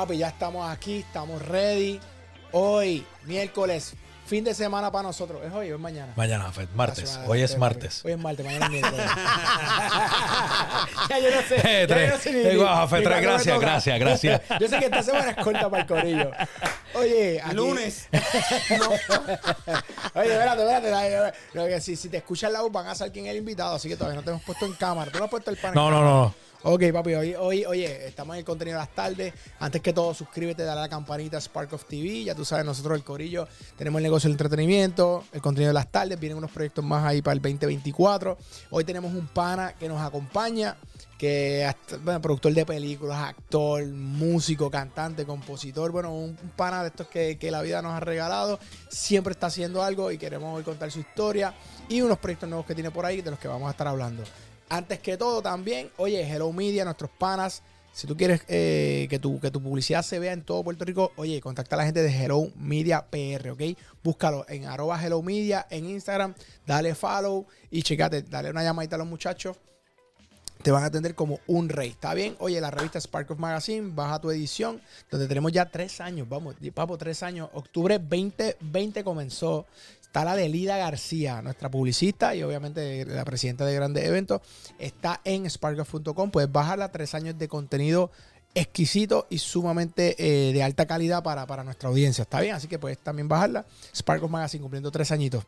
Papi, 0.00 0.16
ya 0.16 0.28
estamos 0.28 0.66
aquí, 0.70 1.00
estamos 1.00 1.42
ready. 1.46 2.00
Hoy, 2.52 3.04
miércoles, 3.24 3.92
fin 4.24 4.42
de 4.42 4.54
semana 4.54 4.90
para 4.90 5.02
nosotros. 5.02 5.42
¿Es 5.44 5.52
hoy 5.52 5.70
o 5.72 5.74
es 5.74 5.80
mañana? 5.80 6.14
Mañana, 6.16 6.50
Fed, 6.50 6.70
martes. 6.74 7.20
Hoy 7.26 7.42
es 7.42 7.58
martes. 7.58 8.02
Hoy 8.02 8.12
es 8.12 8.18
martes, 8.18 8.46
mañana 8.46 8.64
es 8.64 8.70
miércoles. 8.70 8.98
ya 11.10 11.18
yo 11.18 11.30
no 11.36 11.42
sé. 11.42 11.56
Eh, 11.56 11.86
ya 11.86 11.94
tres. 11.94 12.08
yo 12.08 12.16
no 12.16 12.22
sé 12.22 12.32
ni- 12.32 12.38
Eh, 12.40 12.48
ni- 12.52 12.56
guau, 12.56 12.88
Fe, 12.88 12.98
ni 13.00 13.04
tres, 13.04 13.20
gracias, 13.20 13.60
gracias, 13.60 14.00
gracias. 14.00 14.40
yo 14.60 14.68
sé 14.68 14.78
que 14.78 14.84
esta 14.86 15.02
semana 15.02 15.30
es 15.32 15.44
corta 15.44 15.68
para 15.68 15.82
el 15.82 15.86
corillo. 15.88 16.30
Oye, 16.94 17.42
aquí- 17.44 17.54
Lunes. 17.56 18.08
Oye, 20.14 20.32
espérate, 20.32 20.62
espérate. 20.62 20.88
dale, 20.88 21.32
no, 21.52 21.66
que 21.66 21.78
si, 21.82 21.94
si 21.96 22.08
te 22.08 22.16
escuchan 22.16 22.54
la 22.54 22.62
voz 22.62 22.72
van 22.72 22.86
a 22.86 22.94
saber 22.94 23.12
quién 23.12 23.26
es 23.26 23.32
el 23.32 23.36
invitado, 23.36 23.74
así 23.76 23.86
que 23.86 23.96
todavía 23.96 24.16
no 24.16 24.22
te 24.24 24.30
hemos 24.30 24.42
puesto 24.44 24.64
en 24.64 24.72
cámara. 24.72 25.10
¿Tú 25.12 25.18
no 25.18 25.24
has 25.24 25.30
puesto 25.30 25.50
el 25.50 25.58
pan 25.58 25.72
en 25.72 25.74
No, 25.74 25.90
no, 25.90 25.96
cámara? 25.98 26.14
no. 26.14 26.34
Ok, 26.62 26.82
papi, 26.92 27.14
hoy, 27.14 27.34
hoy, 27.34 27.64
oye, 27.64 28.06
estamos 28.06 28.34
en 28.34 28.40
el 28.40 28.44
contenido 28.44 28.76
de 28.76 28.84
las 28.84 28.94
tardes. 28.94 29.32
Antes 29.60 29.80
que 29.80 29.94
todo, 29.94 30.12
suscríbete, 30.12 30.62
dale 30.62 30.80
a 30.80 30.82
la 30.82 30.88
campanita 30.90 31.40
Spark 31.40 31.72
of 31.72 31.86
TV. 31.86 32.24
Ya 32.24 32.34
tú 32.34 32.44
sabes, 32.44 32.66
nosotros 32.66 32.98
el 32.98 33.02
Corillo 33.02 33.48
tenemos 33.78 33.98
el 33.98 34.02
negocio 34.02 34.28
del 34.28 34.34
entretenimiento, 34.34 35.24
el 35.32 35.40
contenido 35.40 35.70
de 35.70 35.74
las 35.74 35.90
tardes. 35.90 36.20
Vienen 36.20 36.36
unos 36.36 36.50
proyectos 36.50 36.84
más 36.84 37.02
ahí 37.02 37.22
para 37.22 37.32
el 37.32 37.40
2024. 37.40 38.36
Hoy 38.72 38.84
tenemos 38.84 39.14
un 39.14 39.26
pana 39.28 39.72
que 39.72 39.88
nos 39.88 40.02
acompaña, 40.02 40.76
que 41.16 41.66
es 41.66 42.04
bueno, 42.04 42.20
productor 42.20 42.52
de 42.52 42.66
películas, 42.66 43.18
actor, 43.20 43.86
músico, 43.86 44.70
cantante, 44.70 45.24
compositor. 45.24 45.90
Bueno, 45.90 46.14
un, 46.14 46.36
pana 46.56 46.82
de 46.82 46.88
estos 46.88 47.06
que, 47.06 47.38
que 47.38 47.50
la 47.50 47.62
vida 47.62 47.80
nos 47.80 47.94
ha 47.94 48.00
regalado. 48.00 48.58
Siempre 48.90 49.32
está 49.32 49.46
haciendo 49.46 49.82
algo 49.82 50.12
y 50.12 50.18
queremos 50.18 50.54
hoy 50.54 50.62
contar 50.62 50.90
su 50.90 51.00
historia 51.00 51.54
y 51.88 52.02
unos 52.02 52.18
proyectos 52.18 52.50
nuevos 52.50 52.66
que 52.66 52.74
tiene 52.74 52.90
por 52.90 53.06
ahí 53.06 53.22
de 53.22 53.30
los 53.30 53.38
que 53.38 53.48
vamos 53.48 53.66
a 53.66 53.70
estar 53.70 53.88
hablando. 53.88 54.24
Antes 54.72 55.00
que 55.00 55.16
todo, 55.16 55.42
también, 55.42 55.90
oye, 55.96 56.22
Hello 56.22 56.52
Media, 56.52 56.84
nuestros 56.84 57.10
panas. 57.10 57.60
Si 57.92 58.06
tú 58.06 58.16
quieres 58.16 58.42
eh, 58.46 59.08
que, 59.10 59.18
tu, 59.18 59.40
que 59.40 59.50
tu 59.50 59.60
publicidad 59.60 60.02
se 60.02 60.20
vea 60.20 60.32
en 60.32 60.42
todo 60.42 60.62
Puerto 60.62 60.84
Rico, 60.84 61.10
oye, 61.16 61.40
contacta 61.40 61.74
a 61.74 61.78
la 61.78 61.84
gente 61.86 62.04
de 62.04 62.16
Hello 62.16 62.52
Media 62.54 63.04
PR, 63.04 63.50
¿ok? 63.50 63.62
Búscalo 64.04 64.46
en 64.48 64.66
arroba 64.66 65.04
Hello 65.04 65.22
Media 65.22 65.66
en 65.70 65.90
Instagram, 65.90 66.34
dale 66.64 66.94
follow 66.94 67.46
y 67.68 67.82
checate, 67.82 68.22
dale 68.22 68.50
una 68.50 68.62
llamadita 68.62 68.94
a 68.94 69.00
los 69.00 69.08
muchachos. 69.08 69.56
Te 70.62 70.70
van 70.70 70.84
a 70.84 70.86
atender 70.86 71.16
como 71.16 71.40
un 71.48 71.68
rey, 71.68 71.88
¿está 71.88 72.14
bien? 72.14 72.36
Oye, 72.38 72.60
la 72.60 72.70
revista 72.70 73.00
Spark 73.00 73.28
of 73.32 73.40
Magazine, 73.40 73.90
baja 73.92 74.20
tu 74.20 74.30
edición, 74.30 74.80
donde 75.10 75.26
tenemos 75.26 75.50
ya 75.50 75.68
tres 75.68 76.00
años, 76.00 76.28
vamos, 76.28 76.54
papo, 76.72 76.96
tres 76.96 77.24
años. 77.24 77.48
Octubre 77.54 77.98
2020 77.98 79.02
comenzó. 79.02 79.66
Está 80.10 80.24
la 80.24 80.34
de 80.34 80.48
Lida 80.48 80.76
García, 80.76 81.40
nuestra 81.40 81.70
publicista 81.70 82.34
y 82.34 82.42
obviamente 82.42 83.04
la 83.06 83.24
presidenta 83.24 83.64
de 83.64 83.76
grandes 83.76 84.04
eventos. 84.04 84.40
Está 84.76 85.20
en 85.22 85.48
sparkoff.com. 85.48 86.32
Puedes 86.32 86.50
bajarla. 86.50 86.90
Tres 86.90 87.14
años 87.14 87.38
de 87.38 87.46
contenido 87.46 88.10
exquisito 88.52 89.28
y 89.30 89.38
sumamente 89.38 90.16
eh, 90.18 90.52
de 90.52 90.64
alta 90.64 90.84
calidad 90.86 91.22
para, 91.22 91.46
para 91.46 91.62
nuestra 91.62 91.90
audiencia. 91.90 92.22
¿Está 92.22 92.40
bien? 92.40 92.56
Así 92.56 92.66
que 92.66 92.80
puedes 92.80 92.98
también 92.98 93.28
bajarla. 93.28 93.64
Spark 93.94 94.24
of 94.24 94.30
Magazine 94.32 94.60
cumpliendo 94.60 94.90
tres 94.90 95.12
añitos. 95.12 95.44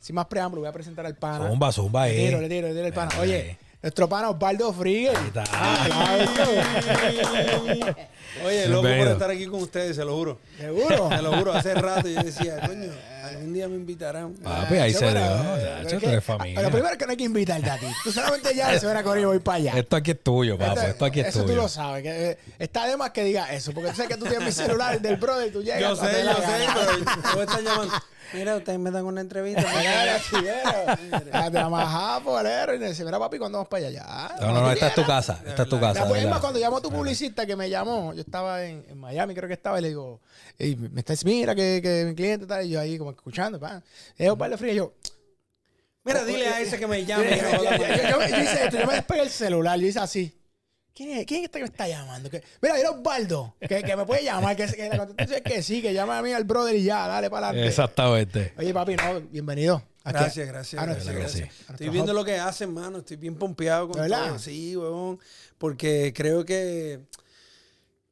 Sin 0.00 0.14
más 0.14 0.24
preámbulo, 0.24 0.62
voy 0.62 0.70
a 0.70 0.72
presentar 0.72 1.04
al 1.04 1.16
pana. 1.16 1.50
Zumba, 1.50 1.70
zumba, 1.70 2.06
Le 2.06 2.22
eh. 2.22 2.26
tiro, 2.28 2.40
le 2.40 2.48
tiro, 2.48 2.68
le 2.68 2.74
tiro 2.74 2.86
el 2.86 2.94
pana. 2.94 3.10
Ahí. 3.16 3.20
Oye, 3.20 3.58
nuestro 3.82 4.08
pana 4.08 4.30
Osvaldo 4.30 4.72
Friguel. 4.72 5.14
está. 5.26 5.44
Oye, 8.44 8.68
loco 8.68 8.82
por 8.82 8.90
estar 9.08 9.30
aquí 9.30 9.46
con 9.46 9.62
ustedes, 9.62 9.96
se 9.96 10.04
lo 10.04 10.14
juro. 10.16 10.38
¿Seguro? 10.58 11.08
Te 11.08 11.22
lo 11.22 11.36
juro, 11.36 11.52
hace 11.52 11.74
rato 11.74 12.08
yo 12.08 12.22
decía, 12.22 12.60
coño, 12.66 12.90
algún 13.24 13.52
día 13.52 13.68
me 13.68 13.76
invitarán. 13.76 14.34
Papi, 14.34 14.74
ahí 14.74 14.92
se 14.92 15.06
dio. 15.10 15.20
Chacho, 15.84 16.00
tú 16.00 16.08
eres 16.08 16.24
familia. 16.24 16.62
Lo 16.62 16.70
primero 16.70 16.92
es 16.92 16.98
que 16.98 17.04
no 17.06 17.10
hay 17.12 17.16
que 17.16 17.24
invitarte 17.24 17.70
a 17.70 17.78
ti. 17.78 17.86
Tú 18.04 18.12
solamente 18.12 18.54
ya 18.54 18.78
se 18.78 18.86
van 18.86 18.96
a 18.96 19.02
correr 19.02 19.22
y 19.22 19.26
voy 19.26 19.38
para 19.38 19.56
allá. 19.56 19.72
Esto 19.76 19.96
aquí 19.96 20.10
es 20.12 20.22
tuyo, 20.22 20.58
papo. 20.58 20.80
Esto 20.80 21.04
aquí 21.04 21.20
es 21.20 21.28
eso 21.28 21.40
tú 21.40 21.46
tuyo. 21.46 21.62
lo 21.62 21.68
sabes. 21.68 22.02
Que, 22.02 22.30
eh, 22.30 22.38
está 22.58 22.86
de 22.86 22.96
más 22.96 23.10
que 23.10 23.24
diga 23.24 23.52
eso. 23.52 23.72
Porque 23.72 23.90
tú 23.90 23.96
sabes 23.96 24.10
que 24.10 24.16
tú 24.16 24.26
tienes 24.26 24.44
mi 24.46 24.52
celular 24.52 25.00
del 25.00 25.16
brother. 25.16 25.52
Tú 25.52 25.62
llegas. 25.62 25.80
Yo 25.80 25.96
sé, 25.96 26.02
yo 26.24 26.34
sé, 26.34 26.64
la 26.66 26.74
pero 26.74 27.36
me 27.36 27.42
están 27.42 27.64
llamando. 27.64 27.94
Mira, 28.32 28.56
ustedes 28.56 28.78
me 28.80 28.90
dan 28.90 29.04
una 29.04 29.20
entrevista. 29.20 29.62
Mira. 29.78 30.20
Ah, 31.32 31.48
Te 31.50 31.58
la 31.58 31.68
majaba, 31.68 32.20
polero. 32.24 32.74
Y 32.74 32.78
me 32.78 32.88
dice, 32.88 33.04
mira, 33.04 33.18
papi, 33.20 33.38
¿cuándo 33.38 33.58
vamos 33.58 33.68
para 33.68 33.86
allá? 33.86 34.02
Ya, 34.04 34.36
No, 34.46 34.52
no, 34.52 34.60
no, 34.62 34.72
esta 34.72 34.88
es 34.88 34.94
tu 34.94 35.06
casa. 35.06 35.40
Esta 35.46 35.62
es 35.62 35.68
tu 35.68 35.78
casa. 35.78 35.92
Mira, 35.92 36.06
pues, 36.08 36.18
es 36.18 36.24
¿verdad? 36.24 36.30
más, 36.30 36.40
cuando 36.40 36.58
llamó 36.58 36.80
tu 36.80 36.90
publicista 36.90 37.46
que 37.46 37.54
me 37.54 37.70
llamó, 37.70 38.12
yo 38.14 38.22
estaba 38.26 38.64
en, 38.64 38.84
en 38.88 38.98
Miami, 38.98 39.34
creo 39.34 39.48
que 39.48 39.54
estaba, 39.54 39.78
y 39.78 39.82
le 39.82 39.88
digo, 39.88 40.20
y 40.58 40.76
me 40.76 41.00
está 41.00 41.14
diciendo, 41.14 41.36
mira 41.38 41.54
que, 41.54 41.80
que 41.82 42.04
mi 42.06 42.14
cliente 42.14 42.46
tal, 42.46 42.66
y 42.66 42.70
yo 42.70 42.80
ahí 42.80 42.98
como 42.98 43.10
escuchando, 43.12 43.58
pa. 43.58 43.82
Es 44.18 44.28
Osvaldo 44.28 44.58
Frías, 44.58 44.74
y 44.74 44.76
yo, 44.78 44.92
Mira, 46.04 46.24
dile 46.24 46.46
a 46.46 46.60
ese 46.60 46.78
que 46.78 46.86
me 46.86 47.04
llame. 47.06 47.30
yo- 47.36 47.36
yo- 47.36 47.62
yo- 47.64 48.10
yo- 48.10 48.28
yo 48.28 48.42
hice 48.42 48.64
esto, 48.64 48.78
yo 48.78 48.86
me 48.86 48.94
despegué 48.94 49.22
el 49.22 49.30
celular, 49.30 49.78
yo 49.80 49.86
hice 49.88 49.98
así. 49.98 50.32
¿Quién 50.94 51.10
es, 51.18 51.26
¿Quién 51.26 51.40
es 51.40 51.46
este 51.46 51.58
que 51.58 51.64
me 51.64 51.68
está 51.70 51.88
llamando? 51.88 52.30
Que, 52.30 52.42
mira, 52.62 52.78
era 52.78 52.90
Osvaldo, 52.90 53.54
que, 53.60 53.82
que 53.82 53.96
me 53.96 54.06
puede 54.06 54.22
llamar, 54.24 54.56
que, 54.56 54.66
que 54.66 54.88
la 54.88 54.98
contestación 54.98 55.42
es 55.44 55.52
que 55.52 55.62
sí, 55.62 55.82
que 55.82 55.92
llama 55.92 56.18
a 56.18 56.22
mí 56.22 56.32
al 56.32 56.44
brother 56.44 56.74
y 56.76 56.84
ya, 56.84 57.06
dale 57.08 57.28
para 57.28 57.48
adelante. 57.48 57.68
Exactamente. 57.68 58.52
Oye, 58.56 58.72
papi, 58.72 58.94
no, 58.96 59.20
bienvenido. 59.20 59.82
Aquí- 60.04 60.18
Gracias, 60.18 60.46
gracias. 60.46 60.82
Estoy 61.70 61.88
viendo 61.88 62.12
lo 62.14 62.24
que 62.24 62.38
hacen, 62.38 62.72
mano. 62.72 62.98
Estoy 62.98 63.16
bien 63.16 63.34
pompeado 63.34 63.88
con 63.88 63.96
¿De 64.00 64.02
verdad? 64.08 64.28
todo. 64.28 64.38
Sí, 64.38 64.76
huevón. 64.76 65.18
Porque 65.58 66.12
creo 66.14 66.44
que, 66.44 67.00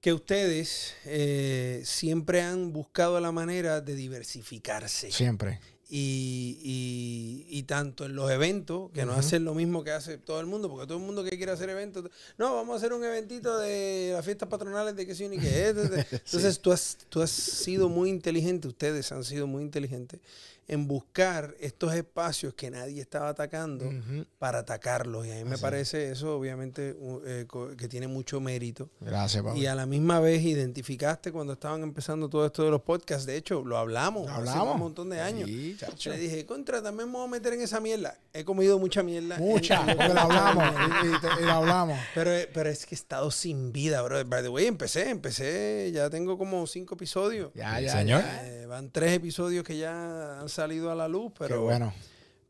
que 0.05 0.13
ustedes 0.13 0.93
eh, 1.07 1.81
siempre 1.87 2.43
han 2.43 2.75
buscado 2.75 3.19
la 3.21 3.33
manera 3.33 3.81
de 3.81 3.95
diversificarse. 3.95 5.11
Siempre. 5.11 5.61
Y, 5.89 6.59
y- 6.63 7.47
y 7.59 7.63
tanto 7.63 8.05
en 8.05 8.15
los 8.15 8.31
eventos, 8.31 8.91
que 8.93 9.07
no 9.07 9.15
hacen 9.15 9.45
lo 9.45 9.55
mismo 9.55 9.83
que 9.83 9.93
hace 9.93 10.19
todo 10.19 10.41
el 10.41 10.47
mundo, 10.47 10.69
porque 10.69 10.87
todo 10.87 10.99
el 10.99 11.05
mundo 11.05 11.25
que 11.25 11.31
quiere 11.39 11.53
hacer 11.53 11.71
eventos, 11.71 12.11
no, 12.37 12.55
vamos 12.55 12.75
a 12.75 12.77
hacer 12.77 12.93
un 12.93 13.03
eventito 13.03 13.57
de 13.57 14.11
las 14.13 14.23
fiestas 14.27 14.47
patronales 14.51 14.95
de 14.95 15.07
que 15.07 15.15
sí 15.19 15.27
ni 15.27 15.39
que 15.39 15.69
es. 15.71 15.75
Entonces 16.13 16.61
tú, 16.61 16.71
has, 16.71 16.99
tú 17.09 17.23
has 17.23 17.31
sido 17.31 17.89
muy 17.89 18.11
inteligente, 18.11 18.69
ustedes 18.69 19.11
han 19.11 19.25
sido 19.25 19.47
muy 19.47 19.63
inteligentes 19.63 20.21
en 20.69 20.89
buscar 20.89 21.55
estos 21.61 21.95
espacios 21.95 22.55
que 22.55 22.71
nadie 22.71 23.01
estaba 23.01 23.29
atacando 23.31 23.91
para 24.39 24.61
atacarlos. 24.61 25.27
Y 25.27 25.31
a 25.33 25.35
mí 25.37 25.45
me 25.45 25.59
parece 25.59 26.11
eso, 26.11 26.37
obviamente, 26.37 26.97
eh, 27.27 27.45
co- 27.47 27.77
que 27.77 27.89
tiene 27.89 28.09
mucho 28.09 28.41
mérito. 28.41 28.89
Gracias, 29.01 29.43
papi. 29.43 29.61
Y 29.61 29.67
a 29.67 29.75
la 29.75 29.87
misma 29.87 30.21
vez 30.21 30.43
identificaste 30.43 31.33
cuando 31.33 31.53
estaban 31.55 31.83
empezando 31.83 32.29
todo 32.29 32.47
esto 32.47 32.65
de 32.65 32.71
los 32.71 32.83
podcasts. 32.83 33.27
De 33.27 33.37
hecho, 33.37 33.63
lo 33.65 33.77
hablamos, 33.79 34.27
¿Lo 34.27 34.33
hace 34.33 34.41
hablamos? 34.51 34.75
un 34.75 34.81
montón 34.81 35.11
de 35.11 35.21
años. 35.21 35.49
Sí. 35.49 35.77
Le 36.09 36.19
dije, 36.19 36.47
contra, 36.47 36.83
también 36.83 37.09
me 37.09 37.17
voy 37.19 37.27
a 37.27 37.31
meter 37.31 37.53
en 37.55 37.61
esa 37.63 37.81
mierda. 37.81 38.17
He 38.33 38.45
comido 38.45 38.79
mucha 38.79 39.03
mierda. 39.03 39.39
Mucha, 39.39 39.81
En- 39.81 39.97
porque 39.97 40.15
lo 40.15 40.21
hablamos. 40.21 40.65
y, 41.03 41.07
y- 41.07 41.43
y 41.43 41.47
lo 41.47 41.53
hablamos. 41.53 41.99
Pero, 42.15 42.31
pero 42.53 42.71
es 42.71 42.87
que 42.87 42.95
he 42.95 42.99
estado 42.99 43.31
sin 43.31 43.73
vida, 43.73 44.01
bro. 44.03 44.25
By 44.25 44.43
the 44.43 44.49
way, 44.49 44.67
empecé, 44.67 45.11
empecé. 45.11 45.91
Ya 45.93 46.09
tengo 46.11 46.39
como 46.39 46.67
cinco 46.67 46.95
episodios. 46.95 47.51
Ya, 47.55 47.81
ya. 47.81 47.93
Señor. 47.93 48.23
ya. 48.23 48.47
Eh, 48.47 48.67
van 48.67 48.91
tres 48.91 49.13
episodios 49.13 49.65
que 49.65 49.77
ya 49.77 50.41
han 50.41 50.49
salido 50.55 50.91
a 50.91 50.95
la 50.95 51.09
luz, 51.09 51.33
pero, 51.39 51.57
Qué 51.57 51.61
bueno. 51.63 51.93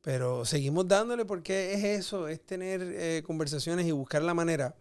pero 0.03 0.44
seguimos 0.44 0.87
dándole 0.87 1.25
porque 1.25 1.75
es 1.75 1.84
eso, 1.84 2.28
es 2.28 2.41
tener 2.44 2.81
eh, 2.82 3.22
conversaciones 3.26 3.87
y 3.87 3.91
buscar 3.92 4.22
la 4.22 4.34
manera 4.34 4.75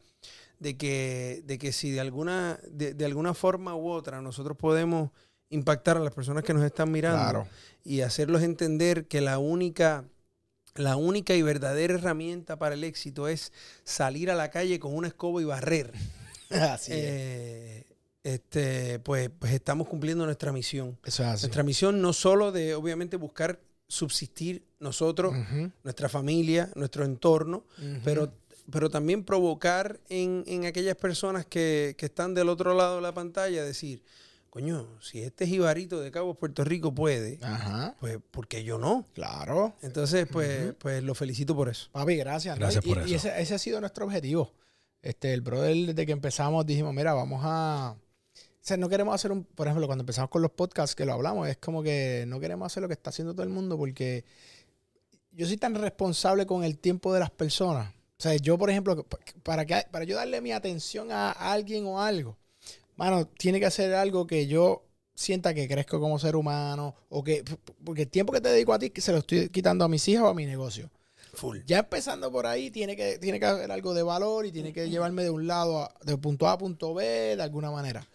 de 0.60 0.78
que, 0.78 1.42
de 1.46 1.58
que 1.58 1.72
si 1.72 1.92
de 1.92 2.00
alguna, 2.00 2.60
de, 2.70 2.94
de 2.94 3.06
alguna 3.06 3.34
forma 3.34 3.76
u 3.76 3.90
otra 3.90 4.22
nosotros 4.22 4.56
podemos 4.58 5.10
impactar 5.50 5.98
a 5.98 6.00
las 6.00 6.14
personas 6.14 6.44
que 6.44 6.54
nos 6.54 6.64
están 6.64 6.92
mirando 6.92 7.20
Claro. 7.20 7.48
y 7.84 8.02
hacerlos 8.02 8.42
entender 8.44 9.08
que 9.08 9.22
la 9.22 9.40
única, 9.40 10.06
la 10.76 10.96
única 10.96 11.36
y 11.36 11.42
verdadera 11.42 11.94
herramienta 11.96 12.58
para 12.58 12.76
el 12.76 12.84
éxito 12.84 13.28
es 13.28 13.52
salir 13.84 14.32
a 14.32 14.36
la 14.36 14.50
calle 14.50 14.80
con 14.80 14.96
una 14.96 15.08
escoba 15.10 15.42
y 15.42 15.46
barrer. 15.46 15.92
Así 16.50 16.92
es. 16.94 17.86
Este, 18.24 19.00
pues, 19.00 19.30
pues 19.38 19.52
estamos 19.54 19.88
cumpliendo 19.88 20.26
nuestra 20.26 20.52
misión. 20.52 20.98
Eso 21.04 21.24
es 21.24 21.30
así. 21.30 21.44
Nuestra 21.44 21.64
misión 21.64 22.02
no 22.02 22.14
solo 22.14 22.52
de, 22.52 22.74
obviamente, 22.76 23.18
buscar 23.18 23.60
subsistir 23.88 24.66
nosotros, 24.80 25.36
nuestra 25.84 26.10
familia, 26.10 26.72
nuestro 26.76 27.06
entorno, 27.06 27.66
pero, 28.04 28.34
pero 28.72 28.90
también 28.90 29.24
provocar 29.24 30.00
en, 30.10 30.44
en 30.48 30.66
aquellas 30.66 30.96
personas 30.96 31.46
que, 31.46 31.96
que 31.98 32.08
están 32.08 32.34
del 32.34 32.50
otro 32.50 32.74
lado 32.74 32.96
de 32.96 33.02
la 33.02 33.14
pantalla, 33.14 33.64
decir, 33.64 34.04
coño, 34.50 34.88
si 35.02 35.22
este 35.22 35.46
jibarito 35.46 36.00
de 36.00 36.12
Cabo 36.12 36.36
Puerto 36.36 36.64
Rico 36.64 36.94
puede, 36.94 37.40
Ajá. 37.42 37.96
pues 38.00 38.20
¿por 38.32 38.48
qué 38.48 38.64
yo 38.64 38.78
no? 38.78 39.06
Claro. 39.14 39.76
Entonces, 39.82 40.28
pues, 40.32 40.74
pues 40.80 41.04
lo 41.04 41.14
felicito 41.14 41.56
por 41.56 41.70
eso. 41.70 41.90
Papi, 41.92 42.16
gracias. 42.18 42.56
¿no? 42.56 42.62
Gracias 42.62 42.86
y, 42.86 42.88
por 42.88 42.98
y 43.00 43.14
eso. 43.14 43.28
ese, 43.28 43.42
ese 43.42 43.56
ha 43.56 43.60
sido 43.60 43.80
nuestro 43.80 44.06
objetivo. 44.06 44.54
Este, 45.02 45.34
el 45.34 45.42
brother, 45.42 45.76
desde 45.88 46.06
que 46.06 46.14
empezamos, 46.14 46.66
dijimos, 46.66 46.94
mira, 46.94 47.14
vamos 47.14 47.42
a. 47.44 47.96
O 48.64 48.66
sea, 48.66 48.78
no 48.78 48.88
queremos 48.88 49.14
hacer 49.14 49.32
un. 49.34 49.44
Por 49.44 49.68
ejemplo, 49.68 49.88
cuando 49.88 50.04
empezamos 50.04 50.30
con 50.30 50.42
los 50.42 50.52
podcasts, 50.52 50.96
que 50.96 51.04
lo 51.06 51.12
hablamos, 51.12 51.50
es 51.50 51.58
como 51.58 51.84
que 51.84 52.24
no 52.28 52.40
queremos 52.40 52.66
hacer 52.66 52.82
lo 52.82 52.88
que 52.88 52.94
está 52.94 53.10
haciendo 53.10 53.34
todo 53.34 53.44
el 53.44 53.50
mundo 53.50 53.78
porque 53.78 54.24
yo 55.32 55.46
soy 55.46 55.58
tan 55.58 55.76
responsable 55.76 56.46
con 56.46 56.64
el 56.64 56.78
tiempo 56.78 57.14
de 57.14 57.20
las 57.20 57.30
personas. 57.30 57.90
O 58.18 58.24
sea, 58.24 58.36
yo, 58.38 58.58
por 58.58 58.70
ejemplo, 58.70 59.06
para, 59.44 59.66
que, 59.66 59.84
para 59.92 60.06
yo 60.06 60.16
darle 60.16 60.40
mi 60.40 60.54
atención 60.54 61.12
a 61.12 61.32
alguien 61.32 61.86
o 61.88 62.00
algo, 62.02 62.38
mano, 62.96 63.26
tiene 63.28 63.60
que 63.60 63.66
hacer 63.66 63.94
algo 63.96 64.26
que 64.28 64.48
yo 64.48 64.86
sienta 65.14 65.54
que 65.54 65.68
crezco 65.68 66.00
como 66.00 66.18
ser 66.18 66.36
humano 66.38 66.96
o 67.10 67.22
que 67.24 67.44
porque 67.84 68.04
el 68.04 68.08
tiempo 68.10 68.32
que 68.32 68.40
te 68.42 68.48
dedico 68.50 68.74
a 68.74 68.80
ti 68.80 68.92
se 68.96 69.12
lo 69.12 69.18
estoy 69.20 69.50
quitando 69.50 69.84
a 69.84 69.90
mis 69.90 70.08
hijas 70.08 70.24
o 70.24 70.28
a 70.30 70.34
mi 70.34 70.46
negocio. 70.46 70.90
Full. 71.34 71.60
Ya 71.66 71.80
empezando 71.80 72.32
por 72.32 72.46
ahí, 72.46 72.72
tiene 72.72 72.96
que, 72.96 73.18
tiene 73.18 73.40
que 73.42 73.46
haber 73.46 73.72
algo 73.72 73.94
de 73.94 74.04
valor 74.04 74.46
y 74.46 74.52
tiene 74.54 74.72
que 74.72 74.90
llevarme 74.90 75.24
de 75.24 75.32
un 75.32 75.48
lado, 75.48 75.80
a- 75.82 75.94
de 76.06 76.16
punto 76.18 76.48
A 76.48 76.54
a 76.54 76.58
punto 76.58 76.94
B, 76.94 77.36
de 77.36 77.42
alguna 77.44 77.72
manera. 77.72 78.08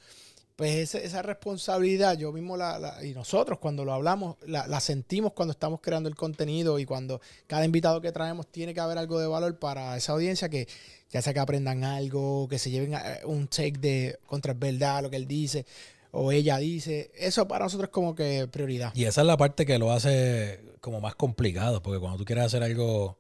Pues 0.59 0.75
ese- 0.75 1.07
esa 1.07 1.23
responsabilidad, 1.23 2.19
yo 2.19 2.33
mismo 2.33 2.57
la, 2.57 2.81
la- 2.81 3.05
y 3.05 3.15
nosotros 3.15 3.61
cuando 3.61 3.85
lo 3.85 3.93
hablamos, 3.93 4.35
la, 4.45 4.67
la 4.67 4.81
sentimos 4.81 5.33
cuando 5.33 5.53
estamos 5.53 5.79
creando 5.81 6.09
el 6.09 6.17
contenido 6.17 6.81
y 6.81 6.85
cuando 6.85 7.21
cada 7.47 7.65
invitado 7.65 8.01
que 8.01 8.11
traemos 8.11 8.49
tiene 8.49 8.75
que 8.75 8.81
haber 8.81 8.99
algo 8.99 9.21
de 9.21 9.29
valor 9.29 9.57
para 9.61 9.97
esa 9.97 10.15
audiencia 10.15 10.49
que 10.49 10.67
ya 11.11 11.23
sea 11.23 11.33
que 11.33 11.39
aprendan 11.39 11.85
algo, 11.85 12.49
que 12.49 12.59
se 12.59 12.73
lleven 12.73 12.97
a- 12.97 13.19
un 13.25 13.47
take 13.47 13.79
de 13.79 14.19
contra 14.27 14.51
es 14.51 14.59
verdad 14.59 15.01
lo 15.05 15.11
que 15.11 15.17
él 15.17 15.29
dice 15.29 15.65
o 16.11 16.33
ella 16.33 16.59
dice. 16.59 17.13
Eso 17.15 17.47
para 17.47 17.67
nosotros 17.67 17.91
es 17.91 17.93
como 17.93 18.17
que 18.17 18.49
prioridad. 18.51 18.93
Y 18.97 19.05
esa 19.05 19.21
es 19.21 19.27
la 19.29 19.37
parte 19.37 19.65
que 19.65 19.79
lo 19.79 19.93
hace 19.93 20.59
como 20.81 21.01
más 21.01 21.15
complicado, 21.15 21.81
porque 21.81 22.01
cuando 22.01 22.19
tú 22.19 22.25
quieres 22.25 22.47
hacer 22.47 22.65
algo 22.65 23.17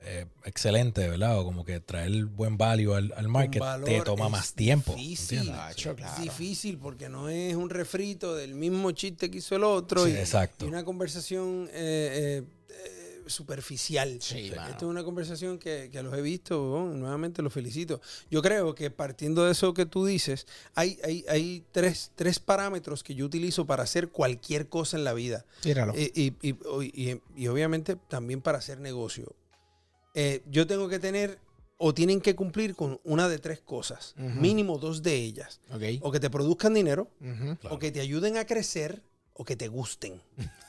eh, 0.00 0.26
excelente, 0.44 1.08
¿verdad? 1.08 1.38
O 1.40 1.44
como 1.44 1.64
que 1.64 1.80
traer 1.80 2.26
buen 2.26 2.56
value 2.56 2.94
al, 2.94 3.12
al 3.16 3.28
market, 3.28 3.62
te 3.84 4.00
toma 4.02 4.26
es 4.26 4.30
más 4.32 4.52
tiempo. 4.54 4.94
Difícil, 4.94 5.38
¿entiendes? 5.38 5.62
Nacho, 5.64 5.96
claro. 5.96 6.14
Es 6.16 6.22
difícil 6.22 6.78
porque 6.78 7.08
no 7.08 7.28
es 7.28 7.54
un 7.56 7.70
refrito 7.70 8.34
del 8.34 8.54
mismo 8.54 8.92
chiste 8.92 9.30
que 9.30 9.38
hizo 9.38 9.56
el 9.56 9.64
otro 9.64 10.04
Sí, 10.04 10.12
y, 10.12 10.16
exacto. 10.16 10.64
y 10.64 10.68
una 10.68 10.84
conversación 10.84 11.68
eh, 11.72 12.42
eh, 12.44 13.22
superficial. 13.26 14.18
Sí, 14.20 14.52
mano. 14.54 14.70
Esto 14.70 14.86
es 14.86 14.90
una 14.90 15.02
conversación 15.02 15.58
que, 15.58 15.88
que 15.90 16.02
los 16.02 16.16
he 16.16 16.22
visto, 16.22 16.62
bueno, 16.70 16.94
nuevamente 16.94 17.42
los 17.42 17.52
felicito. 17.52 18.00
Yo 18.30 18.40
creo 18.42 18.74
que 18.74 18.90
partiendo 18.90 19.44
de 19.44 19.52
eso 19.52 19.74
que 19.74 19.86
tú 19.86 20.04
dices, 20.06 20.46
hay, 20.76 20.98
hay, 21.02 21.24
hay 21.28 21.64
tres, 21.72 22.12
tres 22.14 22.38
parámetros 22.38 23.02
que 23.02 23.14
yo 23.16 23.26
utilizo 23.26 23.66
para 23.66 23.82
hacer 23.82 24.10
cualquier 24.10 24.68
cosa 24.68 24.96
en 24.96 25.02
la 25.04 25.12
vida. 25.14 25.44
Tíralo. 25.62 25.94
Y, 25.96 26.34
y- 26.42 26.54
y- 26.92 27.20
y 27.34 27.48
obviamente 27.48 27.96
también 28.08 28.40
para 28.40 28.58
hacer 28.58 28.78
negocio. 28.78 29.34
Eh, 30.16 30.42
yo 30.50 30.66
tengo 30.66 30.88
que 30.88 30.98
tener 30.98 31.38
o 31.76 31.92
tienen 31.92 32.22
que 32.22 32.34
cumplir 32.34 32.74
con 32.74 32.98
una 33.04 33.28
de 33.28 33.38
tres 33.38 33.60
cosas, 33.60 34.14
mínimo 34.16 34.78
dos 34.78 35.02
de 35.02 35.14
ellas. 35.14 35.60
ok. 35.70 35.82
O 36.00 36.10
que 36.10 36.18
te 36.20 36.30
produzcan 36.30 36.72
dinero. 36.72 37.08
Claro. 37.60 37.76
o 37.76 37.78
que 37.78 37.92
te 37.92 38.00
ayuden 38.00 38.38
a 38.38 38.46
crecer, 38.46 39.02
o 39.34 39.44
que 39.44 39.56
te 39.56 39.68
gusten. 39.68 40.20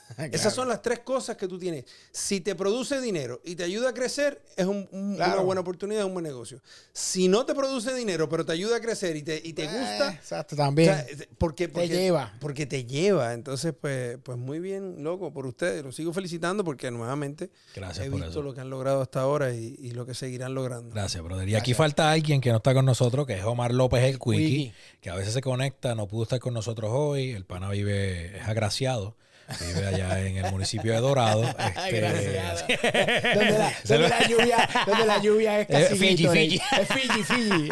Claro. 0.16 0.30
Esas 0.34 0.54
son 0.54 0.68
las 0.68 0.82
tres 0.82 1.00
cosas 1.00 1.36
que 1.36 1.46
tú 1.46 1.58
tienes. 1.58 1.84
Si 2.10 2.40
te 2.40 2.54
produce 2.54 3.00
dinero 3.00 3.40
y 3.44 3.54
te 3.56 3.64
ayuda 3.64 3.90
a 3.90 3.94
crecer, 3.94 4.42
es 4.56 4.66
un- 4.66 4.88
un- 4.90 5.16
Claro. 5.16 5.34
una 5.34 5.42
buena 5.42 5.60
oportunidad, 5.60 6.04
un 6.06 6.12
buen 6.14 6.24
negocio. 6.24 6.60
Si 6.92 7.28
no 7.28 7.44
te 7.46 7.54
produce 7.54 7.94
dinero, 7.94 8.28
pero 8.28 8.44
te 8.44 8.52
ayuda 8.52 8.76
a 8.76 8.80
crecer 8.80 9.16
y 9.16 9.22
te, 9.22 9.40
y 9.44 9.52
te 9.52 9.64
Eh, 9.64 9.68
gusta, 9.68 10.12
Exacto, 10.14 10.54
o 10.54 10.58
también. 10.58 10.88
sea, 10.94 11.00
es- 11.02 11.28
porque, 11.38 11.68
porque- 11.68 11.88
lleva. 11.88 12.32
Porque 12.40 12.66
te 12.66 12.84
lleva. 12.84 13.34
Entonces, 13.34 13.74
pues, 13.78 14.18
pues 14.22 14.38
muy 14.38 14.58
bien, 14.60 15.02
loco, 15.04 15.32
por 15.32 15.46
ustedes. 15.46 15.84
Los 15.84 15.94
sigo 15.94 16.12
felicitando 16.12 16.64
porque 16.64 16.90
nuevamente 16.90 17.50
Gracias 17.76 18.06
he 18.06 18.10
por 18.10 18.20
visto 18.20 18.30
eso. 18.30 18.42
lo 18.42 18.54
que 18.54 18.60
han 18.60 18.70
logrado 18.70 19.02
hasta 19.02 19.20
ahora 19.20 19.52
y, 19.54 19.76
y 19.78 19.90
lo 19.92 20.06
que 20.06 20.14
seguirán 20.14 20.54
logrando. 20.54 20.94
Gracias, 20.94 21.22
brother. 21.22 21.48
Y 21.48 21.54
aquí 21.54 21.74
falta 21.74 22.10
alguien 22.10 22.40
que 22.40 22.50
no 22.50 22.56
está 22.56 22.74
con 22.74 22.84
nosotros, 22.86 23.26
que 23.26 23.34
es 23.34 23.44
Omar 23.44 23.72
López 23.72 24.02
el 24.04 24.18
Quickie. 24.18 24.72
que 25.00 25.10
a 25.10 25.14
veces 25.14 25.34
se 25.34 25.40
conecta, 25.42 25.94
no 25.94 26.08
pudo 26.08 26.22
estar 26.24 26.40
con 26.40 26.54
nosotros 26.54 26.90
hoy. 26.92 27.30
El 27.32 27.44
pana 27.44 27.70
vive, 27.70 28.36
es 28.38 28.48
agraciado, 28.48 29.16
vive 29.60 29.86
allá 29.86 30.20
en 30.20 30.36
el 30.36 30.50
municipio 30.50 30.92
de 30.92 31.00
Dorado. 31.00 31.42
Este, 31.88 32.00
donde, 33.34 33.58
la, 33.58 33.72
donde 33.84 34.08
la 34.08 34.28
lluvia, 34.28 34.68
donde 34.86 35.06
la 35.06 35.18
lluvia 35.22 35.60
es 35.60 35.68
Eh, 35.70 35.72
casi 35.72 35.96
Fiji, 35.96 36.22
Gatorade. 36.24 36.48
Fiji. 36.48 36.62
Es 36.80 36.88
Fiji, 36.88 37.24
Fiji. 37.24 37.68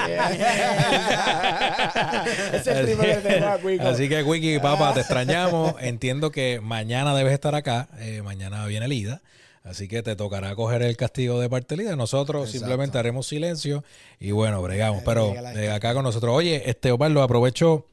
Ese 2.53 2.71
es 2.71 2.77
el 2.79 2.85
primero 2.87 3.23
que 3.23 3.29
tengo 3.29 3.47
a 3.49 3.59
Quico. 3.59 3.87
Así 3.89 4.09
que, 4.09 4.23
Wiki, 4.23 4.59
papá, 4.59 4.95
te 4.95 5.01
extrañamos. 5.01 5.75
Entiendo 5.81 6.31
que 6.31 6.61
mañana 6.63 7.15
debes 7.15 7.33
estar 7.33 7.55
acá. 7.55 7.89
Eh, 7.99 8.23
mañana 8.23 8.65
viene 8.67 8.89
Lida. 8.89 9.23
Así 9.65 9.89
que 9.89 10.03
te 10.03 10.15
tocará 10.15 10.55
coger 10.55 10.83
el 10.83 10.97
castigo 10.97 11.41
de 11.41 11.49
parte 11.51 11.77
Lida. 11.77 11.97
Nosotros 11.97 12.43
Exacto. 12.43 12.59
simplemente 12.61 12.99
haremos 12.99 13.27
silencio 13.27 13.85
y 14.21 14.31
bueno, 14.31 14.63
bregamos. 14.63 15.03
Pero 15.05 15.29
llega 15.31 15.43
la- 15.43 15.55
eh, 15.55 15.71
acá 15.73 15.93
con 15.93 16.05
nosotros. 16.05 16.33
Oye, 16.35 16.63
este 16.71 16.93
Osvaldo, 16.93 17.23
aprovecho. 17.23 17.87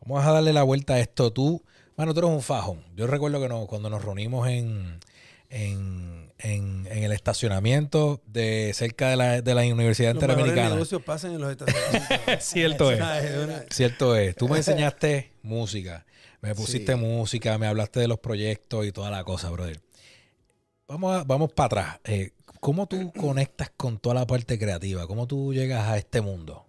Vamos 0.00 0.24
a 0.24 0.32
darle 0.32 0.52
la 0.54 0.62
vuelta 0.62 0.94
a 0.94 1.00
esto. 1.00 1.30
Tú, 1.32 1.62
bueno, 2.00 2.14
tú 2.14 2.20
eres 2.20 2.30
un 2.30 2.42
fajón. 2.42 2.82
Yo 2.96 3.06
recuerdo 3.06 3.40
que 3.40 3.48
no- 3.48 3.66
cuando 3.66 3.90
nos 3.90 4.02
reunimos 4.04 4.48
en, 4.48 5.00
en, 5.50 6.32
en- 6.38 6.86
en 6.90 7.02
el 7.04 7.12
estacionamiento 7.12 8.22
de 8.26 8.72
cerca 8.74 9.10
de 9.10 9.16
la, 9.16 9.42
de 9.42 9.54
la 9.54 9.62
Universidad 9.62 10.14
Los 10.14 10.22
Interamericana. 10.22 10.70
negocios 10.70 11.02
pasan 11.02 11.32
en 11.32 11.40
los 11.40 11.50
estacionamientos. 11.50 12.18
Cierto 12.44 12.90
es. 12.90 13.00
Cierto 13.70 14.16
es. 14.16 14.34
Tú 14.36 14.48
me 14.48 14.56
enseñaste 14.58 15.32
música. 15.42 16.06
Me 16.40 16.54
pusiste 16.54 16.94
Sí. 16.94 16.98
música, 16.98 17.58
me 17.58 17.66
hablaste 17.66 18.00
de 18.00 18.08
los 18.08 18.18
proyectos 18.18 18.86
y 18.86 18.92
toda 18.92 19.10
la 19.10 19.24
cosa, 19.24 19.50
brother. 19.50 19.80
Vamos, 20.88 21.20
a- 21.20 21.24
vamos 21.24 21.52
para 21.52 21.66
atrás. 21.66 22.00
Eh, 22.04 22.32
¿Cómo 22.60 22.86
tú 22.86 23.12
conectas 23.18 23.70
con 23.76 23.98
toda 23.98 24.14
la 24.14 24.26
parte 24.26 24.58
creativa? 24.58 25.06
¿Cómo 25.06 25.26
tú 25.26 25.52
llegas 25.52 25.86
a 25.86 25.98
este 25.98 26.20
mundo? 26.22 26.66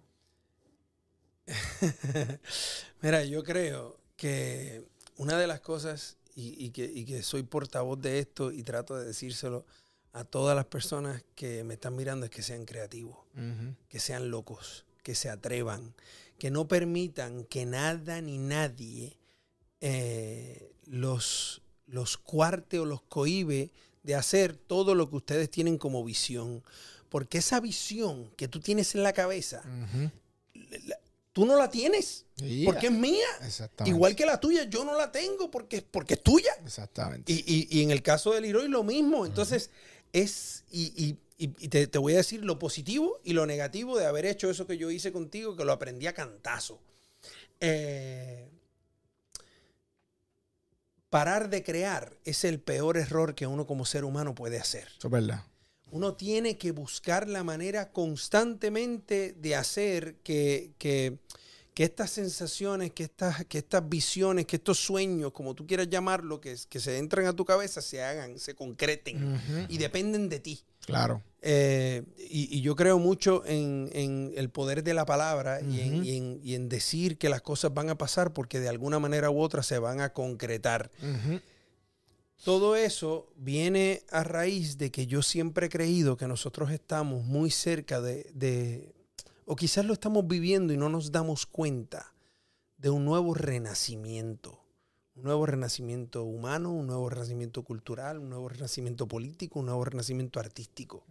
Mira, 3.00 3.24
yo 3.24 3.42
creo 3.42 3.98
que 4.16 4.82
una 5.16 5.38
de 5.38 5.46
las 5.46 5.60
cosas, 5.60 6.16
y, 6.34 6.64
y 6.64 6.70
que, 6.70 6.84
y 6.84 7.04
que 7.04 7.22
soy 7.22 7.42
portavoz 7.42 8.00
de 8.00 8.18
esto 8.18 8.52
y 8.52 8.62
trato 8.62 8.96
de 8.96 9.04
decírselo 9.04 9.66
a 10.12 10.24
todas 10.24 10.54
las 10.54 10.66
personas 10.66 11.24
que 11.34 11.64
me 11.64 11.74
están 11.74 11.96
mirando, 11.96 12.26
es 12.26 12.30
que 12.30 12.42
sean 12.42 12.64
creativos, 12.64 13.16
que 13.88 13.98
sean 13.98 14.30
locos, 14.30 14.84
que 15.02 15.14
se 15.14 15.30
atrevan, 15.30 15.94
que 16.38 16.50
no 16.50 16.68
permitan 16.68 17.44
que 17.44 17.64
nada 17.64 18.20
ni 18.20 18.38
nadie 18.38 19.16
eh, 19.80 20.72
los, 20.86 21.62
los 21.86 22.18
cuarte 22.18 22.78
o 22.78 22.84
los 22.84 23.02
cohibe 23.02 23.70
de 24.02 24.14
hacer 24.14 24.56
todo 24.56 24.94
lo 24.94 25.08
que 25.08 25.16
ustedes 25.16 25.50
tienen 25.50 25.78
como 25.78 26.04
visión. 26.04 26.62
Porque 27.08 27.38
esa 27.38 27.60
visión 27.60 28.30
que 28.36 28.48
tú 28.48 28.60
tienes 28.60 28.94
en 28.94 29.02
la 29.02 29.12
cabeza, 29.12 29.62
tú 31.32 31.46
no 31.46 31.56
la 31.56 31.70
tienes, 31.70 32.26
porque 32.66 32.86
es 32.88 32.92
mía. 32.92 33.26
Igual 33.88 34.14
que 34.16 34.26
la 34.26 34.38
tuya, 34.40 34.64
yo 34.64 34.84
no 34.84 34.96
la 34.96 35.10
tengo 35.12 35.50
porque, 35.50 35.82
porque 35.82 36.14
es 36.14 36.22
tuya. 36.22 36.52
Exactamente. 36.64 37.32
Y, 37.32 37.42
y- 37.46 37.68
y 37.78 37.82
en 37.82 37.90
el 37.90 38.02
caso 38.02 38.32
del 38.32 38.42
Leroy 38.42 38.68
lo 38.68 38.82
mismo. 38.84 39.24
Entonces, 39.26 39.70
es. 40.12 40.64
Y, 40.70 40.92
y- 40.96 41.18
y- 41.46 41.54
y 41.58 41.68
te, 41.68 41.86
te 41.86 41.98
voy 41.98 42.12
a 42.14 42.18
decir 42.18 42.44
lo 42.44 42.58
positivo 42.58 43.18
y 43.24 43.32
lo 43.32 43.46
negativo 43.46 43.98
de 43.98 44.06
haber 44.06 44.26
hecho 44.26 44.50
eso 44.50 44.66
que 44.66 44.76
yo 44.78 44.90
hice 44.90 45.10
contigo, 45.12 45.56
que 45.56 45.64
lo 45.64 45.72
aprendí 45.72 46.06
a 46.06 46.12
cantazo. 46.14 46.80
Eh, 47.60 48.48
parar 51.10 51.50
de 51.50 51.62
crear 51.62 52.16
es 52.24 52.44
el 52.44 52.60
peor 52.60 52.96
error 52.96 53.34
que 53.34 53.46
uno 53.46 53.66
como 53.66 53.84
ser 53.84 54.04
humano 54.04 54.34
puede 54.34 54.58
hacer. 54.58 54.88
Eso 54.98 55.08
es 55.08 55.12
verdad. 55.12 55.44
Uno 55.92 56.14
tiene 56.14 56.56
que 56.58 56.72
buscar 56.72 57.28
la 57.28 57.44
manera 57.44 57.90
constantemente 57.92 59.34
de 59.40 59.54
hacer 59.54 60.16
que, 60.24 60.72
que- 60.78 61.18
que 61.74 61.84
estas 61.84 62.10
sensaciones, 62.10 62.90
que 62.92 63.04
estas, 63.04 63.46
que 63.46 63.56
estas 63.56 63.88
visiones, 63.88 64.44
que 64.44 64.56
estos 64.56 64.78
sueños, 64.78 65.32
como 65.32 65.54
tú 65.54 65.66
quieras 65.66 65.88
llamarlo, 65.88 66.38
que, 66.38 66.54
que 66.68 66.78
se 66.80 66.98
entran 66.98 67.24
a 67.24 67.32
tu 67.32 67.46
cabeza, 67.46 67.80
se 67.80 68.02
hagan, 68.02 68.38
se 68.38 68.54
concreten 68.54 69.40
y 69.70 69.78
dependen 69.78 70.28
de 70.28 70.38
ti. 70.40 70.60
Claro. 70.84 71.22
Eh, 71.40 72.02
y, 72.18 72.58
y 72.58 72.60
yo 72.60 72.76
creo 72.76 72.98
mucho 72.98 73.42
en, 73.46 73.88
en 73.94 74.32
el 74.36 74.50
poder 74.50 74.82
de 74.84 74.92
la 74.92 75.06
palabra 75.06 75.60
y, 75.62 75.80
en, 75.80 76.04
y 76.04 76.16
en- 76.18 76.40
y 76.44 76.54
en 76.56 76.68
decir 76.68 77.16
que 77.16 77.30
las 77.30 77.40
cosas 77.40 77.72
van 77.72 77.88
a 77.88 77.96
pasar 77.96 78.34
porque 78.34 78.60
de 78.60 78.68
alguna 78.68 78.98
manera 78.98 79.30
u 79.30 79.40
otra 79.40 79.62
se 79.62 79.78
van 79.78 80.00
a 80.00 80.12
concretar. 80.12 80.90
Todo 82.44 82.74
eso 82.76 83.28
viene 83.36 84.02
a 84.10 84.24
raíz 84.24 84.76
de 84.78 84.90
que 84.90 85.06
yo 85.06 85.22
siempre 85.22 85.66
he 85.66 85.70
creído 85.70 86.16
que 86.16 86.26
nosotros 86.26 86.70
estamos 86.72 87.24
muy 87.24 87.50
cerca 87.50 88.00
de, 88.00 88.30
de- 88.34 88.94
o 89.46 89.54
quizás 89.56 89.84
lo 89.84 89.92
estamos 89.92 90.26
viviendo 90.26 90.72
y 90.72 90.76
no 90.76 90.88
nos 90.88 91.12
damos 91.12 91.46
cuenta 91.46 92.12
de 92.78 92.90
un 92.90 93.04
nuevo 93.04 93.34
renacimiento. 93.34 94.58
Un 95.14 95.24
nuevo 95.24 95.44
renacimiento 95.46 96.24
humano, 96.24 96.72
un 96.72 96.86
nuevo 96.86 97.08
renacimiento 97.10 97.62
cultural, 97.62 98.18
un 98.18 98.30
nuevo 98.30 98.48
renacimiento 98.48 99.06
político, 99.06 99.60
un 99.60 99.66
nuevo 99.66 99.84
renacimiento 99.84 100.40
artístico. 100.40 101.04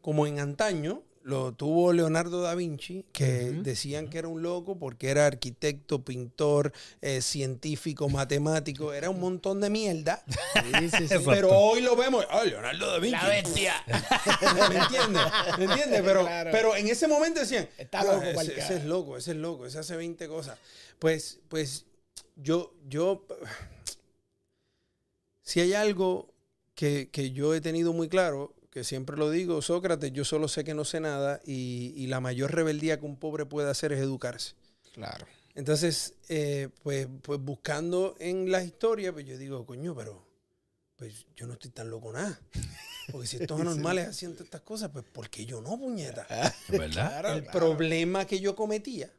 Como 0.00 0.26
en 0.26 0.38
antaño 0.40 1.02
lo 1.26 1.52
tuvo 1.52 1.92
Leonardo 1.92 2.40
da 2.40 2.54
Vinci, 2.54 3.04
que 3.12 3.26
decían 3.50 4.08
que 4.08 4.18
era 4.18 4.28
un 4.28 4.42
loco 4.42 4.78
porque 4.78 5.08
era 5.10 5.26
arquitecto, 5.26 6.04
pintor, 6.04 6.72
eh, 7.00 7.20
científico, 7.20 8.08
matemático, 8.08 8.92
era 8.92 9.10
un 9.10 9.18
montón 9.18 9.60
de 9.60 9.68
mierda. 9.68 10.22
Sí, 10.56 10.88
sí, 10.88 10.96
sí. 10.98 11.02
Exacto. 11.04 11.30
Pero 11.30 11.50
hoy 11.50 11.80
lo 11.80 11.96
vemos, 11.96 12.24
ah, 12.30 12.44
Leonardo 12.44 12.86
da 12.92 12.98
Vinci. 12.98 13.16
La 13.20 13.28
bestia. 13.28 13.74
¿Me 14.68 14.76
entiendes? 14.76 15.22
¿Me 15.58 15.64
entiendes? 15.64 16.02
Pero, 16.04 16.20
Claro. 16.22 16.50
pero 16.52 16.76
en 16.76 16.88
ese 16.88 17.08
momento 17.08 17.40
decían, 17.40 17.68
Está 17.76 18.00
"Ah, 18.00 18.04
loco 18.04 18.22
ese, 18.22 18.34
cualquiera". 18.34 18.64
ese 18.64 18.76
es 18.76 18.84
loco, 18.84 19.16
ese 19.16 19.30
es 19.32 19.36
loco, 19.36 19.66
ese 19.66 19.78
hace 19.80 19.96
20 19.96 20.28
cosas. 20.28 20.58
Pues, 20.98 21.40
pues 21.48 21.84
yo, 22.36 22.72
yo, 22.88 23.26
si 25.42 25.60
hay 25.60 25.74
algo 25.74 26.32
que, 26.74 27.08
que 27.10 27.32
yo 27.32 27.54
he 27.54 27.60
tenido 27.60 27.92
muy 27.92 28.08
claro, 28.08 28.54
que 28.76 28.84
siempre 28.84 29.16
lo 29.16 29.30
digo, 29.30 29.62
Sócrates, 29.62 30.12
yo 30.12 30.22
solo 30.22 30.48
sé 30.48 30.62
que 30.62 30.74
no 30.74 30.84
sé 30.84 31.00
nada 31.00 31.40
y, 31.46 31.94
y 31.96 32.08
la 32.08 32.20
mayor 32.20 32.54
rebeldía 32.54 33.00
que 33.00 33.06
un 33.06 33.16
pobre 33.16 33.46
puede 33.46 33.70
hacer 33.70 33.90
es 33.94 34.00
educarse. 34.00 34.52
Claro. 34.92 35.24
Entonces, 35.54 36.12
eh, 36.28 36.68
pues, 36.82 37.08
pues 37.22 37.40
buscando 37.40 38.16
en 38.18 38.52
la 38.52 38.62
historia, 38.62 39.14
pues 39.14 39.24
yo 39.24 39.38
digo, 39.38 39.64
coño, 39.64 39.94
pero 39.94 40.26
pues 40.94 41.24
yo 41.34 41.46
no 41.46 41.54
estoy 41.54 41.70
tan 41.70 41.88
loco 41.88 42.12
nada. 42.12 42.38
Porque 43.10 43.26
si 43.26 43.38
estos 43.38 43.58
anormales 43.62 44.08
hacían 44.08 44.32
todas 44.32 44.44
estas 44.44 44.60
cosas, 44.60 44.90
pues 44.92 45.06
¿por 45.06 45.30
qué 45.30 45.46
yo 45.46 45.62
no, 45.62 45.78
puñeta? 45.78 46.26
Es 46.68 46.78
¿Verdad? 46.78 47.34
El 47.34 47.44
problema 47.46 48.26
que 48.26 48.40
yo 48.40 48.54
cometía 48.54 49.10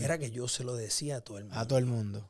era 0.00 0.18
que 0.18 0.32
yo 0.32 0.48
se 0.48 0.64
lo 0.64 0.74
decía 0.74 1.18
a 1.18 1.20
todo 1.20 1.38
el 1.38 1.44
mundo. 1.44 1.60
a 1.60 1.68
todo 1.68 1.78
el 1.78 1.86
mundo. 1.86 2.28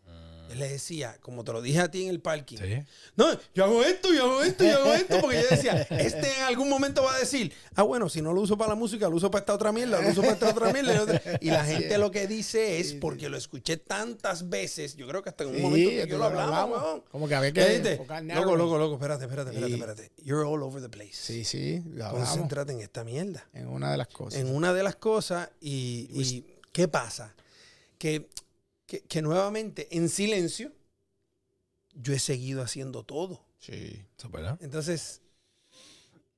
Yo 0.49 0.55
le 0.55 0.69
decía, 0.69 1.17
como 1.21 1.43
te 1.45 1.53
lo 1.53 1.61
dije 1.63 1.81
a 1.81 1.91
ti 1.91 2.05
en 2.05 2.11
el 2.11 2.21
parking, 2.21 2.57
Sí. 2.59 2.83
no, 3.17 3.27
yo 3.55 3.65
hago 3.65 3.83
esto, 3.83 4.13
yo 4.15 4.25
hago 4.25 4.43
esto, 4.43 4.65
yo 4.65 4.77
hago 4.79 4.95
esto, 4.95 5.21
porque 5.21 5.43
yo 5.43 5.49
decía, 5.51 5.83
este 5.91 6.35
en 6.37 6.43
algún 6.43 6.69
momento 6.69 7.03
va 7.03 7.15
a 7.15 7.19
decir, 7.19 7.53
ah, 7.75 7.83
bueno, 7.83 8.09
si 8.09 8.23
no 8.23 8.33
lo 8.33 8.41
uso 8.41 8.57
para 8.57 8.71
la 8.71 8.75
música, 8.75 9.09
lo 9.09 9.17
uso 9.17 9.31
para 9.31 9.41
esta 9.41 9.55
otra 9.55 9.73
mierda, 9.73 10.01
lo 10.01 10.09
uso 10.11 10.21
para 10.21 10.35
esta 10.35 10.49
otra 10.51 10.73
mierda. 10.73 11.21
y 11.41 11.51
la 11.51 11.65
gente 11.65 11.99
lo 11.99 12.11
que 12.11 12.27
dice 12.27 12.79
es, 12.79 12.95
porque 12.95 13.29
lo 13.29 13.37
escuché 13.37 13.77
tantas 13.77 14.49
veces, 14.49 14.97
yo 14.97 15.07
creo 15.09 15.23
que 15.23 15.31
hasta 15.31 15.45
en 15.45 15.51
un 15.51 15.57
Sí, 15.57 15.63
momento 15.63 15.91
que 15.91 16.07
yo 16.09 16.19
lo 16.19 16.25
hablaba, 16.25 16.65
weón. 16.67 17.03
Como 17.11 17.29
que 17.29 17.35
había 17.35 17.53
¿Qué 17.53 17.81
que 17.83 18.35
Loco, 18.35 18.57
loco, 18.57 18.79
loco, 18.79 18.95
espérate, 18.95 19.25
espérate, 19.25 19.51
espérate, 19.51 19.75
espérate. 19.75 20.13
You're 20.25 20.45
all 20.47 20.63
over 20.63 20.81
the 20.83 20.89
place. 20.89 21.13
Sí, 21.15 21.45
sí, 21.45 21.83
Concéntrate 22.11 22.73
en 22.73 22.81
esta 22.81 23.05
mierda 23.05 23.47
en 23.53 23.69
una 23.69 23.91
de 23.91 23.97
las 23.97 24.09
cosas. 24.09 24.41
en 24.41 24.55
una 24.55 24.73
de 24.73 24.83
las 24.83 24.97
cosas 24.97 25.49
y, 25.61 26.09
y 26.13 26.45
¿qué 26.73 26.89
pasa? 26.89 27.35
Que, 27.99 28.29
que, 28.87 29.03
que 29.03 29.23
nuevamente 29.23 29.89
en 29.97 30.09
silencio 30.09 30.73
yo 31.95 32.13
he 32.13 32.19
seguido 32.19 32.63
haciendo 32.63 33.05
todo. 33.05 33.45
Sí. 33.59 34.05
Verdad. 34.31 34.59
Entonces, 34.61 35.23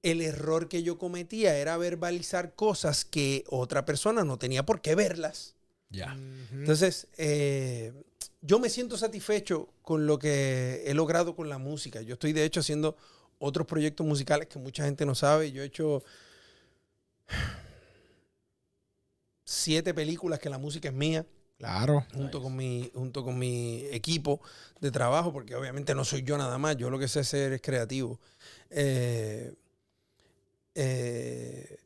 el 0.03 0.21
error 0.21 0.69
que 0.69 0.83
yo 0.83 0.99
cometía 0.99 1.57
era 1.57 1.77
verbalizar 1.77 2.55
cosas 2.55 3.05
que 3.05 3.45
otra 3.49 3.85
persona 3.85 4.25
no 4.25 4.39
tenía 4.39 4.65
por 4.65 4.81
qué 4.81 4.95
verlas. 4.95 5.55
Ya. 5.91 6.15
Ujú. 6.15 6.61
Entonces, 6.61 7.09
eh, 7.17 7.93
yo 8.41 8.59
me 8.59 8.69
siento 8.69 8.97
satisfecho 8.97 9.69
con 9.83 10.07
lo 10.07 10.19
que 10.19 10.85
he 10.87 10.95
logrado 10.95 11.35
con 11.35 11.49
la 11.49 11.59
música. 11.59 12.03
Yo 12.03 12.15
estoy, 12.15 12.33
de 12.33 12.45
hecho, 12.45 12.61
haciendo 12.61 12.97
otros 13.39 13.67
proyectos 13.67 14.07
musicales 14.07 14.49
que 14.49 14.59
mucha 14.59 14.85
gente 14.85 15.05
no 15.07 15.15
sabe. 15.15 15.51
Yo 15.51 15.63
he 15.63 15.67
hecho 15.67 16.05
siete 19.45 19.95
películas 19.95 20.39
que 20.39 20.51
la 20.51 20.59
música 20.59 20.89
es 20.89 20.95
mía, 20.95 21.27
Claro. 21.59 22.07
junto, 22.15 22.41
con 22.41 22.55
mi, 22.55 22.89
junto 22.95 23.25
con 23.25 23.37
mi 23.37 23.85
equipo 23.91 24.41
de 24.81 24.93
trabajo, 24.93 25.33
porque 25.33 25.57
obviamente 25.57 25.93
no 25.93 26.05
soy 26.05 26.23
yo 26.23 26.39
nada 26.39 26.57
más. 26.57 26.77
Yo 26.77 26.89
lo 26.89 27.01
que 27.01 27.09
sé 27.09 27.21
hacer 27.21 27.53
es 27.53 27.61
creativo. 27.61 28.21
Eh, 28.71 29.53
eh, 30.77 31.81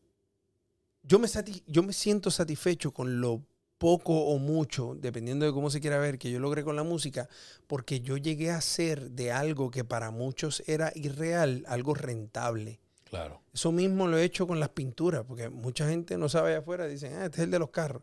yo, 1.02 1.18
me 1.18 1.28
yo 1.66 1.82
me 1.82 1.94
siento 1.94 2.30
satisfecho 2.30 2.92
con 2.92 3.22
lo 3.22 3.42
poco 3.78 4.26
o 4.26 4.38
mucho, 4.38 4.94
dependiendo 4.94 5.46
de 5.46 5.52
cómo 5.52 5.70
se 5.70 5.80
quiera 5.80 5.98
ver, 5.98 6.18
que 6.18 6.30
yo 6.30 6.38
logré 6.38 6.62
con 6.62 6.76
la 6.76 6.84
música, 6.84 7.28
porque 7.66 8.00
yo 8.00 8.18
llegué 8.18 8.50
a 8.50 8.58
hacer 8.58 9.10
de 9.10 9.32
algo 9.32 9.70
que 9.70 9.84
para 9.84 10.10
muchos 10.10 10.62
era 10.66 10.92
irreal, 10.94 11.64
algo 11.66 11.94
rentable. 11.94 12.78
Claro. 13.04 13.42
Eso 13.52 13.72
mismo 13.72 14.06
lo 14.06 14.18
he 14.18 14.24
hecho 14.24 14.46
con 14.46 14.60
las 14.60 14.68
pinturas, 14.68 15.24
porque 15.26 15.48
mucha 15.48 15.88
gente 15.88 16.16
no 16.16 16.28
sabe 16.28 16.50
allá 16.50 16.58
afuera, 16.60 16.86
dicen, 16.86 17.14
ah, 17.14 17.24
este 17.24 17.38
es 17.38 17.44
el 17.44 17.50
de 17.50 17.58
los 17.58 17.70
carros. 17.70 18.02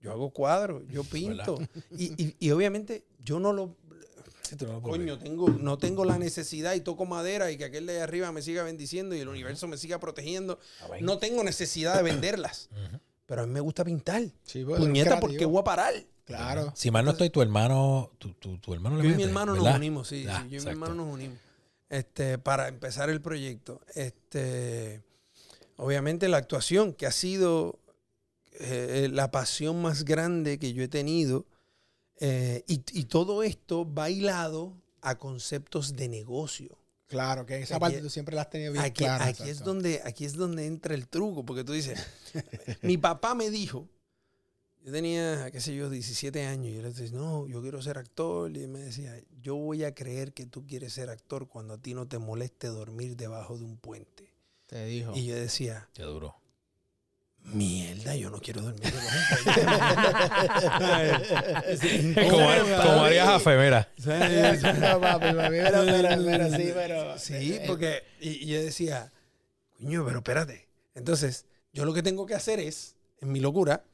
Yo 0.00 0.12
hago 0.12 0.30
cuadros, 0.30 0.82
yo 0.88 1.02
pinto. 1.04 1.58
Y, 1.90 2.06
y- 2.22 2.36
y 2.40 2.50
obviamente 2.50 3.04
yo 3.22 3.40
no 3.40 3.52
lo... 3.52 3.74
Sí, 4.42 4.56
Coño, 4.82 5.18
tengo, 5.18 5.50
no 5.50 5.76
tengo 5.76 6.06
la 6.06 6.16
necesidad 6.16 6.72
y 6.74 6.80
toco 6.80 7.04
madera 7.04 7.50
y 7.50 7.58
que 7.58 7.64
aquel 7.66 7.84
de 7.84 7.96
allá 7.96 8.04
arriba 8.04 8.32
me 8.32 8.40
siga 8.40 8.62
bendiciendo 8.62 9.14
y 9.14 9.20
el 9.20 9.28
universo 9.28 9.68
me 9.68 9.76
siga 9.76 10.00
protegiendo. 10.00 10.58
Amén. 10.86 11.04
No 11.04 11.18
tengo 11.18 11.44
necesidad 11.44 11.96
de 11.96 12.02
venderlas. 12.02 12.70
Pero 13.26 13.42
a 13.42 13.46
mí 13.46 13.52
me 13.52 13.60
gusta 13.60 13.84
pintar. 13.84 14.22
Sí, 14.44 14.64
pues, 14.64 14.80
Puñeta, 14.80 15.10
creativo. 15.10 15.28
¿por 15.28 15.38
qué 15.38 15.44
voy 15.44 15.60
a 15.60 15.64
parar? 15.64 15.94
Claro. 16.24 16.72
Si 16.74 16.90
mal 16.90 17.04
no 17.04 17.10
estoy, 17.10 17.28
tu 17.28 17.42
hermano, 17.42 18.10
tu, 18.16 18.32
tu, 18.34 18.56
tu 18.56 18.72
hermano 18.72 18.96
le 18.96 19.04
Yo 19.04 19.10
y 19.10 19.14
mi 19.16 19.22
hermano 19.24 19.52
¿verdad? 19.52 19.68
nos 19.72 19.76
unimos, 19.76 20.08
sí. 20.08 20.22
Sí, 20.24 20.48
yo 20.48 20.60
y 20.60 20.64
mi 20.64 20.70
hermano 20.70 20.94
nos 20.94 21.12
unimos. 21.12 21.36
Este, 21.90 22.38
para 22.38 22.68
empezar 22.68 23.10
el 23.10 23.20
proyecto. 23.20 23.82
Este, 23.94 25.02
obviamente 25.76 26.26
la 26.28 26.38
actuación, 26.38 26.94
que 26.94 27.04
ha 27.06 27.12
sido 27.12 27.78
eh, 28.58 29.08
la 29.12 29.30
pasión 29.30 29.80
más 29.82 30.04
grande 30.04 30.58
que 30.58 30.72
yo 30.72 30.82
he 30.82 30.88
tenido. 30.88 31.46
eh, 32.20 32.64
y, 32.66 32.82
y 32.98 33.04
todo 33.04 33.42
esto 33.44 33.84
bailado 33.84 34.76
a 35.02 35.16
conceptos 35.18 35.94
de 35.94 36.08
negocio. 36.08 36.76
Claro, 37.06 37.46
que 37.46 37.62
esa 37.62 37.76
Aquí- 37.76 37.80
parte 37.80 38.00
tú 38.00 38.10
siempre 38.10 38.34
la 38.34 38.42
has 38.42 38.50
tenido 38.50 38.72
bien 38.72 38.84
Aquí, 38.84 39.04
clara. 39.04 39.26
aquí 39.26 39.44
es 39.48 39.60
donde, 39.60 40.00
aquí 40.04 40.24
es 40.24 40.34
donde 40.34 40.66
entra 40.66 40.94
el 40.94 41.06
truco, 41.08 41.44
porque 41.44 41.64
tú 41.64 41.72
dices, 41.72 41.98
mi 42.82 42.98
papá 42.98 43.34
me 43.34 43.48
dijo, 43.50 43.88
yo 44.84 44.92
tenía, 44.92 45.50
qué 45.50 45.60
sé 45.60 45.74
yo, 45.74 45.88
17 45.90 46.44
años, 46.44 46.66
y 46.66 46.74
yo 46.76 46.82
le 46.82 46.88
decía, 46.92 47.16
no, 47.16 47.46
yo 47.46 47.62
quiero 47.62 47.80
ser 47.80 47.96
actor, 47.98 48.54
y 48.56 48.60
él 48.64 48.68
me 48.68 48.80
decía, 48.80 49.14
yo 49.40 49.54
voy 49.56 49.84
a 49.84 49.94
creer 49.94 50.32
que 50.34 50.44
tú 50.46 50.66
quieres 50.66 50.92
ser 50.92 51.08
actor 51.10 51.48
cuando 51.48 51.74
a 51.74 51.78
ti 51.78 51.94
no 51.94 52.06
te 52.08 52.18
moleste 52.18 52.66
dormir 52.66 53.16
debajo 53.16 53.56
de 53.56 53.64
un 53.64 53.76
puente. 53.78 54.34
Te 54.66 54.84
dijo. 54.84 55.12
Y 55.16 55.24
yo 55.26 55.34
decía, 55.34 55.88
Qué 55.94 56.02
duro. 56.02 56.34
Mierda, 57.52 58.14
yo 58.16 58.30
no 58.30 58.38
quiero 58.40 58.62
dormir 58.62 58.82
como, 62.14 62.36
como 62.82 63.04
Arias 63.04 63.26
Jafe, 63.26 63.56
mira. 63.56 63.88
no, 63.98 65.00
papi, 65.00 65.34
papi, 65.34 65.48
pero, 65.50 65.84
pero, 65.84 66.24
pero 66.24 66.50
sí, 66.56 66.70
pero. 66.74 67.18
Sí, 67.18 67.60
porque 67.66 68.02
y, 68.20 68.44
y 68.44 68.46
yo 68.46 68.62
decía, 68.62 69.12
coño, 69.78 70.04
pero 70.04 70.18
espérate. 70.18 70.68
Entonces, 70.94 71.46
yo 71.72 71.84
lo 71.84 71.94
que 71.94 72.02
tengo 72.02 72.26
que 72.26 72.34
hacer 72.34 72.60
es, 72.60 72.96
en 73.20 73.32
mi 73.32 73.40
locura, 73.40 73.84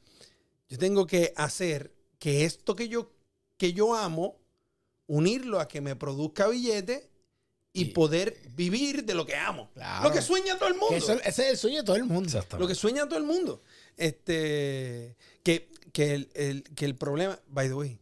yo 0.67 0.77
tengo 0.77 1.05
que 1.05 1.33
hacer 1.35 1.93
que 2.19 2.45
esto 2.45 2.75
que 2.75 2.89
yo, 2.89 3.11
que 3.57 3.73
yo 3.73 3.95
amo, 3.95 4.37
unirlo 5.07 5.59
a 5.59 5.67
que 5.67 5.81
me 5.81 5.95
produzca 5.95 6.47
billete 6.47 7.09
y 7.75 7.85
poder 7.85 8.35
vivir 8.55 9.03
de 9.05 9.13
lo 9.13 9.25
que 9.25 9.35
amo. 9.35 9.69
Claro. 9.73 10.07
Lo 10.07 10.13
que 10.13 10.21
sueña 10.21 10.57
todo 10.57 10.69
el 10.69 10.75
mundo. 10.75 10.95
eso- 10.95 11.13
ese 11.13 11.43
es 11.43 11.49
el 11.51 11.57
sueño 11.57 11.77
de 11.79 11.83
todo 11.83 11.95
el 11.95 12.05
mundo. 12.05 12.25
Exactamente. 12.25 12.63
Lo 12.63 12.67
que 12.67 12.75
sueña 12.75 13.05
todo 13.07 13.19
el 13.19 13.25
mundo. 13.25 13.61
Este, 13.97 15.15
que, 15.43 15.69
que, 15.93 16.13
el, 16.15 16.29
el- 16.33 16.63
que 16.63 16.85
el 16.85 16.95
problema, 16.95 17.39
by 17.47 17.67
the 17.67 17.73
way, 17.73 17.99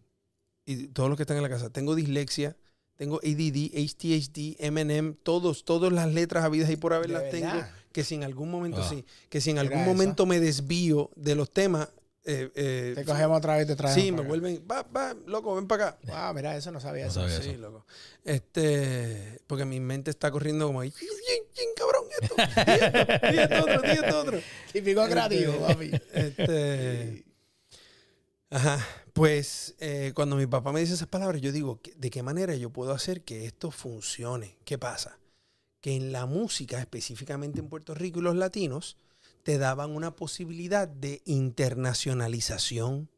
y 0.66 0.88
todos 0.88 1.10
los 1.10 1.18
que 1.18 1.24
están 1.24 1.38
en 1.38 1.44
la 1.44 1.50
casa, 1.50 1.70
tengo 1.70 1.96
dislexia, 1.96 2.56
tengo 2.96 3.18
ADD, 3.24 3.72
HTHD, 3.74 4.58
MNM, 4.72 5.16
todos, 5.24 5.66
todas 5.66 5.92
las 5.92 6.12
letras 6.14 6.44
habidas 6.44 6.70
y 6.70 6.76
por 6.78 6.94
haber 6.94 7.08
¿De 7.08 7.14
las 7.14 7.30
tengo. 7.30 7.66
Que 7.92 8.04
si 8.04 8.16
en 8.16 8.24
algún 8.24 8.50
momento 8.50 8.82
Ah. 8.82 8.90
sí, 8.90 9.06
que 9.30 9.42
si 9.42 9.50
en 9.52 9.60
algún 9.60 9.80
eso. 9.80 9.90
momento 9.90 10.26
me 10.26 10.40
desvío 10.40 11.12
de 11.16 11.36
los 11.36 11.52
temas, 11.52 11.90
eh, 12.26 12.50
eh, 12.56 12.92
Te 12.96 13.04
cogemos 13.06 13.38
otra 13.38 13.56
vez 13.58 13.66
y 13.66 13.68
te 13.68 13.76
traemos. 13.76 14.02
sí, 14.02 14.12
me 14.12 14.20
acá. 14.20 14.28
vuelven, 14.28 14.66
va, 14.70 14.84
va, 14.84 15.16
loco, 15.28 15.56
ven 15.56 15.68
para 15.68 15.88
acá. 15.90 15.98
Ah, 16.14 16.32
mira, 16.34 16.56
eso 16.56 16.72
no 16.72 16.80
sabía 16.80 17.06
No 17.06 17.12
eso. 17.12 17.22
sabía. 17.22 17.42
Sí, 17.42 17.50
eso. 17.52 17.60
loco. 17.62 17.86
Este, 18.24 19.40
porque 19.48 19.66
mi 19.66 19.80
mente 19.80 20.10
está 20.12 20.32
corriendo 20.32 20.68
como, 20.68 20.80
"Bien, 20.82 20.94
bien, 21.00 21.70
cabrón, 21.76 22.06
esto, 22.22 22.36
y 22.72 22.74
esto, 22.74 23.32
y 23.34 23.38
esto 23.40 23.64
otro, 23.64 23.88
y 23.88 23.92
esto 23.92 24.20
otro. 24.22 24.40
Típico 24.72 25.06
creativo, 25.08 25.54
Este, 25.54 25.68
papi. 25.68 25.92
Este. 26.14 27.26
Ajá. 28.50 28.80
Pues 29.14 29.76
eh, 29.80 30.12
cuando 30.16 30.36
mi 30.36 30.48
papá 30.48 30.72
me 30.72 30.80
dice 30.80 30.94
esas 30.94 31.08
palabras, 31.08 31.40
yo 31.42 31.52
digo, 31.52 31.80
¿qué- 31.82 31.94
¿de 31.96 32.10
qué 32.10 32.24
manera 32.24 32.56
yo 32.56 32.70
puedo 32.72 32.92
hacer 32.94 33.22
que 33.22 33.46
esto 33.46 33.70
funcione? 33.70 34.58
¿Qué 34.66 34.78
pasa? 34.78 35.20
Que 35.82 35.96
en 35.96 36.12
la 36.12 36.26
música, 36.26 36.80
específicamente 36.80 37.60
en 37.60 37.68
Puerto 37.68 37.94
Rico 37.94 38.20
y 38.20 38.24
los 38.24 38.36
latinos, 38.36 38.98
te 39.44 39.58
daban 39.58 39.92
una 39.92 40.16
posibilidad 40.16 40.88
de 40.88 41.22
internacionalización. 41.26 43.10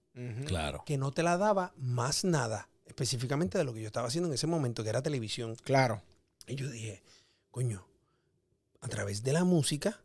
Claro. 0.48 0.82
que 0.86 0.98
no 0.98 1.12
te 1.12 1.24
la 1.24 1.36
daba 1.38 1.74
más 1.76 2.24
nada, 2.24 2.70
específicamente 2.86 3.58
de 3.58 3.66
lo 3.66 3.74
que 3.74 3.82
yo 3.82 3.88
estaba 3.88 4.08
haciendo 4.08 4.30
en 4.30 4.34
ese 4.36 4.48
momento, 4.48 4.82
que 4.82 4.88
era 4.90 5.02
televisión. 5.02 5.58
Claro. 5.62 6.02
Y 6.48 6.56
yo 6.56 6.70
dije, 6.70 7.04
coño, 7.52 7.86
a 8.80 8.88
través 8.88 9.24
de 9.24 9.34
la 9.34 9.44
música 9.44 10.00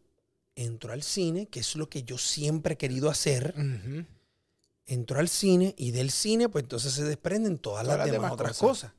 entro 0.56 0.92
al 0.92 1.04
cine, 1.04 1.46
que 1.46 1.60
es 1.60 1.76
lo 1.76 1.88
que 1.88 2.02
yo 2.02 2.18
siempre 2.18 2.74
he 2.74 2.76
querido 2.76 3.08
hacer. 3.08 3.54
Entro 4.84 5.20
al 5.20 5.28
cine 5.28 5.76
y 5.78 5.92
del 5.92 6.10
cine, 6.10 6.48
pues 6.48 6.64
entonces 6.64 6.92
se 6.92 7.04
desprenden 7.04 7.58
todas, 7.58 7.84
Todas 7.84 7.98
las, 7.98 7.98
las 7.98 8.06
demás, 8.06 8.30
demás 8.30 8.32
otras 8.32 8.58
cosas. 8.58 8.90
cosas. 8.90 8.92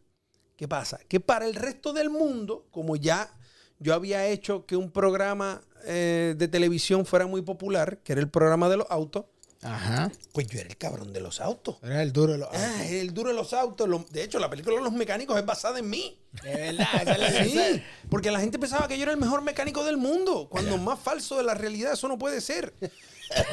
¿Qué 0.56 0.70
pasa? 0.70 1.00
Que 1.10 1.20
para 1.20 1.46
el 1.46 1.56
resto 1.56 1.92
del 1.92 2.10
mundo, 2.10 2.68
como 2.72 2.96
ya 2.96 3.38
yo 3.82 3.94
había 3.94 4.26
hecho 4.28 4.66
que 4.66 4.76
un 4.78 4.90
programa 4.92 5.62
eh, 5.86 6.36
de 6.38 6.48
televisión 6.48 7.06
fuera 7.06 7.26
muy 7.28 7.42
popular, 7.42 7.98
que 8.04 8.14
era 8.14 8.22
el 8.22 8.30
programa 8.30 8.70
de 8.70 8.78
los 8.78 8.88
autos, 8.90 9.26
Ajá. 9.64 10.12
pues 10.34 10.48
yo 10.48 10.60
era 10.60 10.70
el 10.70 10.78
cabrón 10.78 11.12
de 11.14 11.20
los 11.20 11.40
autos. 11.42 11.78
Era 11.84 12.02
el 12.02 12.14
duro 12.14 12.32
de 12.32 12.38
los. 12.40 12.50
Ah, 12.52 12.86
el 12.88 13.14
duro 13.14 13.30
de 13.30 13.36
los 13.36 13.54
autos. 13.54 13.88
lo- 13.90 14.06
de 14.10 14.24
hecho, 14.24 14.40
la 14.40 14.50
película 14.50 14.78
de 14.78 14.82
los 14.84 14.94
mecánicos 14.94 15.38
es 15.38 15.46
basada 15.46 15.78
en 15.80 15.90
mí. 15.90 16.18
De 16.44 16.50
verdad, 16.56 16.88
esa 17.02 17.12
es 17.14 17.20
la 17.20 17.44
Sí, 17.76 17.84
porque 18.10 18.32
la 18.32 18.40
gente 18.40 18.58
pensaba 18.58 18.88
que 18.88 18.96
yo 18.98 19.04
era 19.04 19.12
el 19.12 19.20
mejor 19.20 19.42
mecánico 19.44 19.84
del 19.84 19.98
mundo, 19.98 20.48
cuando 20.50 20.78
más 20.78 21.00
falso 21.00 21.38
de 21.38 21.44
la 21.44 21.54
realidad 21.54 21.94
eso 21.94 22.08
no 22.08 22.18
puede 22.18 22.40
ser. 22.42 22.74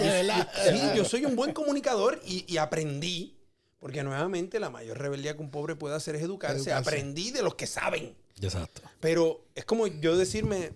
De 0.00 0.06
verdad. 0.06 0.49
Sí, 0.70 0.80
yo 0.97 1.04
soy 1.04 1.25
un 1.25 1.37
buen 1.37 1.52
comunicador 1.52 2.20
y, 2.26 2.44
y 2.52 2.56
aprendí, 2.56 3.37
porque 3.78 4.02
nuevamente 4.02 4.58
la 4.58 4.70
mayor 4.70 4.99
rebeldía 4.99 5.35
que 5.37 5.40
un 5.42 5.50
pobre 5.50 5.76
puede 5.76 5.94
hacer 5.94 6.16
es 6.16 6.23
educarse. 6.23 6.56
Educarse. 6.56 6.73
Aprendí 6.88 7.30
de 7.30 7.42
los 7.42 7.54
que 7.54 7.66
saben. 7.66 8.16
Exacto. 8.42 8.83
Pero 9.00 9.45
es 9.54 9.64
como 9.64 9.87
yo 9.87 10.16
decirme, 10.16 10.73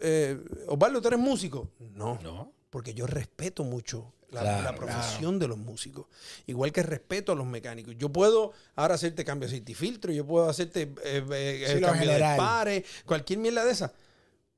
eh, 0.00 0.38
Osvaldo, 0.68 1.00
¿tú 1.00 1.08
eres 1.08 1.20
músico? 1.20 1.70
No, 1.78 2.18
No. 2.22 2.52
porque 2.70 2.94
yo 2.94 3.06
respeto 3.06 3.64
mucho 3.64 4.12
la, 4.30 4.40
Claro, 4.42 4.62
la 4.64 4.74
profesión 4.74 5.38
de 5.38 5.48
los 5.48 5.56
músicos. 5.56 6.06
Igual 6.46 6.72
que 6.72 6.82
respeto 6.82 7.32
a 7.32 7.34
los 7.34 7.46
mecánicos. 7.46 7.94
Yo 7.96 8.10
puedo 8.10 8.52
ahora 8.74 8.96
hacerte 8.96 9.24
cambio 9.24 9.48
de 9.48 9.74
filtro, 9.74 10.12
yo 10.12 10.26
puedo 10.26 10.48
hacerte 10.48 10.92
eh, 11.04 11.24
eh, 11.30 11.64
Sí, 11.74 11.80
lo 11.80 11.86
cambio 11.88 12.10
de 12.10 12.18
pares, 12.36 12.84
cualquier 13.06 13.38
mierda 13.38 13.64
de 13.64 13.72
esa. 13.72 13.92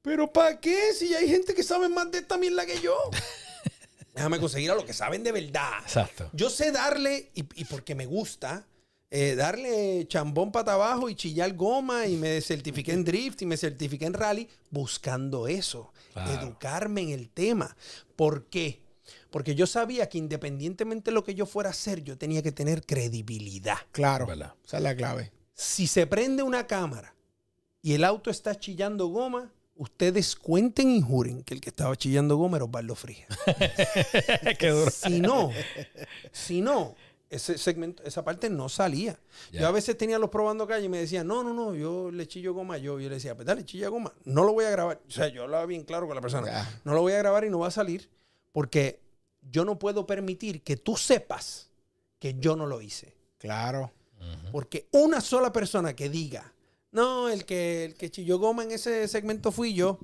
¿Pero 0.03 0.33
para 0.33 0.59
qué? 0.59 0.93
Si 0.95 1.15
hay 1.15 1.29
gente 1.29 1.55
que 1.55 1.63
sabe 1.63 1.89
más 1.89 2.11
de 2.11 2.19
esta 2.19 2.39
mierda 2.39 2.65
que 2.65 2.81
yo. 2.81 2.97
Déjame 4.15 4.41
conseguir 4.41 4.71
a 4.71 4.75
los 4.75 4.85
que 4.85 4.93
saben 4.95 5.23
de 5.23 5.31
verdad. 5.33 5.79
Exacto. 5.83 6.31
Yo 6.33 6.51
sé 6.51 6.73
darle, 6.73 7.31
y, 7.35 7.45
y 7.61 7.65
porque 7.67 7.95
me 7.95 8.07
gusta, 8.07 8.67
eh, 9.11 9.35
darle 9.37 10.07
chambón 10.09 10.53
para 10.53 10.75
abajo 10.75 11.09
y 11.09 11.15
chillar 11.15 11.55
goma 11.55 12.07
y 12.07 12.17
me 12.17 12.41
certifiqué 12.41 12.93
en 12.93 13.05
drift 13.05 13.41
y 13.43 13.47
me 13.47 13.57
certifiqué 13.57 14.05
en 14.07 14.13
rally 14.15 14.49
buscando 14.71 15.49
eso, 15.49 15.93
Claro. 16.13 16.33
educarme 16.43 17.03
en 17.03 17.11
el 17.11 17.29
tema. 17.31 17.77
¿Por 18.17 18.47
qué? 18.47 18.83
Porque 19.31 19.55
yo 19.55 19.67
sabía 19.67 20.09
que 20.09 20.19
independientemente 20.19 21.11
de 21.11 21.15
lo 21.15 21.25
que 21.25 21.35
yo 21.35 21.47
fuera 21.47 21.71
a 21.71 21.73
hacer, 21.73 22.03
yo 22.03 22.19
tenía 22.19 22.43
que 22.43 22.53
tener 22.53 22.85
credibilidad. 22.85 23.79
Claro. 23.93 24.27
¿Verdad? 24.27 24.55
Esa 24.67 24.79
es 24.79 24.83
la 24.83 24.97
clave. 24.97 25.33
Si 25.55 25.87
se 25.87 26.07
prende 26.07 26.43
una 26.43 26.67
cámara 26.67 27.15
y 27.83 27.95
el 27.95 28.05
auto 28.05 28.31
está 28.31 28.59
chillando 28.59 29.07
goma, 29.09 29.53
ustedes 29.77 30.35
cuenten 30.37 30.91
y 30.91 31.01
juren 31.01 31.43
que 31.45 31.55
el 31.55 31.61
que 31.61 31.71
estaba 31.71 31.95
chillando 31.97 32.37
goma 32.37 32.57
era 32.59 32.65
Osvaldo 32.65 32.95
Frías. 32.95 33.29
Qué 34.59 34.69
duro. 34.69 34.91
Si 34.91 35.21
no, 35.21 35.51
si 36.33 36.61
no, 36.61 36.95
ese 37.31 37.59
segmento, 37.59 38.03
esa 38.05 38.25
parte 38.25 38.49
no 38.49 38.69
salía. 38.69 39.19
Yo 39.53 39.67
a 39.67 39.71
veces 39.71 39.97
tenía 39.99 40.19
los 40.19 40.31
probando 40.31 40.67
calle 40.67 40.87
y 40.87 40.89
me 40.89 40.99
decían, 40.99 41.27
no, 41.27 41.43
no, 41.43 41.53
no, 41.53 41.75
yo 41.75 42.11
le 42.11 42.27
chillo 42.27 42.55
goma 42.55 42.79
yo. 42.79 42.99
Yo 42.99 43.09
le 43.09 43.17
decía, 43.17 43.35
pues 43.35 43.47
dale, 43.47 43.65
chilla 43.65 43.89
goma. 43.89 44.13
No 44.25 44.45
lo 44.45 44.53
voy 44.53 44.65
a 44.65 44.71
grabar. 44.71 45.01
O 45.07 45.11
sea, 45.11 45.29
yo 45.29 45.43
hablaba 45.43 45.67
bien 45.67 45.85
claro 45.85 46.07
con 46.07 46.15
la 46.15 46.23
persona. 46.23 46.81
No 46.85 46.95
lo 46.95 47.03
voy 47.03 47.13
a 47.13 47.19
grabar 47.19 47.45
y 47.45 47.51
no 47.51 47.59
va 47.59 47.69
a 47.69 47.73
salir 47.73 48.09
porque 48.53 49.01
yo 49.43 49.65
no 49.65 49.79
puedo 49.79 50.07
permitir 50.07 50.63
que 50.63 50.77
tú 50.77 50.97
sepas 50.97 51.71
que 52.19 52.35
yo 52.39 52.57
no 52.57 52.67
lo 52.67 52.81
hice. 52.81 53.15
Claro. 53.39 53.93
Porque 54.51 54.89
una 54.93 55.21
sola 55.21 55.53
persona 55.53 55.95
que 55.95 56.09
diga, 56.09 56.53
no, 56.91 57.29
el 57.29 57.45
que, 57.45 57.85
el 57.85 57.95
que 57.95 58.11
chilló 58.11 58.39
goma 58.39 58.65
en 58.65 58.73
ese 58.73 59.07
segmento 59.07 59.53
fui 59.53 59.75
yo. 59.75 59.99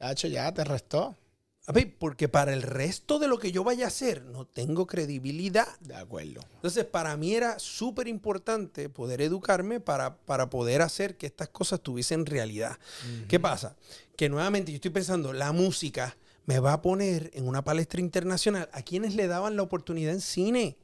Chacho, 0.00 0.26
ya 0.28 0.52
te 0.52 0.64
restó. 0.64 1.16
Porque 1.98 2.28
para 2.28 2.52
el 2.52 2.62
resto 2.62 3.18
de 3.20 3.28
lo 3.28 3.38
que 3.38 3.52
yo 3.52 3.62
vaya 3.62 3.84
a 3.84 3.88
hacer 3.88 4.24
no 4.24 4.46
tengo 4.46 4.86
credibilidad. 4.86 5.68
De 5.80 5.94
acuerdo. 5.94 6.40
Entonces, 6.56 6.84
para 6.84 7.16
mí 7.16 7.34
era 7.34 7.58
súper 7.60 8.08
importante 8.08 8.88
poder 8.88 9.22
educarme 9.22 9.78
para, 9.78 10.16
para 10.16 10.50
poder 10.50 10.82
hacer 10.82 11.16
que 11.16 11.26
estas 11.26 11.48
cosas 11.48 11.80
tuviesen 11.80 12.26
realidad. 12.26 12.76
¿Qué 13.28 13.38
pasa? 13.38 13.76
Que 14.16 14.28
nuevamente 14.28 14.72
yo 14.72 14.76
estoy 14.76 14.90
pensando, 14.90 15.32
la 15.32 15.52
música 15.52 16.16
me 16.46 16.58
va 16.58 16.72
a 16.72 16.82
poner 16.82 17.30
en 17.34 17.46
una 17.46 17.62
palestra 17.62 18.00
internacional 18.00 18.68
a 18.72 18.82
quienes 18.82 19.14
le 19.14 19.28
daban 19.28 19.56
la 19.56 19.62
oportunidad 19.62 20.12
en 20.12 20.20
cine. 20.20 20.76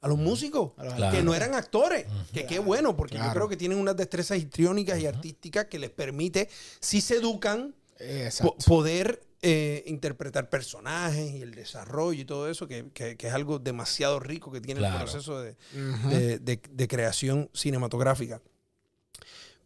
A 0.00 0.08
los 0.08 0.18
músicos, 0.18 0.72
Claro. 0.74 1.16
que 1.16 1.22
no 1.22 1.32
eran 1.32 1.54
actores, 1.54 2.06
que 2.32 2.44
qué 2.44 2.58
bueno, 2.58 2.96
porque 2.96 3.18
yo 3.18 3.30
creo 3.32 3.48
que 3.48 3.56
tienen 3.56 3.78
unas 3.78 3.96
destrezas 3.96 4.36
histriónicas 4.38 4.98
y 4.98 5.06
artísticas 5.06 5.66
que 5.66 5.78
les 5.78 5.90
permite, 5.90 6.48
si 6.80 7.00
se 7.00 7.16
educan, 7.18 7.72
po- 8.40 8.56
poder 8.66 9.22
eh, 9.42 9.82
interpretar 9.86 10.48
personajes 10.48 11.32
y 11.32 11.42
el 11.42 11.54
desarrollo 11.54 12.20
y 12.20 12.24
todo 12.24 12.48
eso, 12.48 12.66
que, 12.68 12.90
que- 12.94 13.16
que 13.16 13.26
es 13.26 13.34
algo 13.34 13.58
demasiado 13.58 14.20
rico 14.20 14.50
que 14.52 14.60
tiene 14.60 14.78
Claro. 14.80 14.96
el 14.98 15.02
proceso 15.02 15.40
de, 15.40 15.56
de- 16.08 16.38
de- 16.38 16.60
de 16.70 16.88
creación 16.88 17.50
cinematográfica. 17.52 18.40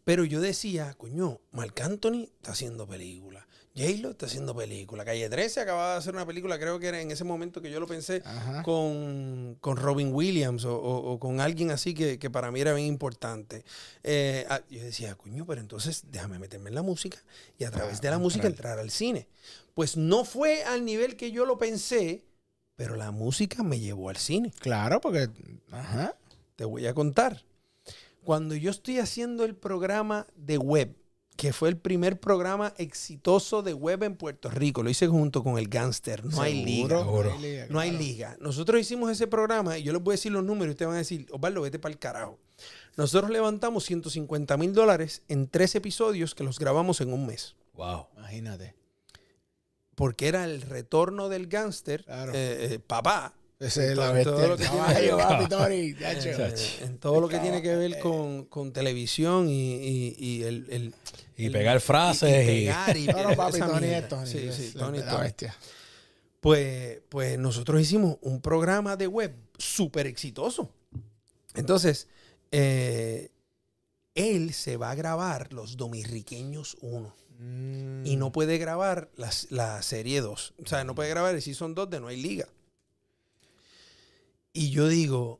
Pero 0.03 0.23
yo 0.23 0.39
decía, 0.41 0.93
coño, 0.97 1.39
Marc 1.51 1.79
Anthony 1.81 2.23
está 2.37 2.51
haciendo 2.53 2.87
película. 2.87 3.46
J-Lo 3.77 4.09
está 4.11 4.25
haciendo 4.25 4.55
película. 4.55 5.05
Calle 5.05 5.29
13 5.29 5.59
acababa 5.61 5.93
de 5.93 5.97
hacer 5.99 6.13
una 6.15 6.25
película, 6.25 6.57
creo 6.57 6.79
que 6.79 6.87
era 6.87 6.99
en 6.99 7.11
ese 7.11 7.23
momento 7.23 7.61
que 7.61 7.69
yo 7.69 7.79
lo 7.79 7.85
pensé, 7.87 8.23
con, 8.63 9.57
con 9.61 9.77
Robin 9.77 10.13
Williams 10.13 10.65
o, 10.65 10.75
o- 10.75 11.11
o 11.13 11.19
con 11.19 11.39
alguien 11.39 11.71
así 11.71 11.93
que, 11.93 12.17
que 12.19 12.29
para 12.29 12.51
mí 12.51 12.59
era 12.61 12.73
bien 12.73 12.87
importante. 12.87 13.63
Eh, 14.03 14.45
ah, 14.49 14.61
yo 14.69 14.83
decía, 14.83 15.15
coño, 15.15 15.45
pero 15.45 15.61
entonces 15.61 16.03
déjame 16.11 16.39
meterme 16.39 16.69
en 16.69 16.75
la 16.75 16.81
música 16.81 17.17
y 17.59 17.63
a 17.65 17.71
través 17.71 17.99
Ah, 17.99 18.01
de 18.01 18.09
la 18.09 18.17
música 18.17 18.47
entrar. 18.47 18.71
entrar 18.73 18.79
al 18.79 18.89
cine. 18.91 19.27
Pues 19.73 19.95
no 19.95 20.25
fue 20.25 20.63
al 20.63 20.83
nivel 20.85 21.15
que 21.15 21.31
yo 21.31 21.45
lo 21.45 21.57
pensé, 21.57 22.25
pero 22.75 22.95
la 22.95 23.11
música 23.11 23.61
me 23.63 23.79
llevó 23.79 24.09
al 24.09 24.17
cine. 24.17 24.51
Claro, 24.59 24.99
porque. 25.01 25.29
Ajá. 25.71 26.15
Te 26.55 26.65
voy 26.65 26.87
a 26.87 26.93
contar. 26.95 27.43
Cuando 28.23 28.55
yo 28.55 28.71
estoy 28.71 28.99
haciendo 28.99 29.45
el 29.45 29.55
programa 29.55 30.27
de 30.35 30.57
web, 30.57 30.95
que 31.37 31.53
fue 31.53 31.69
el 31.69 31.77
primer 31.77 32.19
programa 32.19 32.73
exitoso 32.77 33.61
de 33.61 33.73
web 33.73 34.03
en 34.03 34.15
Puerto 34.15 34.49
Rico, 34.49 34.83
lo 34.83 34.89
hice 34.89 35.07
junto 35.07 35.43
con 35.43 35.57
el 35.57 35.69
Gangster, 35.69 36.25
no 36.25 36.41
hay 36.41 36.65
liga. 36.65 36.97
Seguro. 36.99 37.29
No 37.29 37.35
hay 37.35 37.41
liga. 37.41 37.67
No 37.69 37.79
hay 37.79 37.91
liga. 37.91 38.37
Nosotros 38.41 38.81
hicimos 38.81 39.11
ese 39.11 39.27
programa 39.27 39.77
y 39.77 39.83
yo 39.83 39.93
les 39.93 40.01
voy 40.01 40.13
a 40.13 40.15
decir 40.15 40.31
los 40.31 40.43
números 40.43 40.69
y 40.69 40.71
ustedes 40.71 40.87
van 40.87 40.95
a 40.95 40.99
decir, 40.99 41.27
Osvaldo, 41.31 41.61
vete 41.61 41.79
para 41.79 41.93
el 41.93 41.99
carajo. 41.99 42.39
Nosotros 42.97 43.29
levantamos 43.29 43.85
150 43.85 44.57
mil 44.57 44.73
dólares 44.73 45.21
en 45.27 45.47
tres 45.47 45.75
episodios 45.75 46.33
que 46.33 46.43
los 46.43 46.57
grabamos 46.59 46.99
en 47.01 47.13
un 47.13 47.27
mes. 47.27 47.55
Wow. 47.75 48.07
Imagínate. 48.17 48.75
Porque 49.95 50.27
era 50.27 50.43
el 50.45 50.61
retorno 50.61 51.29
del 51.29 51.47
gángster, 51.47 52.03
Claro. 52.03 52.31
eh, 52.33 52.73
eh, 52.73 52.79
papá, 52.79 53.33
Ese 53.59 53.91
es 53.91 53.97
la 53.97 54.11
bestia. 54.11 54.33
todo 54.33 54.47
lo 54.49 54.57
que 54.57 54.63
tiene 54.65 54.77
que 54.77 54.77
Caballo, 55.09 55.17
ver- 55.17 55.27
papi, 55.27 55.47
Tony, 55.49 55.95
chacho. 55.99 56.29
eh, 56.29 56.55
en 56.83 56.97
todo 56.99 57.21
lo 57.21 57.27
que 57.27 57.39
tiene 57.39 57.61
que 57.61 57.75
ver 57.75 57.99
con, 57.99 58.45
con 58.45 58.71
televisión 58.71 59.49
y, 59.49 59.75
y- 59.75 60.15
y 60.19 60.43
el, 60.43 60.65
el- 60.69 60.93
Y 61.37 61.45
el- 61.47 61.51
pegar 61.51 61.81
frases 61.81 62.43
y- 62.43 62.45
pegar 62.45 62.95
y 62.97 63.05
No, 63.07 63.23
no, 63.29 63.35
papi, 63.35 63.57
esa 63.57 63.67
Tony 63.67 63.87
mierda. 63.87 63.97
es 63.99 64.07
Tony. 64.09 64.27
Sí, 64.27 64.37
es 64.47 64.55
sí, 64.55 64.71
la- 64.75 64.85
Tony 64.85 64.99
bestia. 65.23 65.55
Pues, 66.39 66.99
pues 67.09 67.37
nosotros 67.39 67.81
hicimos 67.81 68.17
un 68.21 68.41
programa 68.41 68.95
de 68.95 69.07
web 69.07 69.33
súper 69.57 70.05
exitoso. 70.05 70.69
Entonces, 71.55 72.07
eh, 72.51 73.29
él 74.13 74.53
se 74.53 74.77
va 74.77 74.91
a 74.91 74.95
grabar 74.95 75.51
Los 75.51 75.77
Dominriqueños 75.77 76.77
1 76.81 77.13
Mm. 77.39 78.03
y 78.05 78.15
no 78.15 78.31
puede 78.31 78.57
grabar 78.57 79.09
la, 79.15 79.29
la 79.49 79.81
serie 79.83 80.21
2. 80.21 80.53
O 80.63 80.67
sea, 80.67 80.83
no 80.83 80.95
puede 80.95 81.09
grabar 81.09 81.35
el 81.35 81.41
Season 81.41 81.75
2 81.75 81.89
de 81.89 81.99
No 81.99 82.07
hay 82.07 82.17
liga. 82.21 82.47
Y 84.57 84.71
yo 84.71 84.87
digo, 84.87 85.39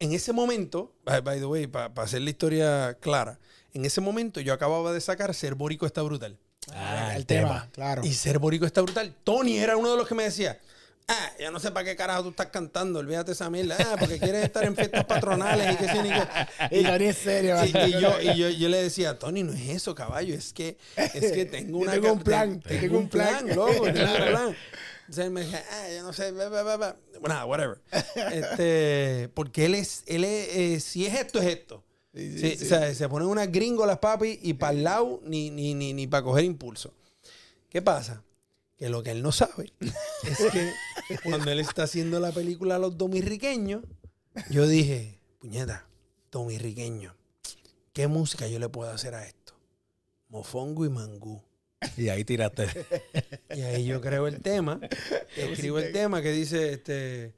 en 0.00 0.12
ese 0.12 0.32
momento, 0.32 0.92
by, 1.04 1.20
by 1.20 1.38
the 1.38 1.46
way, 1.46 1.66
para 1.68 1.92
hacer 2.02 2.22
la 2.22 2.30
historia 2.30 2.94
clara, 3.00 3.38
en 3.72 3.84
ese 3.84 4.00
momento 4.00 4.40
yo 4.40 4.52
acababa 4.52 4.92
de 4.92 5.00
sacar 5.00 5.32
Ser 5.32 5.54
Bórico 5.54 5.86
está 5.86 6.02
brutal. 6.02 6.36
Ah, 6.72 7.12
el 7.16 7.24
tema, 7.26 7.68
claro. 7.72 8.04
Y 8.04 8.12
ser 8.14 8.38
borico 8.38 8.66
está 8.66 8.80
brutal. 8.82 9.14
Tony 9.24 9.58
era 9.58 9.76
uno 9.76 9.90
de 9.92 9.96
los 9.96 10.06
que 10.06 10.14
me 10.14 10.22
decía, 10.24 10.60
ah, 11.08 11.30
ya 11.38 11.50
no 11.50 11.58
sé 11.58 11.72
para 11.72 11.84
qué 11.84 11.96
carajo 11.96 12.22
tú 12.22 12.30
estás 12.30 12.46
cantando, 12.46 13.00
olvídate 13.00 13.32
esa 13.32 13.50
mierda, 13.50 13.76
ah, 13.80 13.96
porque 13.98 14.18
quieres 14.18 14.44
estar 14.44 14.64
en 14.64 14.76
fiestas 14.76 15.04
patronales 15.04 15.74
y 15.74 15.76
que 15.76 15.88
sí, 15.88 15.98
ni 16.02 16.08
que... 16.10 16.22
Y 16.80 16.84
Tony 16.84 17.04
es 17.06 17.18
serio. 17.18 17.56
Y, 17.64 17.68
y 17.68 17.92
yo, 18.00 18.20
y 18.20 18.36
yo, 18.36 18.48
yo 18.50 18.68
le 18.68 18.82
decía, 18.82 19.18
Tony, 19.18 19.42
no 19.42 19.52
es 19.52 19.68
eso, 19.70 19.94
caballo, 19.94 20.34
es 20.34 20.52
que, 20.52 20.76
es 20.96 21.32
que 21.32 21.44
tengo 21.50 21.78
una... 21.78 21.92
tengo 21.92 22.12
un 22.12 22.20
plan, 22.22 22.60
te- 22.60 22.78
tengo 22.78 22.98
un 22.98 23.08
plan. 23.08 23.48
loco, 23.54 23.84
tengo 23.92 24.12
un 24.12 24.26
plan. 24.30 24.56
Entonces 25.12 25.26
él 25.26 25.32
me 25.32 25.40
decía, 25.42 25.62
ah, 25.70 25.88
yo 25.94 26.02
no 26.04 26.12
sé, 26.14 26.32
bla, 26.32 26.48
bla, 26.48 26.62
bla, 26.62 26.76
bla. 26.78 26.96
Bueno, 27.20 27.34
nada, 27.34 27.44
whatever. 27.44 27.82
Este, 28.32 29.28
porque 29.34 29.66
él 29.66 29.74
es, 29.74 30.04
él 30.06 30.24
es, 30.24 30.56
eh, 30.56 30.80
si 30.80 31.04
es 31.04 31.12
esto, 31.12 31.38
es 31.38 31.48
esto. 31.48 31.84
Sí, 32.14 32.32
sí, 32.32 32.38
Sí, 32.38 32.56
sí. 32.56 32.64
O 32.64 32.68
sea, 32.68 32.94
se 32.94 33.08
ponen 33.10 33.28
unas 33.28 33.52
gringolas, 33.52 33.98
papi, 33.98 34.38
y 34.42 34.54
para 34.54 34.72
el 34.72 34.84
lado 34.84 35.20
ni, 35.24 35.50
ni, 35.50 35.74
ni, 35.74 35.92
ni 35.92 36.06
para 36.06 36.22
coger 36.22 36.46
impulso. 36.46 36.94
¿Qué 37.68 37.82
pasa? 37.82 38.24
Que 38.78 38.88
lo 38.88 39.02
que 39.02 39.10
él 39.10 39.20
no 39.20 39.32
sabe 39.32 39.70
es 40.22 40.38
que 40.50 40.72
cuando 41.22 41.50
él 41.50 41.60
está 41.60 41.82
haciendo 41.82 42.18
la 42.18 42.32
película 42.32 42.78
Los 42.78 42.96
Dominriqueños, 42.96 43.82
yo 44.48 44.66
dije, 44.66 45.18
puñeta, 45.40 45.86
Dominriqueño, 46.30 47.14
¿qué 47.92 48.06
música 48.06 48.48
yo 48.48 48.58
le 48.58 48.70
puedo 48.70 48.90
hacer 48.90 49.14
a 49.14 49.26
esto? 49.26 49.52
Mofongo 50.30 50.86
y 50.86 50.88
mangú. 50.88 51.42
Y 51.96 52.08
ahí 52.08 52.24
tiraste. 52.24 52.66
Y 53.54 53.60
ahí 53.60 53.84
yo 53.84 54.00
creo 54.00 54.26
el 54.28 54.40
tema, 54.40 54.80
escribo 55.36 55.78
el 55.78 55.92
tema 55.92 56.22
que 56.22 56.32
dice, 56.32 56.72
este, 56.72 57.34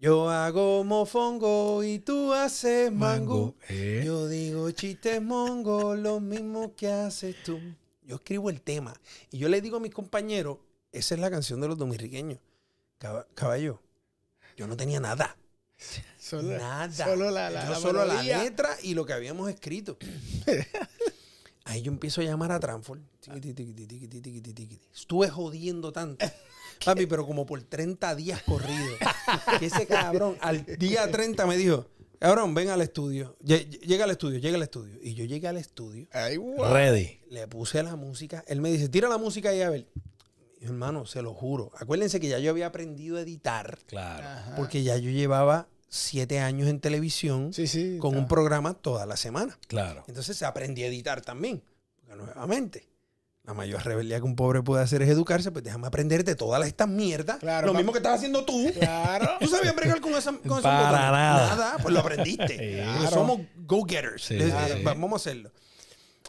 yo 0.00 0.28
hago 0.28 0.82
mofongo 0.82 1.84
y 1.84 2.00
tú 2.00 2.32
haces 2.32 2.90
mangú. 2.90 3.54
Eh. 3.68 4.02
Yo 4.04 4.26
digo 4.26 4.68
chistes 4.72 5.22
mongo, 5.22 5.94
lo 5.94 6.18
mismo 6.18 6.74
que 6.74 6.88
haces 6.88 7.36
tú. 7.44 7.60
Yo 8.04 8.16
escribo 8.16 8.50
el 8.50 8.60
tema 8.60 8.92
y 9.30 9.38
yo 9.38 9.48
le 9.48 9.60
digo 9.60 9.76
a 9.76 9.80
mis 9.80 9.92
compañeros, 9.94 10.58
esa 10.90 11.14
es 11.14 11.20
la 11.20 11.30
canción 11.30 11.60
de 11.60 11.68
los 11.68 11.78
dominriqueños. 11.78 12.40
Caba- 12.98 13.26
Caballo, 13.36 13.80
yo 14.56 14.66
no 14.66 14.76
tenía 14.76 14.98
nada. 14.98 15.36
Solo, 16.18 16.56
Nada. 16.58 16.90
Solo 16.92 17.30
la, 17.30 17.50
la, 17.50 17.64
Yo 17.66 17.70
la 17.70 17.76
solo 17.80 18.04
la 18.04 18.14
melodía. 18.14 18.42
letra 18.44 18.76
y 18.82 18.94
lo 18.94 19.04
que 19.04 19.12
habíamos 19.12 19.48
escrito. 19.50 19.96
Ahí 21.72 21.82
yo 21.82 21.90
empiezo 21.92 22.20
a 22.20 22.24
llamar 22.24 22.52
a 22.52 22.60
tiqui. 24.54 24.80
Estuve 24.94 25.28
jodiendo 25.30 25.92
tanto. 25.92 26.24
Papi, 26.84 27.06
pero 27.06 27.26
como 27.26 27.46
por 27.46 27.62
30 27.62 28.14
días 28.14 28.42
corridos. 28.42 28.98
Que 29.58 29.66
ese 29.66 29.86
cabrón 29.86 30.36
al 30.40 30.64
día 30.78 31.10
30 31.10 31.46
me 31.46 31.56
dijo, 31.56 31.86
cabrón, 32.18 32.54
ven 32.54 32.68
al 32.70 32.82
estudio. 32.82 33.36
Lle- 33.42 33.68
Llega 33.80 34.04
al 34.04 34.10
estudio, 34.10 34.38
llega 34.38 34.56
al 34.56 34.62
estudio. 34.62 34.98
Y 35.00 35.14
yo 35.14 35.24
llegué 35.24 35.48
al 35.48 35.56
estudio, 35.56 36.06
Ay, 36.12 36.36
guau. 36.36 36.72
Ready. 36.72 37.20
le 37.30 37.46
puse 37.48 37.82
la 37.82 37.96
música. 37.96 38.44
Él 38.46 38.60
me 38.60 38.70
dice, 38.70 38.88
tira 38.88 39.08
la 39.08 39.18
música 39.18 39.50
ahí 39.50 39.62
a 39.62 39.70
ver. 39.70 39.86
Hermano, 40.60 41.06
se 41.06 41.22
lo 41.22 41.34
juro. 41.34 41.70
Acuérdense 41.76 42.20
que 42.20 42.28
ya 42.28 42.38
yo 42.38 42.50
había 42.50 42.66
aprendido 42.66 43.16
a 43.16 43.22
editar. 43.22 43.78
Claro. 43.86 44.26
Ajá. 44.26 44.54
Porque 44.56 44.82
ya 44.82 44.96
yo 44.96 45.10
llevaba 45.10 45.68
siete 45.94 46.40
años 46.40 46.68
en 46.68 46.80
televisión 46.80 47.52
Sí, 47.52 47.66
sí. 47.66 47.98
con 48.00 48.16
un 48.16 48.26
programa 48.26 48.72
toda 48.72 49.04
la 49.04 49.16
semana. 49.18 49.58
Claro. 49.68 50.04
Entonces 50.08 50.42
aprendí 50.42 50.82
a 50.82 50.86
editar 50.86 51.20
también. 51.20 51.62
Porque 52.00 52.16
nuevamente, 52.16 52.88
La 53.44 53.52
mayor 53.54 53.84
rebeldía 53.84 54.16
que 54.18 54.22
un 54.24 54.36
pobre 54.36 54.62
puede 54.62 54.82
hacer 54.84 55.02
es 55.02 55.08
educarse, 55.10 55.50
pues 55.50 55.64
déjame 55.64 55.88
aprenderte 55.88 56.34
todas 56.36 56.64
estas 56.66 56.88
mierdas. 56.88 57.38
Claro, 57.40 57.66
lo 57.66 57.74
mismo 57.74 57.90
que 57.92 57.98
estás 57.98 58.14
haciendo 58.14 58.44
tú. 58.44 58.70
Claro. 58.78 59.28
¿Tú 59.40 59.48
sabías 59.48 59.74
bregar 59.76 60.00
con 60.00 60.14
esa 60.14 60.30
con 60.32 60.44
esos 60.44 60.62
Para 60.62 60.82
botones? 60.88 61.10
nada. 61.10 61.76
pues 61.82 61.92
lo 61.92 62.00
aprendiste. 62.00 62.56
Claro. 62.76 62.92
Porque 63.00 63.14
Somos 63.14 63.40
go-getters. 63.66 64.22
Sí, 64.24 64.38
claro. 64.38 64.74
va- 64.84 64.94
Vamos 64.94 65.12
a 65.12 65.16
hacerlo. 65.16 65.50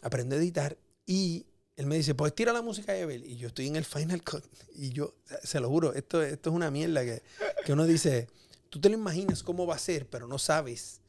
Aprende 0.02 0.36
a 0.36 0.40
editar 0.40 0.76
y 1.06 1.46
él 1.78 1.86
me 1.86 1.96
dice, 1.96 2.14
pues 2.16 2.36
tira 2.36 2.52
la 2.52 2.62
música 2.62 2.92
de 2.94 3.02
Evel. 3.02 3.24
Y 3.26 3.38
yo 3.38 3.48
estoy 3.48 3.68
en 3.68 3.76
el 3.78 3.86
Final 3.86 4.24
Cut. 4.24 4.44
Y 4.76 4.90
yo, 4.90 5.14
se 5.44 5.60
lo 5.60 5.70
juro, 5.70 5.94
esto, 5.94 6.22
esto 6.22 6.50
es 6.50 6.56
una 6.56 6.70
mierda 6.72 7.04
que, 7.06 7.22
que 7.66 7.74
uno 7.74 7.86
dice, 7.86 8.28
tú 8.74 8.80
te 8.82 8.90
lo 8.90 8.96
imaginas 8.96 9.44
cómo 9.44 9.68
va 9.68 9.76
a 9.76 9.80
ser, 9.80 10.08
pero 10.10 10.28
no 10.28 10.40
sabes 10.40 11.00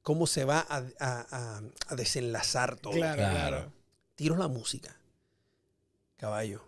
cómo 0.00 0.26
se 0.26 0.46
va 0.46 0.60
a, 0.60 0.78
a- 0.98 1.26
a- 1.30 1.62
a 1.88 1.94
desenlazar 1.96 2.76
todo. 2.76 2.94
Claro, 2.94 3.18
Claro. 3.18 3.34
claro. 3.34 3.72
Tiro 4.14 4.36
la 4.38 4.48
música. 4.48 4.96
Caballo. 6.16 6.62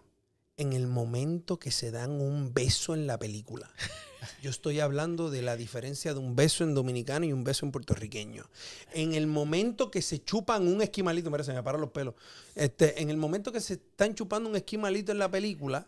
En 0.59 0.72
el 0.75 0.87
momento 0.87 1.59
que 1.59 1.70
se 1.70 1.90
dan 1.90 2.11
un 2.12 2.53
beso 2.53 2.94
en 2.94 3.07
la 3.07 3.18
película. 3.18 3.70
Yo 4.42 4.51
estoy 4.51 4.81
hablando 4.81 5.31
de 5.31 5.40
la 5.42 5.57
diferencia 5.57 6.12
de 6.12 6.20
un 6.20 6.35
beso 6.37 6.64
en 6.64 6.75
dominicano 6.75 7.25
y 7.27 7.33
un 7.33 7.44
beso 7.44 7.64
en 7.64 7.72
puertorriqueño. 7.72 8.44
En 8.92 9.14
el 9.14 9.27
momento 9.27 9.90
que 9.90 10.03
se 10.03 10.22
chupan 10.22 10.66
un 10.66 10.83
esquimalito, 10.83 11.31
mira, 11.31 11.44
se 11.44 11.53
me 11.53 11.62
paran 11.62 11.81
los 11.81 11.90
pelos. 11.90 12.14
Este, 12.55 13.01
en 13.01 13.09
el 13.11 13.16
momento 13.16 13.53
que 13.53 13.61
se 13.61 13.75
están 13.75 14.14
chupando 14.14 14.49
un 14.51 14.57
esquimalito 14.57 15.12
en 15.12 15.18
la 15.18 15.31
película, 15.31 15.87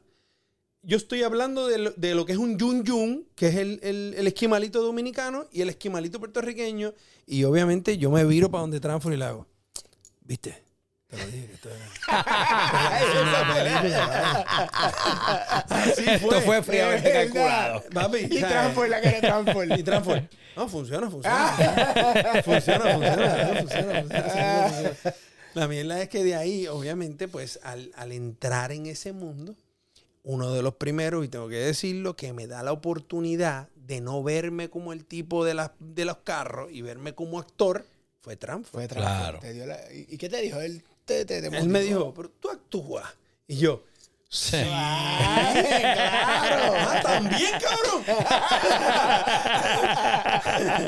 yo 0.82 0.96
estoy 0.96 1.22
hablando 1.22 1.66
de 1.66 1.78
lo, 1.78 1.90
de 1.92 2.14
lo 2.14 2.24
que 2.24 2.32
es 2.32 2.38
un 2.38 2.58
yun 2.58 2.84
yun, 2.84 3.26
que 3.34 3.48
es 3.48 3.56
el, 3.56 3.80
el- 3.82 4.14
el 4.16 4.26
esquimalito 4.26 4.82
dominicano 4.82 5.46
y 5.52 5.60
el 5.62 5.68
esquimalito 5.68 6.18
puertorriqueño. 6.18 6.94
Y 7.26 7.44
obviamente 7.44 7.98
yo 7.98 8.10
me 8.10 8.24
viro 8.24 8.50
para 8.50 8.62
donde 8.62 8.80
Transfer 8.80 9.12
y 9.12 9.16
le 9.16 9.24
hago. 9.24 9.46
¿Viste? 10.22 10.62
Te 11.08 11.16
lo 11.16 11.26
dije 11.26 11.46
que 11.46 11.54
esto 11.54 11.68
era- 11.70 11.88
esto 16.14 16.40
fue 16.42 16.62
fríamente 16.62 17.12
calculado. 17.12 17.82
Papi, 17.92 18.18
Y 18.30 18.40
Transform, 18.40 18.90
la 18.90 19.00
que 19.00 19.08
era 19.08 19.20
Transform. 19.20 19.72
y 19.78 19.82
Transform. 19.82 20.28
No, 20.56 20.68
funciona, 20.68 21.10
funciona. 21.10 21.48
funciona, 21.48 22.42
funciona, 22.42 22.42
funciona, 22.42 23.60
funciona, 23.60 23.60
funciona, 23.60 24.02
funciona. 24.70 25.14
La 25.54 25.68
mierda 25.68 26.00
es 26.02 26.08
que 26.08 26.24
de 26.24 26.34
ahí, 26.36 26.66
obviamente, 26.66 27.28
pues 27.28 27.58
al, 27.62 27.90
al 27.96 28.12
entrar 28.12 28.72
en 28.72 28.86
ese 28.86 29.12
mundo, 29.12 29.54
uno 30.28 30.52
de 30.52 30.62
los 30.62 30.74
primeros, 30.74 31.24
y 31.24 31.28
tengo 31.28 31.48
que 31.48 31.56
decirlo, 31.56 32.14
que 32.14 32.34
me 32.34 32.46
da 32.46 32.62
la 32.62 32.72
oportunidad 32.72 33.68
de 33.74 34.02
no 34.02 34.22
verme 34.22 34.68
como 34.68 34.92
el 34.92 35.06
tipo 35.06 35.42
de, 35.44 35.54
las, 35.54 35.70
de 35.78 36.04
los 36.04 36.18
carros 36.18 36.70
y 36.70 36.82
verme 36.82 37.14
como 37.14 37.38
actor, 37.38 37.86
fue 38.20 38.36
Transform. 38.36 38.72
Fue 38.86 38.88
Transform. 38.88 39.16
Claro. 39.18 39.38
Te 39.40 39.52
dio 39.54 39.64
la- 39.66 39.80
¿Y 39.92 40.18
qué 40.18 40.28
te 40.28 40.42
dijo? 40.42 40.60
Él 40.60 40.82
te, 41.06 41.24
te, 41.24 41.40
te 41.40 41.46
Él 41.56 41.68
me 41.70 41.80
dijo, 41.80 42.12
pero 42.14 42.28
tú 42.28 42.50
actúas. 42.50 43.06
Y 43.46 43.56
yo, 43.56 43.84
Sí. 44.30 44.56
Ay, 44.56 45.64
claro. 45.64 46.74
ah, 46.76 47.00
también, 47.02 47.52
cabrón. 47.58 48.04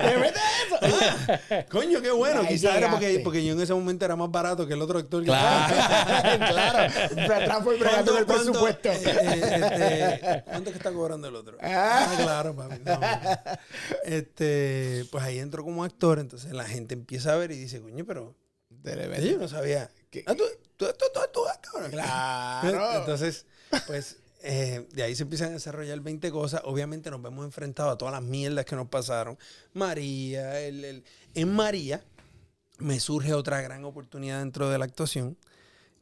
¿Le 0.05 0.19
metes 0.19 0.43
eso? 0.67 1.65
Coño, 1.71 2.03
qué 2.03 2.11
bueno. 2.11 2.47
Quizás 2.47 2.77
era 2.77 2.91
porque, 2.91 3.21
porque 3.25 3.43
yo 3.45 3.55
en 3.55 3.61
ese 3.63 3.73
momento 3.73 4.05
era 4.05 4.15
más 4.15 4.31
barato 4.31 4.67
que 4.67 4.75
el 4.75 4.83
otro 4.83 4.99
actor. 4.99 5.23
que- 5.23 5.29
Claro. 5.31 5.75
claro. 6.49 6.93
Pero 7.15 7.45
Transform 7.45 7.79
bregando 7.79 8.19
el 8.19 8.27
¿Cuánto- 8.27 8.45
presupuesto. 8.53 8.89
eh, 8.91 9.01
eh, 9.05 10.21
este, 10.21 10.43
¿Cuánto 10.45 10.69
es 10.71 10.73
que 10.75 10.79
está 10.79 10.93
cobrando 10.93 11.29
el 11.29 11.35
otro? 11.37 11.57
Ah. 11.63 12.09
Ah, 12.11 12.15
claro, 12.19 12.55
papi. 12.55 12.79
No. 12.85 13.01
Este, 14.05 15.07
pues 15.11 15.25
ahí 15.25 15.39
entro 15.39 15.65
como 15.65 15.83
actor, 15.85 16.19
entonces 16.19 16.53
la 16.53 16.65
gente 16.65 16.93
empieza 16.95 17.33
a 17.33 17.37
ver 17.37 17.53
y 17.53 17.57
dice, 17.59 17.81
coño, 17.81 18.05
pero 18.07 18.35
Te 18.83 19.27
yo 19.27 19.39
no 19.39 19.49
sabía. 19.49 19.91
¿Qué? 20.11 20.25
Ah, 20.27 20.35
tú, 20.35 20.45
tú, 20.87 20.95
tú, 20.99 21.21
tú 21.33 21.47
actúas, 21.47 21.59
cabrón. 21.59 21.91
Claro. 21.91 22.93
Entonces, 23.01 23.47
pues 23.87 24.17
eh, 24.43 24.87
de 24.93 25.03
ahí 25.03 25.15
se 25.15 25.23
empiezan 25.25 25.49
a 25.51 25.53
desarrollar 25.53 26.01
20 26.01 26.31
cosas. 26.31 26.63
Obviamente 26.65 27.11
nos 27.11 27.21
vemos 27.23 27.45
enfrentados 27.45 27.95
a 27.95 27.99
todas 27.99 28.13
las 28.13 28.23
mierdas 28.23 28.65
que 28.65 28.75
nos 28.77 28.89
pasaron. 28.89 29.39
María, 29.75 30.61
el, 30.61 30.85
el- 30.85 31.05
en 31.35 31.53
María 31.55 32.03
me 32.79 32.99
surge 33.01 33.35
otra 33.35 33.61
gran 33.61 33.85
oportunidad 33.85 34.39
dentro 34.39 34.69
de 34.71 34.79
la 34.79 34.87
actuación 34.87 35.37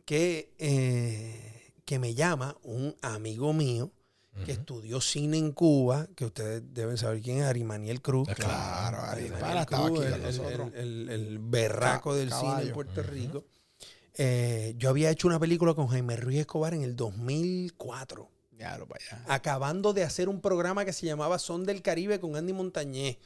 que, 0.05 0.55
eh, 0.59 1.73
que 1.85 1.99
me 1.99 2.15
llama 2.15 2.57
un 2.63 2.97
amigo 3.03 3.53
mío 3.53 3.91
que 4.45 4.53
estudió 4.53 5.01
cine 5.01 5.37
en 5.37 5.51
Cuba, 5.51 6.07
que 6.15 6.25
ustedes 6.25 6.63
deben 6.73 6.97
saber 6.97 7.21
quién 7.21 7.39
es, 7.39 7.45
Arimaniel 7.47 8.01
Cruz. 8.01 8.29
Claro, 8.37 8.99
Ari 9.03 9.23
Arimaniel 9.33 9.67
Cruz, 9.67 9.81
aquí 9.81 9.89
el, 9.89 9.95
con 9.95 10.05
el- 10.15 10.23
nosotros. 10.23 10.71
el- 10.77 11.09
el 11.09 11.39
berraco 11.41 12.11
Ca- 12.11 12.17
del 12.17 12.33
cine 12.33 12.63
en 12.63 12.73
Puerto 12.73 13.03
Rico. 13.03 13.45
Eh, 14.19 14.75
yo 14.79 14.91
había 14.91 15.11
hecho 15.11 15.29
una 15.29 15.39
película 15.39 15.75
con 15.75 15.87
Jaime 15.89 16.17
Ruiz 16.17 16.41
Escobar 16.41 16.75
en 16.75 16.83
el 16.83 16.97
2004, 16.97 18.29
Ya 18.59 18.77
lo 18.77 18.87
para 18.87 19.05
allá. 19.05 19.25
acabando 19.29 19.93
de 19.93 20.03
hacer 20.03 20.29
un 20.29 20.41
programa 20.41 20.85
que 20.85 20.93
se 20.93 21.07
llamaba 21.07 21.39
Son 21.39 21.65
del 21.65 21.83
Caribe 21.83 22.19
con 22.21 22.35
Andy 22.37 22.53
Montañez, 22.53 23.19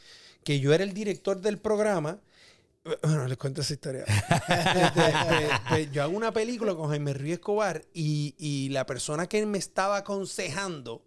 que 0.44 0.60
yo 0.60 0.74
era 0.74 0.84
el 0.84 0.92
director 0.92 1.40
del 1.40 1.58
programa. 1.58 2.20
Bueno, 3.02 3.26
les 3.28 3.38
cuento 3.38 3.60
esa 3.62 3.72
historia. 3.74 4.04
Este, 4.06 4.90
pues, 4.94 5.60
pues, 5.68 5.92
yo 5.92 6.02
hago 6.02 6.16
una 6.16 6.32
película 6.32 6.74
con 6.74 6.90
Jaime 6.90 7.14
Ruiz 7.14 7.34
Escobar 7.34 7.84
y, 7.94 8.34
y 8.38 8.68
la 8.70 8.84
persona 8.86 9.26
que 9.28 9.46
me 9.46 9.58
estaba 9.58 9.98
aconsejando 9.98 11.02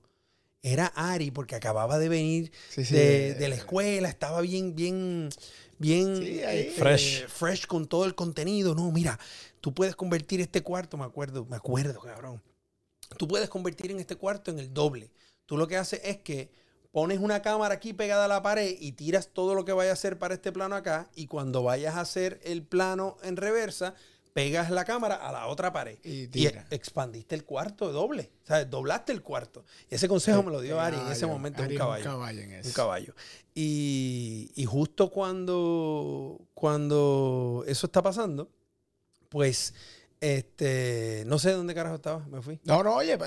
era 0.64 0.88
Ari, 0.96 1.30
porque 1.32 1.54
acababa 1.56 2.00
de 2.00 2.10
venir 2.10 2.52
Sí, 2.70 2.86
sí. 2.86 2.96
de, 2.96 3.36
de 3.36 3.50
la 3.50 3.56
escuela, 3.56 4.10
estaba 4.10 4.42
bien, 4.42 4.74
bien, 4.76 5.30
bien 5.78 6.16
Sí, 6.18 6.40
este, 6.40 6.72
Fresh. 6.82 7.28
fresh 7.28 7.68
con 7.68 7.86
todo 7.88 8.06
el 8.06 8.16
contenido. 8.16 8.74
No, 8.74 8.92
mira, 8.92 9.20
tú 9.66 9.74
puedes 9.74 9.96
convertir 9.96 10.42
este 10.42 10.62
cuarto, 10.62 10.96
me 10.96 11.06
acuerdo, 11.06 11.44
me 11.48 11.56
acuerdo, 11.56 12.00
cabrón. 12.00 12.40
Tú 13.18 13.28
puedes 13.28 13.50
convertir 13.50 13.90
en 13.90 14.00
este 14.00 14.16
cuarto 14.16 14.52
en 14.52 14.60
el 14.60 14.72
doble. 14.72 15.12
Tú 15.48 15.58
lo 15.58 15.68
que 15.68 15.76
haces 15.76 16.02
es 16.04 16.18
que 16.18 16.52
pones 16.92 17.18
una 17.18 17.42
cámara 17.42 17.74
aquí 17.74 17.92
pegada 17.92 18.26
a 18.26 18.28
la 18.28 18.44
pared 18.44 18.78
y 18.80 18.92
tiras 18.92 19.30
todo 19.34 19.56
lo 19.56 19.66
que 19.66 19.74
vaya 19.74 19.90
a 19.90 19.94
hacer 19.94 20.20
para 20.20 20.36
este 20.36 20.52
plano 20.52 20.76
acá 20.76 21.10
y 21.16 21.26
cuando 21.26 21.64
vayas 21.64 21.96
a 21.96 22.02
hacer 22.02 22.40
el 22.44 22.62
plano 22.62 23.18
en 23.24 23.38
reversa, 23.38 23.96
pegas 24.34 24.70
la 24.70 24.86
cámara 24.86 25.16
a 25.16 25.32
la 25.32 25.48
otra 25.48 25.74
pared 25.74 25.98
Y 26.04 26.22
y, 26.22 26.28
tira. 26.28 26.68
expandiste 26.70 27.34
el 27.34 27.44
cuarto 27.44 27.92
doble, 27.92 28.30
o 28.44 28.46
sea, 28.46 28.66
doblaste 28.66 29.14
el 29.14 29.24
cuarto. 29.24 29.66
Y 29.90 29.96
ese 29.96 30.08
consejo 30.08 30.44
me 30.44 30.52
lo 30.52 30.62
dio 30.62 30.80
Ari 30.80 30.98
en 30.98 31.12
ese 31.12 31.26
momento, 31.26 31.64
Ari 31.64 31.74
un 31.74 31.80
caballo. 31.80 32.06
Un 32.06 32.12
caballo 32.12 32.42
en 32.42 32.52
eso. 32.52 32.68
Un 32.68 32.74
caballo. 32.76 33.16
Y, 33.56 34.52
y 34.54 34.66
justo 34.66 35.10
cuando, 35.10 36.40
cuando 36.54 37.64
eso 37.66 37.88
está 37.88 38.04
pasando, 38.04 38.52
pues, 39.36 39.74
este, 40.22 41.24
no 41.28 41.40
sé 41.40 41.52
dónde 41.52 41.76
carajo 41.76 41.96
estaba, 41.96 42.26
me 42.28 42.42
fui. 42.42 42.58
No, 42.64 42.82
no, 42.84 42.96
oye, 42.96 43.18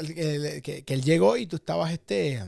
que, 0.63 0.83
que 0.85 0.95
él 0.95 1.03
llegó 1.03 1.37
y 1.37 1.47
tú 1.47 1.57
estabas 1.57 1.93
este. 1.93 2.43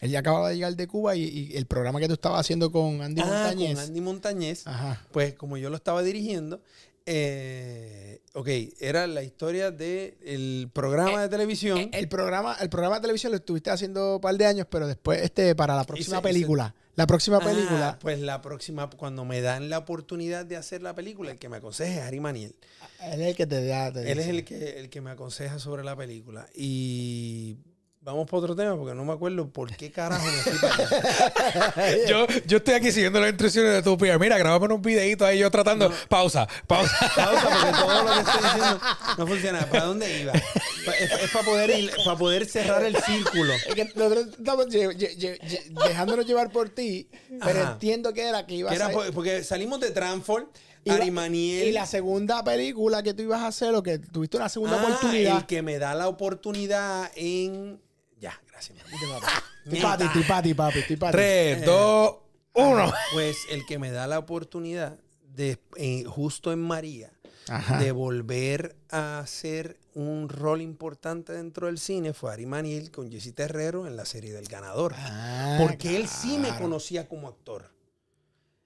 Él 0.00 0.10
ya 0.10 0.18
acababa 0.18 0.48
de 0.48 0.56
llegar 0.56 0.74
de 0.74 0.88
Cuba 0.88 1.14
y, 1.14 1.22
y 1.22 1.56
el 1.56 1.66
programa 1.66 2.00
que 2.00 2.08
tú 2.08 2.14
estabas 2.14 2.40
haciendo 2.40 2.72
con 2.72 3.00
Andy 3.02 3.20
Ah, 3.22 3.26
Montañez. 3.26 3.74
con 3.76 3.84
Andy 3.84 4.00
Montañez, 4.00 4.66
Ajá. 4.66 5.00
pues 5.12 5.34
como 5.34 5.56
yo 5.58 5.70
lo 5.70 5.76
estaba 5.76 6.02
dirigiendo, 6.02 6.60
eh, 7.06 8.20
ok, 8.32 8.48
era 8.80 9.06
la 9.06 9.22
historia 9.22 9.70
del 9.70 10.68
programa 10.72 11.22
de 11.22 11.28
televisión. 11.28 11.78
Eh, 11.78 11.90
El 11.92 12.08
programa, 12.08 12.56
el 12.60 12.68
programa 12.68 12.96
de 12.96 13.02
televisión 13.02 13.30
lo 13.30 13.36
estuviste 13.36 13.70
haciendo 13.70 14.16
un 14.16 14.20
par 14.20 14.36
de 14.36 14.44
años, 14.46 14.66
pero 14.68 14.88
después, 14.88 15.22
este, 15.22 15.54
para 15.54 15.76
la 15.76 15.84
próxima 15.84 16.18
Hice- 16.18 16.22
película. 16.22 16.74
La 16.96 17.06
próxima 17.06 17.38
Ah, 17.38 17.44
película. 17.44 17.98
pues 18.00 18.20
la 18.20 18.40
próxima, 18.40 18.88
cuando 18.90 19.24
me 19.24 19.40
dan 19.40 19.68
la 19.68 19.78
oportunidad 19.78 20.46
de 20.46 20.56
hacer 20.56 20.80
la 20.82 20.94
película, 20.94 21.32
el 21.32 21.38
que 21.38 21.48
me 21.48 21.56
aconseja 21.56 21.92
es 21.92 22.06
Ari 22.06 22.20
Maniel. 22.20 22.54
Él 23.02 23.20
es 23.20 23.28
el 23.28 23.34
que 23.36 23.46
te 23.46 23.64
da. 23.66 23.92
te 23.92 24.10
Él 24.10 24.18
es 24.20 24.28
el 24.28 24.44
que, 24.44 24.78
el 24.78 24.90
que 24.90 25.00
me 25.00 25.10
aconseja 25.10 25.58
sobre 25.58 25.82
la 25.82 25.96
película. 25.96 26.46
Y 26.54 27.56
vamos 28.04 28.26
para 28.26 28.38
otro 28.42 28.54
tema 28.54 28.76
porque 28.76 28.94
no 28.94 29.04
me 29.04 29.12
acuerdo 29.14 29.48
por 29.48 29.74
qué 29.74 29.90
carajo 29.90 30.24
me 30.26 30.32
fui 30.32 30.58
para 30.60 30.74
allá. 30.74 31.96
Yo, 32.08 32.26
yo 32.46 32.58
estoy 32.58 32.74
aquí 32.74 32.92
siguiendo 32.92 33.18
las 33.18 33.30
instrucciones 33.30 33.72
de 33.72 33.82
tu 33.82 33.96
pía. 33.96 34.18
Mira, 34.18 34.36
grabame 34.38 34.74
un 34.74 34.82
videito 34.82 35.24
ahí 35.24 35.38
yo 35.38 35.50
tratando. 35.50 35.90
Pausa, 36.08 36.46
pausa. 36.66 36.92
Pausa 37.16 37.48
porque 37.48 37.78
todo 37.78 38.02
lo 38.04 38.12
que 38.12 38.18
estoy 38.20 38.42
diciendo 38.42 38.80
no 39.18 39.26
funciona. 39.26 39.70
¿Para 39.70 39.84
dónde 39.86 40.20
iba? 40.20 40.32
Es, 40.32 41.30
para 41.32 41.44
poder, 41.44 41.70
ir- 41.70 41.92
para 42.04 42.18
poder 42.18 42.46
cerrar 42.46 42.84
el 42.84 42.96
círculo. 42.96 43.52
Es 43.54 43.74
que 43.74 43.84
nosotros 43.94 44.26
estamos 44.38 44.66
lle- 44.66 44.92
lle- 44.96 45.16
lle- 45.16 45.40
lle- 45.40 45.86
dejándonos 45.88 46.26
llevar 46.26 46.50
por 46.50 46.68
ti, 46.68 47.08
pero 47.42 47.62
Ajá. 47.62 47.72
entiendo 47.72 48.12
que 48.12 48.28
era 48.28 48.44
que 48.46 48.60
era 48.60 48.86
a 48.86 48.90
por- 48.90 49.12
porque 49.14 49.42
salimos 49.44 49.80
de 49.80 49.90
Transform, 49.92 50.46
iba- 50.84 50.96
Ari 50.96 51.10
Maniel. 51.10 51.68
Y 51.68 51.72
la 51.72 51.86
segunda 51.86 52.44
película 52.44 53.02
que 53.02 53.14
tú 53.14 53.22
ibas 53.22 53.40
a 53.40 53.46
hacer, 53.46 53.74
o 53.74 53.82
que 53.82 53.98
tuviste 53.98 54.36
una 54.36 54.48
segunda 54.50 54.78
Ah, 54.78 54.84
oportunidad. 54.84 55.36
El 55.38 55.46
que 55.46 55.62
me 55.62 55.78
da 55.78 55.94
la 55.94 56.08
oportunidad 56.08 57.10
en. 57.16 57.80
Ya, 58.24 58.40
gracias. 58.50 58.78
mami. 58.78 59.26
Ti 59.70 59.80
pati, 59.80 60.08
ti 60.08 60.22
pati, 60.22 60.54
papi, 60.54 60.82
ti 60.86 60.96
pati. 60.96 61.12
Tres, 61.12 61.64
dos, 61.64 62.16
uno. 62.54 62.90
Pues 63.12 63.36
el 63.50 63.66
que 63.66 63.78
me 63.78 63.90
da 63.90 64.06
la 64.06 64.18
oportunidad 64.18 64.98
de, 65.34 65.58
eh, 65.76 66.04
justo 66.06 66.50
en 66.52 66.60
María, 66.60 67.12
Ajá. 67.48 67.78
de 67.78 67.92
volver 67.92 68.76
a 68.90 69.18
hacer 69.18 69.78
un 69.94 70.30
rol 70.30 70.62
importante 70.62 71.34
dentro 71.34 71.66
del 71.66 71.78
cine 71.78 72.14
fue 72.14 72.32
Ari 72.32 72.46
Maniel 72.46 72.90
con 72.90 73.10
Jesse 73.10 73.34
Terrero 73.34 73.86
en 73.86 73.96
la 73.96 74.06
serie 74.06 74.32
del 74.32 74.46
ganador. 74.46 74.94
Ah, 74.96 75.58
porque 75.60 75.96
él 75.96 76.08
sí 76.08 76.38
me 76.38 76.56
conocía 76.56 77.06
como 77.06 77.28
actor. 77.28 77.73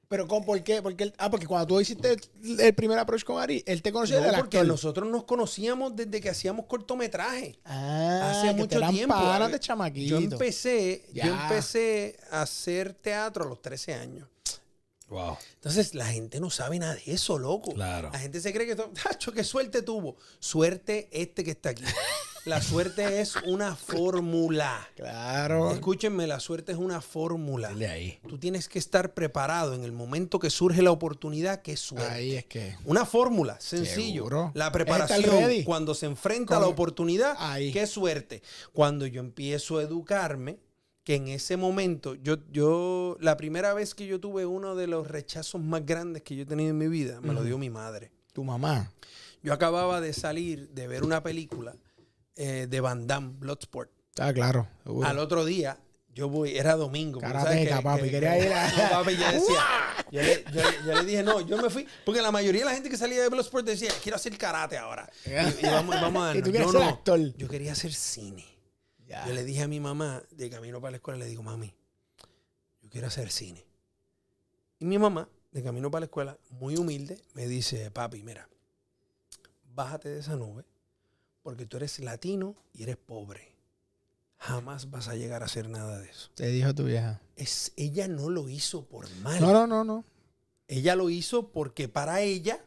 Pero 0.09 0.27
con, 0.27 0.43
¿por 0.43 0.63
qué? 0.65 0.81
Porque 0.81 1.05
él- 1.05 1.15
ah, 1.19 1.31
porque 1.31 1.47
cuando 1.47 1.67
tú 1.67 1.81
hiciste 1.81 2.13
el, 2.43 2.61
el 2.61 2.75
primer 2.75 2.99
approach 2.99 3.25
con 3.25 3.41
Ari, 3.43 3.63
él 3.67 3.83
te 3.83 3.93
conocía 3.93 4.17
No, 4.17 4.23
del 4.27 4.37
porque 4.37 4.57
actor. 4.57 4.67
nosotros 4.67 5.07
nos 5.11 5.25
conocíamos 5.25 5.95
desde 5.95 6.19
que 6.23 6.31
hacíamos 6.31 6.65
cortometrajes. 6.65 7.57
Ah, 7.67 8.31
Hace 8.33 8.49
que 8.49 8.55
mucho 8.55 8.81
tiempo. 8.89 9.15
panas 9.15 9.53
de 9.53 9.61
chamaquito. 9.61 10.19
Yo 10.19 10.27
empecé, 10.33 11.05
yo 11.13 11.25
empecé 11.25 12.17
a 12.31 12.41
hacer 12.43 12.95
teatro 12.95 13.45
a 13.45 13.49
los 13.49 13.61
13 13.61 13.93
años. 13.95 14.27
Wow. 15.09 15.39
Entonces 15.55 15.95
la 15.95 16.07
gente 16.07 16.39
no 16.39 16.51
sabe 16.51 16.79
nada 16.79 16.95
de 16.95 17.03
eso, 17.07 17.39
loco. 17.39 17.73
Claro. 17.73 18.11
La 18.13 18.19
gente 18.19 18.41
se 18.41 18.53
cree 18.53 18.67
que, 18.67 18.77
¡Tacho, 18.77 19.33
qué 19.33 19.43
suerte 19.45 19.83
tuvo. 19.83 20.17
Suerte 20.39 21.09
este 21.13 21.45
que 21.45 21.53
está 21.53 21.71
aquí. 21.71 21.85
La 22.45 22.63
suerte 22.63 23.21
es 23.21 23.37
una 23.47 23.77
fórmula. 23.77 24.89
Claro. 24.97 25.71
Escúchenme, 25.71 26.27
la 26.27 26.41
suerte 26.41 26.73
es 26.73 26.79
una 26.79 27.01
fórmula. 27.01 27.69
Dale 27.69 27.89
ahí. 27.89 28.19
Tú 28.27 28.39
tienes 28.39 28.69
que 28.69 28.79
estar 28.79 29.13
preparado 29.13 29.75
en 29.75 29.85
el 29.85 29.93
momento 29.93 30.39
que 30.39 30.49
surge 30.49 30.81
la 30.81 30.91
oportunidad, 30.91 31.61
que 31.63 31.77
suerte. 31.77 32.09
Ahí 32.11 32.37
es 32.37 32.47
que. 32.47 32.75
Una 32.85 33.05
fórmula, 33.05 33.61
sencillo. 33.61 34.23
Seguro. 34.25 34.53
La 34.55 34.67
Estar 34.67 34.73
preparación, 34.73 35.65
cuando 35.65 35.95
se 35.95 36.07
enfrenta 36.07 36.57
a 36.57 36.61
la 36.61 36.69
oportunidad, 36.69 37.35
Ahí. 37.39 37.73
qué 37.73 37.87
suerte. 37.87 38.43
Cuando 38.73 39.07
yo 39.07 39.21
empiezo 39.21 39.79
a 39.79 39.83
educarme, 39.83 40.59
que 41.09 41.15
en 41.15 41.29
ese 41.29 41.57
momento, 41.57 42.17
yo, 42.17 42.37
yo, 42.53 43.17
la 43.19 43.39
primera 43.39 43.73
vez 43.73 43.95
que 43.95 44.07
yo 44.07 44.21
tuve 44.21 44.45
uno 44.45 44.75
de 44.77 44.87
los 44.87 45.09
rechazos 45.09 45.59
más 45.59 45.87
grandes 45.87 46.23
que 46.23 46.37
yo 46.37 46.43
he 46.43 46.45
tenido 46.45 46.69
en 46.69 46.77
mi 46.77 46.87
vida, 46.87 47.19
me 47.23 47.33
lo 47.33 47.43
dio 47.43 47.57
mi 47.57 47.71
madre. 47.71 48.13
Tu 48.35 48.45
mamá. 48.45 48.93
Yo 49.43 49.55
acababa 49.55 50.03
de 50.03 50.13
salir 50.13 50.69
de 50.69 50.87
ver 50.87 51.05
una 51.05 51.23
película 51.23 51.75
eh, 52.37 52.67
de 52.69 52.81
Van 52.83 53.07
Damme, 53.07 53.33
Bloodsport. 53.39 53.91
Ah, 54.19 54.35
claro. 54.35 54.69
seguro. 54.85 55.09
Al 55.09 55.19
otro 55.19 55.47
día, 55.47 55.79
yo 56.15 56.29
voy, 56.29 56.59
era 56.59 56.77
domingo. 56.77 57.21
Karateca, 57.21 57.71
sabes 57.71 57.85
papi, 57.85 58.11
quería 58.11 58.39
ir 58.45 58.53
a- 58.53 58.69
No, 58.77 58.91
papi, 59.03 59.17
yo 59.17 59.27
decía, 59.33 59.65
yo 60.13 60.21
le, 60.21 60.45
yo- 60.53 60.85
yo 60.89 60.95
le 60.95 61.05
dije, 61.07 61.23
no, 61.23 61.41
yo 61.41 61.57
me 61.57 61.71
fui, 61.71 61.87
porque 62.05 62.21
la 62.21 62.31
mayoría 62.31 62.61
de 62.61 62.67
la 62.67 62.75
gente 62.75 62.91
que 62.91 62.99
salía 62.99 63.23
de 63.23 63.31
Bloodsport 63.31 63.65
decía, 63.65 63.91
quiero 64.03 64.17
hacer 64.17 64.37
karate 64.37 64.77
ahora. 64.77 65.09
Y, 65.25 65.31
y 65.31 65.71
vamos, 65.71 65.99
vamos 66.03 66.23
a 66.23 66.37
Y 66.37 66.43
tú 66.43 66.53
no, 66.53 66.83
actor. 66.83 67.35
Yo 67.39 67.49
quería 67.49 67.73
hacer 67.73 67.95
cine. 67.95 68.58
Yo 69.09 69.33
le 69.33 69.45
dije 69.45 69.63
a 69.63 69.69
mi 69.69 69.81
mamá, 69.81 70.23
de 70.31 70.51
camino 70.51 70.81
para 70.81 70.93
la 70.93 70.97
escuela, 70.99 71.19
le 71.19 71.27
digo, 71.27 71.43
mami, 71.43 71.75
yo 72.83 72.91
quiero 72.91 73.07
hacer 73.07 73.31
cine. 73.31 73.65
Y 74.79 74.85
mi 74.85 74.99
mamá, 74.99 75.29
de 75.51 75.63
camino 75.63 75.91
para 75.91 76.01
la 76.01 76.07
escuela, 76.07 76.39
muy 76.51 76.77
humilde, 76.77 77.21
me 77.35 77.47
dice, 77.47 77.91
papi, 77.91 78.23
mira, 78.23 78.49
bájate 79.75 80.11
de 80.11 80.21
esa 80.21 80.37
nube, 80.37 80.65
porque 81.43 81.67
tú 81.67 81.79
eres 81.79 81.99
latino 82.01 82.55
y 82.75 82.83
eres 82.83 82.97
pobre. 82.97 83.57
Jamás 84.37 84.91
vas 84.91 85.09
a 85.09 85.17
llegar 85.17 85.43
a 85.43 85.47
hacer 85.47 85.69
nada 85.69 85.99
de 85.99 86.09
eso. 86.09 86.31
Te 86.35 86.47
dijo 86.49 86.75
tu 86.75 86.85
vieja. 86.85 87.21
Es, 87.35 87.73
ella 87.77 88.07
no 88.07 88.31
lo 88.31 88.49
hizo 88.49 88.85
por 88.85 89.11
mal. 89.17 89.41
No, 89.41 89.53
no, 89.53 89.67
no, 89.67 89.85
no. 89.85 90.05
Ella 90.69 90.95
lo 90.95 91.11
hizo 91.11 91.51
porque 91.51 91.89
para 91.89 92.21
ella 92.21 92.63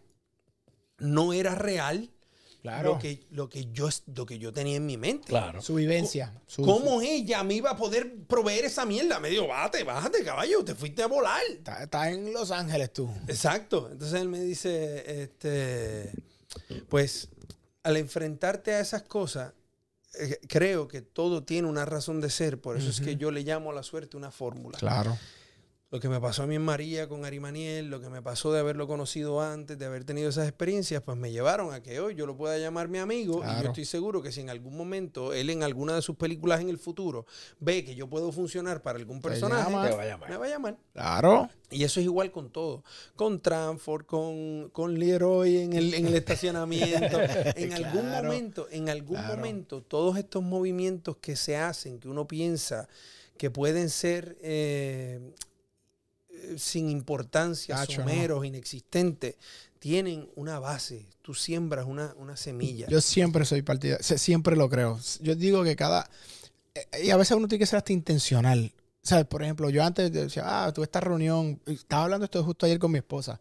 no 0.98 1.34
era 1.34 1.56
real 1.56 2.10
Claro. 2.62 2.94
lo, 2.94 3.00
que, 3.00 3.26
lo, 3.32 3.50
que 3.50 3.72
yo, 3.72 3.90
lo 4.14 4.26
que 4.28 4.38
yo 4.38 4.54
tenía 4.54 4.76
en 4.76 4.86
mi 4.86 4.96
mente. 4.96 5.28
Claro. 5.28 5.62
Su 5.62 5.76
vivencia. 5.76 6.40
Su, 6.46 6.62
¿Cómo 6.62 7.02
ella 7.02 7.44
me 7.44 7.56
iba 7.56 7.72
a 7.72 7.76
poder 7.76 8.16
proveer 8.28 8.66
esa 8.66 8.86
mierda? 8.86 9.20
Me 9.20 9.30
dijo, 9.30 9.48
bájate, 9.48 9.84
bájate, 9.84 10.24
caballo, 10.24 10.64
te 10.64 10.76
fuiste 10.76 11.02
a 11.02 11.08
volar. 11.08 11.42
Está, 11.50 11.82
está 11.84 12.12
en 12.12 12.32
Los 12.32 12.52
Ángeles 12.52 12.94
tú. 12.94 13.10
Exacto. 13.28 13.90
Entonces 13.92 14.22
él 14.22 14.30
me 14.30 14.40
dice, 14.40 15.24
este, 15.24 16.12
pues, 16.88 17.30
al 17.82 17.98
enfrentarte 17.98 18.76
a 18.76 18.80
esas 18.80 19.02
cosas, 19.04 19.54
eh, 20.20 20.40
creo 20.48 20.88
que 20.88 21.02
todo 21.02 21.44
tiene 21.44 21.68
una 21.68 21.86
razón 21.86 22.22
de 22.22 22.30
ser. 22.30 22.62
Por 22.62 22.78
eso 22.78 22.92
es 22.92 23.02
que 23.02 23.16
yo 23.16 23.32
le 23.32 23.42
llamo 23.42 23.72
a 23.72 23.74
la 23.74 23.82
suerte 23.82 24.18
una 24.18 24.30
fórmula. 24.30 24.78
Claro. 24.78 25.18
Lo 25.92 26.00
que 26.00 26.08
me 26.08 26.22
pasó 26.22 26.44
a 26.44 26.48
mí 26.48 26.56
en 26.56 26.62
María 26.62 27.10
con 27.10 27.26
Arimaniel, 27.26 27.90
lo 27.90 28.00
que 28.00 28.10
me 28.10 28.22
pasó 28.22 28.54
de 28.54 28.62
haberlo 28.62 28.88
conocido 28.88 29.42
antes, 29.42 29.78
de 29.78 29.86
haber 29.86 30.06
tenido 30.06 30.30
esas 30.30 30.48
experiencias, 30.48 31.04
pues 31.04 31.18
me 31.18 31.34
llevaron 31.34 31.74
a 31.74 31.84
que 31.84 32.00
hoy 32.00 32.16
yo 32.16 32.26
lo 32.26 32.38
pueda 32.38 32.58
llamar 32.58 32.88
mi 32.88 32.98
amigo. 32.98 33.44
Y 33.44 33.62
yo 33.62 33.68
estoy 33.68 33.84
seguro 33.84 34.22
que 34.22 34.32
si 34.32 34.40
en 34.40 34.50
algún 34.50 34.78
momento 34.78 35.34
él 35.34 35.50
en 35.50 35.64
alguna 35.64 35.94
de 35.96 36.02
sus 36.02 36.16
películas 36.16 36.62
en 36.62 36.70
el 36.70 36.78
futuro 36.78 37.26
ve 37.60 37.84
que 37.84 37.94
yo 37.94 38.08
puedo 38.08 38.32
funcionar 38.32 38.82
para 38.82 39.00
algún 39.00 39.22
personaje, 39.22 39.70
llama. 39.70 39.90
Te 39.90 39.94
va 39.98 40.04
a 40.04 40.06
llamar. 40.06 40.30
me 40.30 40.38
va 40.38 40.46
a 40.46 40.50
llamar. 40.50 40.78
Claro. 40.94 41.50
Y 41.70 41.84
eso 41.84 42.00
es 42.00 42.06
igual 42.06 42.32
con 42.32 42.52
todo. 42.52 42.86
Con 43.18 43.42
Tranford, 43.42 44.06
con, 44.06 44.70
con 44.70 44.98
Leroy 44.98 45.58
en 45.58 45.74
el, 45.74 45.94
en 45.94 46.08
el 46.08 46.16
estacionamiento. 46.16 47.20
en 47.56 47.74
algún 47.74 48.04
Claro, 48.04 48.24
momento, 48.30 48.68
en 48.72 48.88
algún 48.88 49.18
claro. 49.18 49.36
momento, 49.36 49.82
todos 49.82 50.18
estos 50.18 50.42
movimientos 50.42 51.18
que 51.18 51.36
se 51.36 51.58
hacen, 51.58 52.00
que 52.00 52.08
uno 52.08 52.30
piensa 52.30 52.88
que 53.38 53.50
pueden 53.50 53.90
ser 53.90 54.38
eh, 54.42 55.20
sin 56.58 56.90
importancia, 56.90 57.76
no. 57.76 57.86
someros, 57.86 58.46
inexistentes, 58.46 59.36
tienen 59.80 60.30
una 60.36 60.60
base. 60.60 61.08
Tú 61.22 61.34
siembras 61.34 61.86
una, 61.88 62.14
una 62.18 62.38
semilla. 62.38 62.88
Yo 62.88 63.02
siempre 63.02 63.46
soy 63.46 63.62
partidario. 63.62 64.04
Siempre 64.04 64.56
lo 64.56 64.70
creo. 64.70 65.00
Yo 65.22 65.36
digo 65.36 65.64
que 65.64 65.76
cada. 65.76 66.10
eh, 66.76 67.04
Y 67.06 67.10
a 67.10 67.18
veces 67.18 67.36
uno 67.38 67.48
tiene 67.48 67.60
que 67.60 67.66
ser 67.66 67.78
hasta 67.78 67.94
intencional. 67.94 68.74
¿Sabes? 69.04 69.26
Por 69.26 69.42
ejemplo, 69.42 69.70
yo 69.72 69.84
antes 69.84 70.12
decía, 70.12 70.44
ah, 70.46 70.72
tuve 70.72 70.86
esta 70.86 71.00
reunión. 71.00 71.60
Estaba 71.66 72.04
hablando 72.04 72.26
esto 72.26 72.44
justo 72.44 72.68
ayer 72.68 72.78
con 72.78 72.92
mi 72.92 73.00
esposa. 73.00 73.40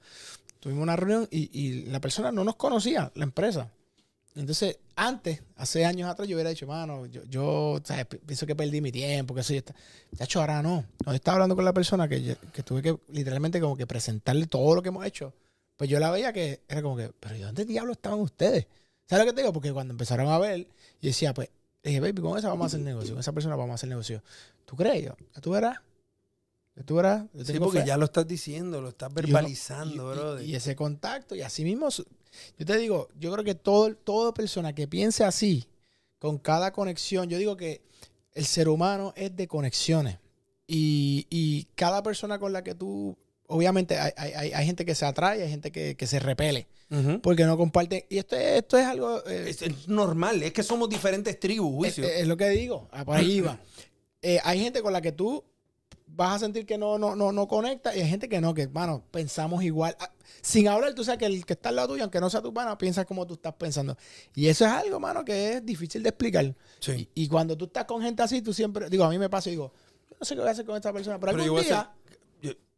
Tuvimos 0.58 0.82
una 0.82 0.96
reunión 0.96 1.28
y, 1.30 1.50
y 1.58 1.84
la 1.86 2.00
persona 2.00 2.32
no 2.32 2.44
nos 2.44 2.56
conocía, 2.56 3.12
la 3.14 3.24
empresa. 3.24 3.70
Entonces, 4.36 4.78
antes, 4.94 5.42
hace 5.56 5.84
años 5.84 6.08
atrás, 6.08 6.28
yo 6.28 6.36
hubiera 6.36 6.50
dicho, 6.50 6.66
mano, 6.66 7.06
yo, 7.06 7.80
pienso 8.26 8.46
que 8.46 8.54
perdí 8.54 8.80
mi 8.80 8.92
tiempo, 8.92 9.34
que 9.34 9.40
eso 9.40 9.54
y 9.54 9.56
esto. 9.56 9.74
De 10.12 10.24
hecho, 10.24 10.40
ahora 10.40 10.62
no. 10.62 10.84
Cuando 11.02 11.16
estaba 11.16 11.36
hablando 11.36 11.56
con 11.56 11.64
la 11.64 11.72
persona 11.72 12.08
que, 12.08 12.36
tuve 12.64 12.82
que 12.82 12.96
literalmente 13.08 13.60
como 13.60 13.76
que 13.76 13.86
presentarle 13.86 14.46
todo 14.46 14.74
lo 14.74 14.82
que 14.82 14.88
hemos 14.88 15.04
hecho, 15.04 15.34
pues 15.76 15.90
yo 15.90 15.98
la 15.98 16.10
veía 16.10 16.32
que 16.32 16.60
era 16.68 16.82
como 16.82 16.96
que, 16.96 17.10
pero 17.18 17.36
¿y 17.36 17.40
dónde 17.40 17.64
diablos 17.64 17.96
estaban 17.96 18.20
ustedes? 18.20 18.66
¿Sabes 19.08 19.24
lo 19.24 19.30
que 19.30 19.34
te 19.34 19.40
digo? 19.42 19.52
Porque 19.52 19.72
cuando 19.72 19.92
empezaron 19.92 20.28
a 20.28 20.38
ver, 20.38 20.60
yo 20.60 21.08
decía, 21.08 21.34
pues, 21.34 21.48
dije, 21.82 21.98
baby, 21.98 22.20
con 22.20 22.38
esa 22.38 22.48
vamos 22.48 22.64
a 22.64 22.66
hacer 22.66 22.80
negocio, 22.80 23.14
con 23.14 23.20
esa 23.20 23.32
persona 23.32 23.56
vamos 23.56 23.72
a 23.72 23.74
hacer 23.74 23.88
negocio. 23.88 24.22
¿Tú 24.64 24.76
crees? 24.76 25.06
Yo, 25.06 25.16
"Ya 25.34 25.40
tú 25.40 25.50
verás. 25.50 25.78
Tú 26.86 26.94
verás. 26.96 27.24
Sí, 27.44 27.58
porque 27.58 27.80
fe". 27.80 27.86
ya 27.86 27.96
lo 27.96 28.06
estás 28.06 28.26
diciendo, 28.26 28.80
lo 28.80 28.88
estás 28.90 29.12
verbalizando, 29.12 30.40
y- 30.40 30.50
y- 30.50 30.54
ese 30.54 30.74
contacto, 30.76 31.34
y 31.34 31.42
así 31.42 31.62
mismo, 31.64 31.88
yo 32.58 32.66
te 32.66 32.76
digo, 32.78 33.08
yo 33.18 33.32
creo 33.32 33.44
que 33.44 33.54
todo, 33.54 33.94
toda 33.94 34.32
persona 34.32 34.74
que 34.74 34.88
piense 34.88 35.24
así, 35.24 35.66
con 36.18 36.38
cada 36.38 36.72
conexión, 36.72 37.28
yo 37.28 37.38
digo 37.38 37.56
que 37.56 37.82
el 38.32 38.46
ser 38.46 38.68
humano 38.68 39.12
es 39.16 39.34
de 39.36 39.46
conexiones. 39.48 40.18
Y, 40.66 41.26
y 41.30 41.64
cada 41.74 42.02
persona 42.02 42.38
con 42.38 42.52
la 42.52 42.62
que 42.62 42.74
tú, 42.74 43.16
obviamente 43.48 43.98
hay, 43.98 44.12
hay- 44.16 44.52
hay- 44.52 44.66
gente 44.66 44.84
que 44.86 44.94
se 44.94 45.04
atrae, 45.04 45.42
hay 45.42 45.50
gente 45.50 45.72
que, 45.72 45.96
que 45.96 46.06
se 46.06 46.20
repele, 46.20 46.68
porque 47.22 47.44
no 47.44 47.56
comparten. 47.56 48.04
Y 48.08 48.18
esto 48.18 48.36
es, 48.36 48.58
esto 48.62 48.78
es 48.78 48.86
algo... 48.86 49.18
eh, 49.26 49.46
Es, 49.48 49.62
es 49.62 49.88
normal, 49.88 50.42
es 50.42 50.52
que 50.52 50.62
somos 50.62 50.88
diferentes 50.88 51.38
tribus, 51.40 51.74
juicio. 51.74 52.04
es 52.04 52.26
lo 52.26 52.36
que 52.36 52.48
digo, 52.50 52.88
ah, 52.92 53.04
por 53.04 53.16
ahí 53.16 53.40
va. 53.40 53.58
Eh, 54.22 54.38
hay 54.44 54.60
gente 54.60 54.82
con 54.82 54.92
la 54.92 55.00
que 55.00 55.12
tú 55.12 55.42
vas 56.16 56.36
a 56.36 56.38
sentir 56.40 56.66
que 56.66 56.76
no, 56.78 56.98
no, 56.98 57.16
no, 57.16 57.32
no 57.32 57.48
conecta 57.48 57.94
y 57.96 58.00
hay 58.00 58.08
gente 58.08 58.28
que 58.28 58.40
no, 58.40 58.54
que, 58.54 58.68
mano, 58.68 59.02
pensamos 59.10 59.62
igual. 59.62 59.96
Ah, 60.00 60.10
Sin 60.42 60.68
hablar, 60.68 60.94
tú 60.94 61.04
sabes 61.04 61.18
que 61.18 61.26
el 61.26 61.44
que 61.46 61.54
está 61.54 61.70
al 61.70 61.76
lado 61.76 61.88
tuyo, 61.88 62.02
aunque 62.02 62.20
no 62.20 62.30
sea 62.30 62.42
tu 62.42 62.52
pana, 62.52 62.76
piensa 62.76 63.04
como 63.04 63.26
tú 63.26 63.34
estás 63.34 63.54
pensando. 63.54 63.96
Y 64.34 64.48
eso 64.48 64.64
es 64.64 64.70
algo, 64.70 65.00
mano, 65.00 65.24
que 65.24 65.54
es 65.54 65.66
difícil 65.66 66.02
de 66.02 66.10
explicar. 66.10 66.54
Sí. 66.80 67.08
Y, 67.14 67.24
y 67.24 67.28
cuando 67.28 67.56
tú 67.56 67.66
estás 67.66 67.84
con 67.84 68.02
gente 68.02 68.22
así, 68.22 68.42
tú 68.42 68.52
siempre, 68.52 68.88
digo, 68.88 69.04
a 69.04 69.10
mí 69.10 69.18
me 69.18 69.30
pasa 69.30 69.48
y 69.48 69.52
digo, 69.52 69.72
yo 70.10 70.16
no 70.18 70.24
sé 70.24 70.34
qué 70.34 70.40
voy 70.40 70.48
a 70.48 70.52
hacer 70.52 70.64
con 70.64 70.76
esta 70.76 70.92
persona, 70.92 71.18
pero, 71.18 71.32
Pero 71.32 71.44
yo 71.44 71.56
algún 71.56 71.64
día 71.64 71.92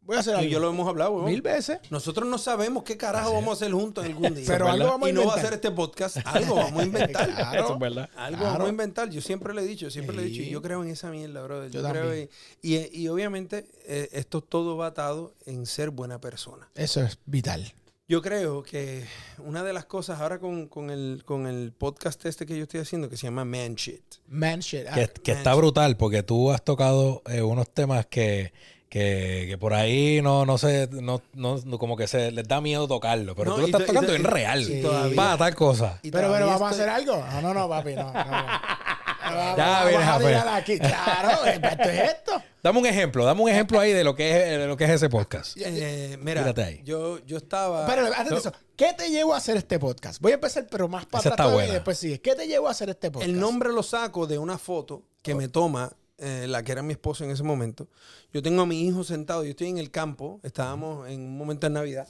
voy 0.05 0.17
a 0.17 0.19
hacer 0.19 0.35
algo. 0.35 0.47
y 0.47 0.51
yo 0.51 0.59
lo 0.59 0.69
hemos 0.69 0.87
hablado, 0.87 1.11
weón. 1.13 1.25
Mil 1.25 1.41
veces. 1.41 1.79
Nosotros 1.89 2.27
no 2.27 2.37
sabemos 2.37 2.83
qué 2.83 2.97
carajo 2.97 3.33
vamos 3.33 3.49
a 3.49 3.53
hacer 3.53 3.71
juntos 3.73 4.05
en 4.05 4.11
algún 4.11 4.35
día. 4.35 4.45
Pero 4.47 4.69
algo 4.69 4.87
vamos 4.87 5.07
a 5.07 5.09
y 5.09 5.13
no 5.13 5.21
va 5.21 5.25
a 5.25 5.37
inventar. 5.37 5.45
hacer 5.45 5.53
este 5.53 5.71
podcast. 5.71 6.17
Algo 6.25 6.55
vamos 6.55 6.81
a 6.81 6.85
inventar. 6.87 7.33
Claro. 7.33 7.63
Eso 7.65 7.73
es 7.73 7.79
verdad. 7.79 8.09
Algo 8.15 8.37
Claro. 8.39 8.51
vamos 8.53 8.67
a 8.67 8.69
inventar. 8.69 9.09
Yo 9.09 9.21
siempre 9.21 9.53
le 9.53 9.61
he 9.61 9.65
dicho, 9.65 9.89
siempre 9.89 10.15
le 10.15 10.21
he 10.23 10.25
dicho. 10.25 10.41
Y 10.41 10.45
Sí. 10.45 10.51
yo 10.51 10.61
creo 10.61 10.83
en 10.83 10.89
esa 10.89 11.09
mierda, 11.11 11.41
brother. 11.43 11.71
Yo, 11.71 11.81
Yo 11.81 11.89
creo 11.89 12.03
también. 12.03 12.29
y, 12.61 12.75
y, 12.75 12.89
y 13.03 13.07
obviamente 13.07 13.67
eh, 13.85 14.09
esto 14.13 14.41
todo 14.41 14.77
va 14.77 14.87
atado 14.87 15.33
en 15.45 15.65
ser 15.65 15.89
buena 15.89 16.19
persona. 16.21 16.69
Eso 16.75 17.01
es 17.01 17.17
vital. 17.25 17.73
Yo 18.05 18.21
creo 18.21 18.63
que 18.63 19.05
una 19.39 19.63
de 19.63 19.71
las 19.71 19.85
cosas 19.85 20.19
ahora 20.19 20.37
con, 20.37 20.67
con 20.67 20.89
el, 20.89 21.23
con 21.25 21.47
el 21.47 21.71
podcast 21.71 22.23
este 22.25 22.45
que 22.45 22.57
yo 22.57 22.63
estoy 22.63 22.81
haciendo 22.81 23.09
que 23.09 23.15
se 23.15 23.27
llama 23.27 23.45
Man 23.45 23.75
Shit. 23.75 24.03
Man 24.27 24.59
shit. 24.59 24.85
Ah, 24.89 24.95
Que, 24.95 25.07
que 25.07 25.31
está 25.31 25.55
brutal 25.55 25.95
porque 25.95 26.21
tú 26.21 26.51
has 26.51 26.61
tocado 26.63 27.21
eh, 27.27 27.41
unos 27.41 27.69
temas 27.73 28.05
que, 28.05 28.51
que, 28.93 29.47
que 29.49 29.57
por 29.57 29.73
ahí 29.73 30.21
no, 30.21 30.45
no 30.45 30.59
sé, 30.59 30.87
no, 30.91 31.19
no, 31.33 31.59
no- 31.65 31.79
como 31.79 31.97
que 31.97 32.05
se 32.07 32.31
les 32.31 32.47
da 32.47 32.61
miedo 32.61 32.87
tocarlo, 32.87 33.33
pero 33.33 33.49
No, 33.49 33.55
tú 33.55 33.61
lo 33.61 33.65
estás 33.67 33.85
tocando 33.87 34.09
to- 34.11 34.15
en 34.15 34.23
real. 34.23 34.63
Va 35.17 35.33
a 35.33 35.37
tal 35.39 35.55
cosa. 35.55 35.97
Y 36.03 36.11
pero, 36.11 36.31
pero 36.31 36.45
vamos 36.45 36.61
a 36.61 36.69
estoy- 36.69 36.81
hacer 36.81 36.89
algo. 36.89 37.25
No, 37.31 37.41
no, 37.41 37.53
no, 37.55 37.67
papi, 37.67 37.95
no. 37.95 38.13
no, 38.13 38.23
no. 38.23 38.45
Vamos- 39.25 39.57
Ya 39.57 39.85
vienes 39.85 40.07
a 40.07 40.17
ver. 40.19 40.27
tirar 40.27 40.47
aquí. 40.49 40.77
Claro, 40.77 41.43
esto 41.45 41.89
es 41.89 41.99
esto. 42.11 42.43
Dame 42.61 42.79
un 42.79 42.85
ejemplo, 42.85 43.25
dame 43.25 43.41
un 43.41 43.49
ejemplo 43.49 43.79
ahí 43.79 43.91
de 43.93 44.03
lo 44.03 44.13
que 44.15 44.29
es, 44.53 44.59
de 44.59 44.67
lo 44.67 44.77
que 44.77 44.83
es 44.83 44.89
ese 44.91 45.09
podcast. 45.09 45.57
Eh, 45.57 46.17
mira, 46.21 46.41
Tírate 46.41 46.63
ahí. 46.63 46.81
yo, 46.83 47.17
yo 47.25 47.37
estaba. 47.37 47.87
Pero 47.87 48.05
antes 48.15 48.29
de 48.29 48.35
eso, 48.37 48.53
¿qué 48.75 48.93
te 48.95 49.09
llevó 49.09 49.33
a 49.33 49.37
hacer 49.37 49.57
este 49.57 49.79
podcast? 49.79 50.21
Voy 50.21 50.33
a 50.33 50.35
empezar, 50.35 50.67
pero 50.69 50.87
más 50.87 51.07
para 51.07 51.31
atrás 51.31 51.49
y 51.67 51.71
después 51.71 51.97
sigue. 51.97 52.21
¿Qué 52.21 52.35
te 52.35 52.47
llevó 52.47 52.67
a 52.67 52.71
hacer 52.71 52.89
este 52.89 53.09
podcast? 53.09 53.27
El 53.31 53.39
nombre 53.39 53.69
lo 53.71 53.81
saco 53.81 54.27
de 54.27 54.37
una 54.37 54.59
foto 54.59 55.01
que 55.23 55.33
me 55.33 55.47
toma 55.47 55.91
eh, 56.23 56.47
la 56.47 56.63
que 56.63 56.71
era 56.71 56.81
mi 56.81 56.93
esposa 56.93 57.25
en 57.25 57.31
ese 57.31 57.43
momento. 57.43 57.87
Yo 58.31 58.41
tengo 58.41 58.61
a 58.61 58.65
mi 58.65 58.81
hijo 58.87 59.03
sentado, 59.03 59.43
yo 59.43 59.51
estoy 59.51 59.67
en 59.67 59.77
el 59.77 59.91
campo, 59.91 60.39
estábamos 60.43 61.09
en 61.09 61.21
un 61.21 61.37
momento 61.37 61.67
de 61.67 61.73
Navidad. 61.73 62.07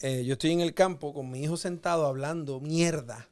eh, 0.00 0.24
yo 0.24 0.32
estoy 0.32 0.50
en 0.52 0.60
el 0.60 0.74
campo 0.74 1.14
con 1.14 1.30
mi 1.30 1.42
hijo 1.42 1.56
sentado 1.56 2.06
hablando 2.06 2.60
mierda 2.60 3.28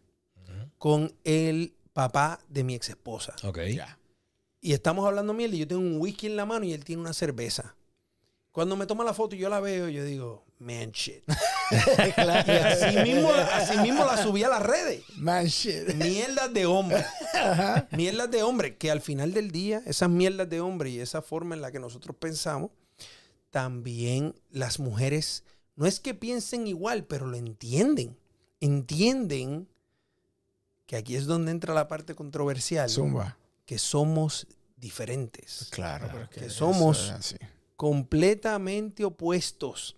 con 0.79 1.13
el 1.25 1.75
papá 1.93 2.41
de 2.49 2.65
mi 2.65 2.75
ex 2.75 2.91
esposa. 2.91 3.35
Ok. 3.45 3.59
Y 4.61 4.73
estamos 4.73 5.07
hablando 5.07 5.33
mierda 5.33 5.57
y 5.57 5.59
yo 5.61 5.69
tengo 5.69 5.83
un 5.83 6.01
whisky 6.01 6.27
en 6.27 6.37
la 6.37 6.47
mano 6.47 6.65
y 6.65 6.73
él 6.73 6.85
tiene 6.85 7.03
una 7.03 7.13
cerveza. 7.13 7.75
Cuando 8.53 8.77
me 8.77 8.87
toma 8.87 9.05
la 9.05 9.15
foto 9.15 9.37
y 9.37 9.39
yo 9.39 9.49
la 9.49 9.61
veo, 9.61 9.89
yo 9.89 10.05
digo, 10.05 10.45
man 10.61 10.93
shit. 10.93 11.25
Y 11.73 12.51
así 12.51 12.97
mismo, 13.03 13.33
así 13.33 13.79
mismo 13.79 14.05
la 14.05 14.23
subí 14.23 14.43
a 14.45 14.49
las 14.49 14.63
redes. 14.63 15.03
Man, 15.17 15.47
shit. 15.47 15.95
Mierdas 15.95 16.53
de 16.53 16.67
hombre. 16.67 17.05
Mierdas 17.93 18.31
de 18.31 18.43
hombre. 18.43 18.77
Que 18.77 18.91
al 18.91 19.01
final 19.01 19.33
del 19.33 19.51
día, 19.51 19.83
esas 19.87 20.09
mierdas 20.11 20.49
de 20.49 20.61
hombre 20.61 20.91
y 20.91 20.99
esa 21.01 21.23
forma 21.23 21.55
en 21.55 21.63
la 21.63 21.71
que 21.73 21.79
nosotros 21.79 22.17
pensamos, 22.19 22.71
también 23.51 24.35
las 24.51 24.79
mujeres, 24.81 25.45
no 25.77 25.87
es 25.87 25.99
que 26.01 26.15
piensen 26.15 26.67
igual, 26.67 27.05
pero 27.05 27.27
lo 27.27 27.37
entienden. 27.37 28.17
Entienden 28.61 29.69
que 30.87 30.97
aquí 30.97 31.15
es 31.17 31.27
donde 31.27 31.53
entra 31.53 31.73
la 31.75 31.87
parte 31.89 32.15
controversial, 32.15 32.89
Zumba. 32.91 33.39
que 33.65 33.79
somos 33.79 34.47
diferentes. 34.77 35.69
Claro, 35.71 36.09
pero 36.11 36.23
es 36.25 36.29
que, 36.31 36.41
Que 36.41 36.51
somos- 36.51 37.13
completamente 37.77 39.05
opuestos 39.05 39.97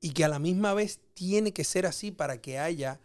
y 0.00 0.10
que 0.10 0.24
a 0.24 0.28
la 0.28 0.38
misma 0.38 0.74
vez 0.74 1.00
tiene 1.14 1.52
que 1.52 1.64
ser 1.64 1.86
así 1.86 2.10
para 2.10 2.40
que 2.40 2.58
haya 2.58 3.00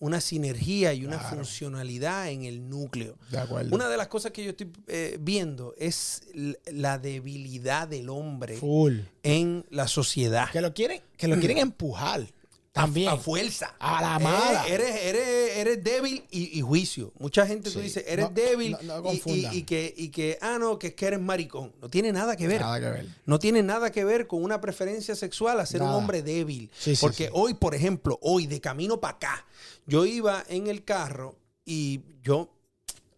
una 0.00 0.20
sinergia 0.20 0.94
y 0.94 1.04
una 1.04 1.18
Claro. 1.18 1.36
funcionalidad 1.38 2.30
en 2.30 2.44
el 2.44 2.68
núcleo. 2.68 3.16
De 3.30 3.38
acuerdo. 3.38 3.74
Una 3.74 3.88
de 3.88 3.96
las 3.96 4.06
cosas 4.06 4.30
que 4.30 4.44
yo 4.44 4.50
estoy 4.50 4.70
eh, 4.86 5.18
viendo 5.20 5.74
es 5.76 6.22
la 6.66 6.98
debilidad 6.98 7.88
del 7.88 8.08
hombre 8.08 8.56
Full. 8.58 9.00
en 9.24 9.66
la 9.70 9.88
sociedad. 9.88 10.50
Que 10.52 10.60
lo 10.60 10.72
quieren, 10.72 11.02
que 11.16 11.26
lo 11.28 11.36
quieren 11.38 11.58
empujar. 11.58 12.26
También. 12.70 13.08
A, 13.08 13.16
fuerza. 13.16 13.74
A 13.80 14.00
la 14.00 14.16
Eh, 14.16 14.22
mala. 14.24 14.66
Eres, 14.68 14.94
eres, 14.94 14.96
eres 15.02 15.37
débil 15.76 16.24
y, 16.30 16.58
y 16.58 16.62
juicio. 16.62 17.12
Mucha 17.18 17.46
gente 17.46 17.70
tú 17.70 17.80
dices, 17.80 18.04
eres 18.06 18.26
No, 18.26 18.30
débil 18.34 18.72
no- 18.72 19.00
no 19.02 19.12
y- 19.12 19.16
y, 19.16 19.20
confundan. 19.20 19.54
y 19.56 19.62
que, 19.64 19.94
y 19.96 20.08
que, 20.08 20.38
ah, 20.40 20.58
no, 20.58 20.78
que 20.78 20.88
es 20.88 20.94
que 20.94 21.06
eres 21.06 21.20
maricón. 21.20 21.72
No 21.80 21.88
tiene 21.90 22.12
nada 22.12 22.36
que 22.36 22.46
ver. 22.48 22.60
Nada 22.60 22.80
que 22.80 22.86
ver. 22.90 23.06
No 23.26 23.38
tiene 23.38 23.62
nada 23.62 23.90
que 23.90 24.04
ver 24.04 24.26
con 24.26 24.42
una 24.42 24.60
preferencia 24.60 25.14
sexual 25.14 25.60
a 25.60 25.66
ser 25.66 25.82
un 25.82 25.88
hombre 25.90 26.22
débil. 26.22 26.70
Sí, 26.78 26.94
Porque 27.00 27.26
sí. 27.26 27.30
hoy, 27.34 27.54
por 27.54 27.74
ejemplo, 27.74 28.18
hoy 28.22 28.46
de 28.46 28.60
camino 28.60 29.00
para 29.00 29.16
acá, 29.16 29.46
yo 29.86 30.06
iba 30.06 30.44
en 30.48 30.66
el 30.66 30.84
carro 30.84 31.36
y 31.64 32.00
yo, 32.22 32.48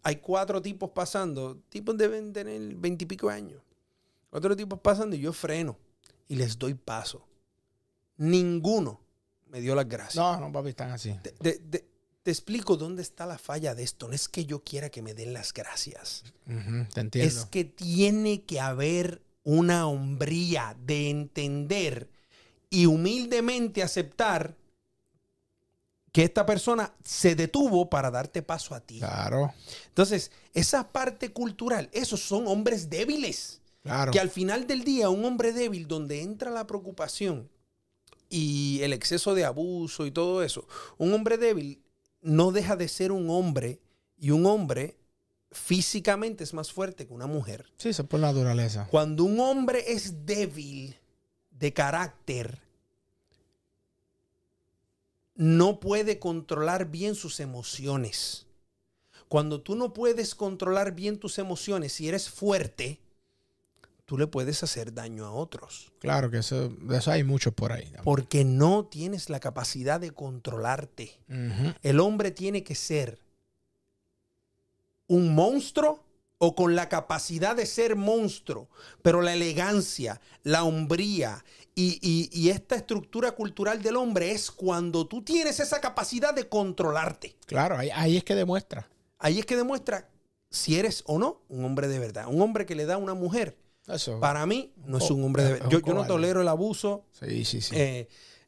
hay 0.03 0.15
cuatro 0.17 0.61
tipos 0.61 0.89
pasando, 0.91 1.57
tipos 1.69 1.95
deben 1.97 2.33
tener 2.33 2.59
veintipico 2.75 3.29
años. 3.29 3.61
Cuatro 4.29 4.55
tipos 4.55 4.79
pasando 4.79 5.15
y 5.15 5.19
yo 5.19 5.31
freno 5.33 5.77
y 6.27 6.35
les 6.35 6.57
doy 6.57 6.73
paso. 6.73 7.25
Ninguno 8.17 8.99
me 9.49 9.59
dio 9.59 9.75
las 9.75 9.87
gracias. 9.87 10.15
No, 10.15 10.39
no, 10.39 10.51
papi, 10.51 10.69
están 10.69 10.91
así. 10.91 11.13
Te 12.23 12.31
explico 12.31 12.77
dónde 12.77 13.01
está 13.01 13.25
la 13.25 13.37
falla 13.37 13.73
de 13.75 13.83
esto. 13.83 14.07
No 14.07 14.13
es 14.13 14.29
que 14.29 14.45
yo 14.45 14.63
quiera 14.63 14.89
que 14.89 15.01
me 15.01 15.13
den 15.13 15.33
las 15.33 15.53
gracias. 15.53 16.23
Te 16.93 16.99
entiendo. 17.01 17.19
Es 17.19 17.45
que 17.45 17.63
tiene 17.63 18.43
que 18.43 18.59
haber 18.59 19.21
una 19.43 19.87
hombría 19.87 20.75
de 20.85 21.09
entender 21.09 22.09
y 22.69 22.85
humildemente 22.85 23.81
aceptar 23.81 24.55
que 26.11 26.23
esta 26.23 26.45
persona 26.45 26.93
se 27.03 27.35
detuvo 27.35 27.89
para 27.89 28.11
darte 28.11 28.41
paso 28.41 28.75
a 28.75 28.81
ti. 28.81 28.99
Claro, 28.99 29.53
Entonces, 29.87 30.31
esa 30.53 30.91
parte 30.91 31.31
cultural, 31.31 31.89
esos 31.93 32.19
son 32.21 32.47
hombres 32.47 32.89
débiles. 32.89 33.61
claro. 33.81 34.11
Que 34.11 34.19
al 34.19 34.29
final 34.29 34.67
del 34.67 34.83
día, 34.83 35.09
un 35.09 35.23
hombre 35.25 35.53
débil 35.53 35.87
donde 35.87 36.21
entra 36.21 36.51
la 36.51 36.67
preocupación 36.67 37.49
y 38.29 38.81
el 38.83 38.93
exceso 38.93 39.33
de 39.35 39.45
abuso 39.45 40.05
y 40.05 40.11
todo 40.11 40.43
eso, 40.43 40.67
un 40.97 41.13
hombre 41.13 41.37
débil 41.37 41.80
no 42.21 42.51
deja 42.51 42.75
de 42.75 42.87
ser 42.87 43.11
un 43.11 43.29
hombre 43.29 43.79
y 44.17 44.31
un 44.31 44.45
hombre 44.45 44.97
físicamente 45.51 46.43
es 46.43 46.53
más 46.53 46.71
fuerte 46.71 47.05
que 47.05 47.13
una 47.13 47.27
mujer. 47.27 47.65
Sí, 47.77 47.89
eso 47.89 48.03
es 48.03 48.07
por 48.07 48.19
naturaleza. 48.19 48.87
Cuando 48.89 49.23
un 49.23 49.39
hombre 49.39 49.83
es 49.87 50.25
débil 50.25 50.97
de 51.51 51.73
carácter, 51.73 52.59
no 55.35 55.79
puede 55.79 56.19
controlar 56.19 56.89
bien 56.89 57.15
sus 57.15 57.39
emociones. 57.39 58.45
Cuando 59.27 59.61
tú 59.61 59.75
no 59.75 59.93
puedes 59.93 60.35
controlar 60.35 60.93
bien 60.93 61.17
tus 61.17 61.39
emociones 61.39 61.99
y 62.01 62.07
eres 62.07 62.29
fuerte, 62.29 62.99
tú 64.11 64.17
le 64.17 64.27
puedes 64.27 64.61
hacer 64.61 64.93
daño 64.93 65.25
a 65.25 65.31
otros. 65.31 65.89
Claro 65.99 66.29
que 66.29 66.39
eso, 66.39 66.67
de 66.67 66.97
eso 66.97 67.11
hay 67.11 67.23
muchos 67.23 67.53
por 67.53 67.71
ahí. 67.71 67.89
Porque 68.03 68.43
no 68.43 68.83
tienes 68.83 69.29
la 69.29 69.39
capacidad 69.39 70.01
de 70.01 70.11
controlarte. 70.11 71.17
El 71.81 72.01
hombre 72.01 72.31
tiene 72.31 72.61
que 72.61 72.75
ser 72.75 73.21
un 75.07 75.33
monstruo 75.33 76.03
o 76.39 76.55
con 76.55 76.75
la 76.75 76.89
capacidad 76.89 77.55
de 77.55 77.65
ser 77.65 77.95
monstruo, 77.95 78.69
pero 79.01 79.21
la 79.21 79.31
elegancia, 79.33 80.19
la 80.43 80.65
hombría 80.65 81.45
y, 81.73 81.97
y- 82.01 82.29
y 82.37 82.49
esta 82.49 82.75
estructura 82.75 83.31
cultural 83.31 83.81
del 83.81 83.95
hombre 83.95 84.31
es 84.31 84.51
cuando 84.51 85.07
tú 85.07 85.21
tienes 85.23 85.61
esa 85.61 85.79
capacidad 85.79 86.33
de 86.33 86.49
controlarte. 86.49 87.37
Claro, 87.45 87.77
ahí, 87.77 87.89
ahí 87.93 88.17
es 88.17 88.25
que 88.25 88.35
demuestra. 88.35 88.89
Ahí 89.19 89.39
es 89.39 89.45
que 89.45 89.55
demuestra 89.55 90.09
si 90.49 90.77
eres 90.77 91.01
o 91.05 91.17
no 91.17 91.43
un 91.47 91.63
hombre 91.63 91.87
de 91.87 91.97
verdad. 91.99 92.25
Un 92.27 92.41
hombre 92.41 92.65
que 92.65 92.75
le 92.75 92.85
da 92.85 92.95
a 92.95 92.97
una 92.97 93.13
mujer, 93.13 93.55
Eso. 93.87 94.19
para 94.19 94.45
mí, 94.45 94.71
no 94.85 94.97
es 94.97 95.09
Oh, 95.09 95.15
un 95.15 95.23
hombre 95.25 95.43
de 95.43 95.49
es 95.49 95.53
verdad. 95.55 95.69
Yo, 95.71 95.79
yo 95.79 95.93
no 95.93 96.05
tolero 96.05 96.41
el 96.41 96.47
abuso, 96.47 97.05
sí, 97.11 97.45
sí, 97.45 97.61
sí. 97.61 97.75
eh, 97.75 98.07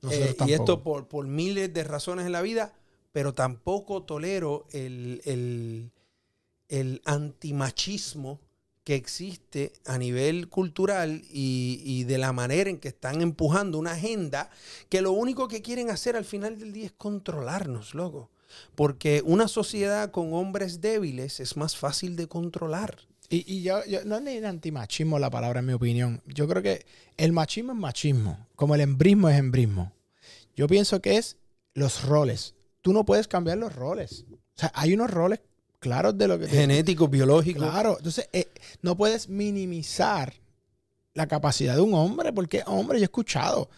eh, 0.10 0.36
y 0.46 0.52
esto 0.54 0.84
por, 0.84 1.08
por 1.08 1.28
miles 1.28 1.74
de 1.74 1.84
razones 1.84 2.26
en 2.26 2.32
la 2.32 2.42
vida, 2.42 2.74
pero 3.12 3.34
tampoco 3.34 4.04
tolero 4.04 4.66
el, 4.72 5.22
el, 5.26 5.92
el 6.70 7.02
antimachismo 7.06 8.40
que 8.84 8.96
existe 8.96 9.72
a 9.86 9.98
nivel 9.98 10.50
cultural 10.50 11.22
y, 11.32 11.82
y 11.86 12.04
de 12.04 12.18
la 12.18 12.34
manera 12.34 12.70
en 12.70 12.80
que 12.80 12.90
están 12.90 13.22
empujando 13.22 13.78
una 13.80 13.94
agenda 13.94 14.50
que 14.90 15.02
lo 15.02 15.14
único 15.14 15.48
que 15.48 15.62
quieren 15.62 15.90
hacer 15.90 16.18
al 16.18 16.26
final 16.26 16.60
del 16.60 16.74
día 16.74 16.88
es 16.88 16.92
controlarnos, 16.92 17.96
loco. 17.96 18.30
Porque 18.76 19.24
una 19.26 19.48
sociedad 19.48 20.12
con 20.12 20.34
hombres 20.34 20.82
débiles 20.82 21.40
es 21.40 21.56
más 21.58 21.78
fácil 21.78 22.16
de 22.18 22.28
controlar. 22.28 22.98
Y, 23.30 23.52
y 23.58 23.62
yo, 23.64 23.84
yo- 23.86 24.04
no 24.06 24.18
es 24.18 24.22
ni 24.24 24.38
antimachismo 24.38 25.18
la 25.20 25.30
palabra, 25.30 25.60
en 25.60 25.66
mi 25.66 25.74
opinión. 25.74 26.22
Yo 26.28 26.48
creo 26.48 26.62
que 26.62 26.86
el 27.18 27.32
machismo 27.32 27.72
es 27.74 27.78
machismo, 27.78 28.48
como 28.56 28.76
el 28.76 28.82
embrismo 28.82 29.30
es 29.30 29.38
embrismo. 29.38 29.92
Yo 30.56 30.68
pienso 30.68 31.02
que 31.02 31.18
es 31.18 31.38
los 31.74 32.04
roles. 32.06 32.54
Tú 32.82 32.94
no 32.94 33.06
puedes 33.06 33.28
cambiar 33.28 33.58
los 33.58 33.74
roles. 33.76 34.26
O 34.32 34.60
sea, 34.60 34.72
hay 34.76 34.94
unos 34.94 35.10
roles 35.10 35.40
claros 35.80 36.18
de 36.18 36.28
lo 36.28 36.38
que... 36.40 36.48
Genético, 36.48 37.08
biológico. 37.08 37.60
claro, 37.60 37.96
entonces 37.98 38.30
eh, 38.34 38.48
no 38.82 38.96
puedes 38.96 39.28
minimizar 39.30 40.34
la 41.14 41.28
capacidad 41.28 41.76
de 41.76 41.82
un 41.82 41.94
hombre, 41.94 42.32
porque, 42.34 42.64
hombre, 42.66 43.00
yo 43.00 43.04
he 43.04 43.06
escuchado, 43.06 43.70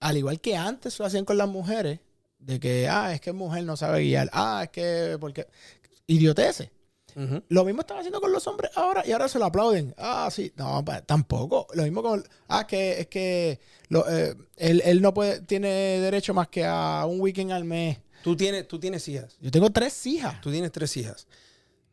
al 0.00 0.16
igual 0.16 0.40
que 0.40 0.56
antes 0.56 0.98
lo 0.98 1.04
hacían 1.04 1.24
con 1.24 1.36
las 1.38 1.48
mujeres, 1.48 2.00
de 2.38 2.58
que, 2.58 2.88
ah, 2.88 3.12
es 3.14 3.20
que 3.20 3.32
mujer 3.32 3.64
no 3.64 3.76
sabe 3.76 4.02
guiar, 4.02 4.28
ah, 4.32 4.62
es 4.64 4.70
que, 4.70 5.16
porque, 5.20 5.46
idioteces. 6.06 6.68
Lo 7.48 7.64
mismo 7.64 7.80
están 7.82 7.98
haciendo 7.98 8.20
con 8.20 8.32
los 8.32 8.46
hombres 8.46 8.70
ahora 8.76 9.02
y 9.06 9.12
ahora 9.12 9.28
se 9.28 9.38
lo 9.38 9.44
aplauden. 9.46 9.94
Ah, 9.98 10.28
sí. 10.32 10.52
No, 10.56 10.84
pa- 10.84 11.02
tampoco. 11.02 11.66
Lo 11.74 11.82
mismo 11.82 12.02
con. 12.02 12.24
Ah, 12.48 12.66
que 12.66 13.00
es 13.00 13.06
que 13.08 13.60
lo- 13.88 14.08
eh, 14.10 14.34
él, 14.56 14.82
él 14.84 15.02
no 15.02 15.12
puede, 15.14 15.40
tiene 15.42 15.68
derecho 15.68 16.32
más 16.34 16.48
que 16.48 16.64
a 16.64 17.04
un 17.06 17.20
weekend 17.20 17.52
al 17.52 17.64
mes. 17.64 17.98
Tú, 18.24 18.36
tienes, 18.36 18.66
tú 18.68 18.78
tienes 18.78 19.06
hijas. 19.08 19.36
Yo 19.40 19.50
tengo 19.50 19.70
tres 19.70 20.06
hijas. 20.06 20.40
Tú 20.40 20.50
tienes 20.50 20.70
tres 20.72 20.96
hijas. 20.96 21.26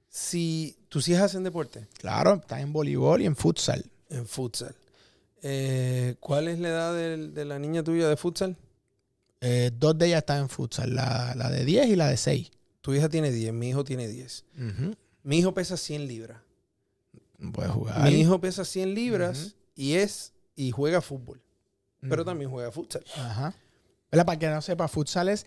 Si 0.09 0.75
tus 0.89 1.07
hijas 1.07 1.23
hacen 1.23 1.43
deporte 1.43 1.87
Claro, 1.97 2.35
están 2.35 2.59
en 2.61 2.73
voleibol 2.73 3.21
y 3.21 3.25
en 3.25 3.35
futsal. 3.35 3.85
en 4.09 4.25
futsal, 4.27 4.75
eh, 5.43 6.15
¿cuál 6.19 6.47
es 6.47 6.59
la 6.59 6.69
edad 6.69 6.93
de, 6.95 7.45
la 7.45 7.59
niña 7.59 7.83
tuya 7.83 8.07
de 8.09 8.17
futsal? 8.17 8.57
Eh, 9.41 9.71
dos 9.73 9.97
de 9.97 10.07
ellas 10.07 10.19
están 10.19 10.39
en 10.41 10.49
futsal, 10.49 10.95
la, 10.95 11.33
la 11.35 11.49
de 11.49 11.63
10 11.63 11.87
y 11.89 11.95
la 11.95 12.07
de 12.07 12.17
6. 12.17 12.51
Tu 12.81 12.93
hija 12.95 13.07
tiene 13.09 13.31
10, 13.31 13.53
mi 13.53 13.69
hijo 13.69 13.83
tiene 13.83 14.07
10. 14.07 14.45
Mi 15.29 15.37
hijo 15.37 15.53
pesa 15.53 15.77
100 15.77 16.07
libras. 16.07 16.41
Puede 17.53 17.69
jugar. 17.69 18.01
Mi 18.09 18.15
hijo 18.19 18.41
pesa 18.41 18.65
100 18.65 18.95
libras 18.95 19.55
y 19.75 19.93
es 19.93 20.33
y 20.55 20.71
juega 20.71 21.01
fútbol, 21.01 21.39
pero 22.01 22.25
también 22.25 22.49
juega 22.49 22.71
futsal. 22.71 23.03
Ajá. 23.15 23.53
¿Verdad? 24.11 24.25
Para 24.25 24.39
que 24.39 24.47
no 24.49 24.59
sepa, 24.63 24.87
futsal 24.87 25.29
es 25.29 25.45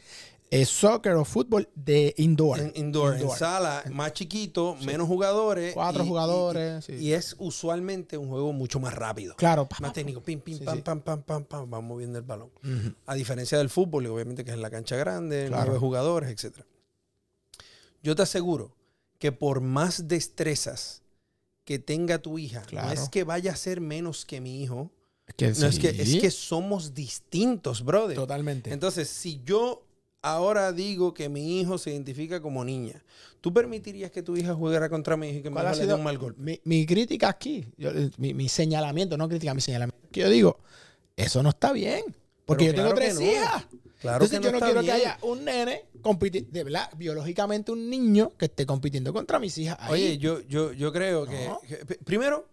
eh, 0.53 0.65
soccer 0.67 1.15
o 1.15 1.25
fútbol 1.25 1.69
de 1.75 2.15
indoor. 2.17 2.61
En 2.61 2.73
indoor, 2.77 3.15
en 3.15 3.23
Indoor. 3.23 3.37
sala, 3.37 3.83
más 3.91 4.13
chiquito, 4.13 4.77
menos 4.85 5.09
jugadores. 5.09 5.75
Cuatro 5.75 6.05
y- 6.05 6.07
jugadores. 6.09 6.89
Y, 6.89 6.99
sí. 6.99 7.05
y 7.07 7.13
es 7.15 7.35
usualmente 7.41 8.17
un 8.17 8.29
juego 8.29 8.53
mucho 8.53 8.79
más 8.79 8.95
rápido. 8.95 9.35
claro. 9.35 9.69
pa, 9.69 9.79
Más 9.81 9.93
técnico, 9.93 10.23
pim, 10.23 10.39
pim, 10.41 10.59
Sí, 10.59 10.65
pam, 10.65 10.81
pam, 10.81 11.01
pam, 11.01 11.23
pam, 11.25 11.45
pam, 11.45 11.69
vamos 11.69 11.89
moviendo 11.89 12.19
el 12.21 12.25
balón. 12.25 12.51
A 13.07 13.15
diferencia 13.17 13.59
del 13.59 13.69
fútbol, 13.69 14.07
obviamente 14.07 14.45
que 14.45 14.53
es 14.53 14.57
en 14.57 14.63
la 14.63 14.71
cancha 14.71 14.95
grande, 14.95 15.47
Claro. 15.49 15.65
nueve 15.65 15.81
jugadores, 15.81 16.31
etc. 16.31 16.59
Yo 18.01 18.15
te 18.15 18.23
aseguro 18.23 18.77
que 19.23 19.31
por 19.31 19.61
más 19.61 20.09
destrezas 20.09 21.01
que 21.65 21.79
tenga 21.79 22.19
tu 22.19 22.41
hija 22.41 22.65
no 22.73 22.91
es 22.91 23.09
que 23.09 23.23
vaya 23.23 23.53
a 23.53 23.57
ser 23.57 23.81
menos 23.81 24.27
que 24.27 24.41
mi 24.41 24.65
hijo. 24.65 24.91
Es 25.29 25.35
que, 25.37 25.47
No, 25.61 25.69
es, 25.69 25.79
que, 25.79 25.93
sí, 25.93 26.17
es 26.17 26.21
que 26.21 26.31
somos 26.33 26.93
distintos, 26.93 27.85
brother. 27.85 28.17
Totalmente. 28.17 28.73
Entonces, 28.73 29.09
si 29.09 29.41
yo 29.45 29.87
ahora 30.23 30.73
digo 30.73 31.15
que 31.15 31.29
mi 31.29 31.61
hijo 31.61 31.79
se 31.79 31.93
identifica 31.93 32.43
como 32.43 32.65
niña, 32.65 33.05
¿tú 33.41 33.55
permitirías 33.55 34.11
que 34.11 34.25
tu 34.25 34.37
hija 34.37 34.57
jugara 34.57 34.89
contra 34.89 35.17
mi 35.17 35.29
hijo 35.29 35.39
y 35.39 35.43
que 35.43 35.51
mi 35.51 35.55
¿Cuál 35.55 35.67
hijo 35.67 35.75
ha 35.75 35.77
le 35.77 35.79
dé 35.83 35.85
sido 35.85 35.97
un 35.99 36.03
mal 36.03 36.19
golpe? 36.19 36.43
mi, 36.43 36.61
mi 36.65 36.85
crítica 36.85 37.29
aquí? 37.29 37.65
Yo, 37.77 37.91
eh, 37.91 38.11
mi, 38.19 38.35
mi 38.35 38.49
señalamiento, 38.49 39.17
no 39.17 39.29
crítica, 39.29 39.55
mi 39.55 39.61
señalamiento. 39.61 40.09
Que 40.11 40.23
yo 40.23 40.31
digo, 40.31 40.59
eso 41.15 41.45
no 41.45 41.51
está 41.51 41.73
bien. 41.73 42.03
Porque 42.45 42.65
Pero 42.65 42.77
yo 42.79 42.83
tengo 42.83 42.97
claro 42.97 43.01
tres 43.01 43.15
no. 43.21 43.31
hijas. 43.31 43.67
Claro 44.03 44.25
Entonces 44.25 44.41
que 44.41 44.45
yo 44.47 44.53
no 44.53 44.59
quiero 44.59 44.81
bien. 44.83 44.95
que 44.97 45.01
haya 45.01 45.19
un 45.23 45.45
nene 45.45 45.85
compitiendo, 46.03 46.51
de 46.51 46.65
verdad, 46.65 46.91
biológicamente 46.97 47.71
un 47.73 47.89
niño 47.89 48.33
que 48.37 48.47
esté 48.47 48.67
compitiendo 48.67 49.13
contra 49.13 49.39
mis 49.39 49.57
hijas. 49.59 49.79
ahí. 49.81 49.93
Oye, 49.93 50.19
yo, 50.19 50.41
yo, 50.43 50.73
yo 50.73 50.93
creo 50.93 51.25
que, 51.27 51.47
No. 51.47 51.61
que- 51.61 51.77
primero, 52.05 52.49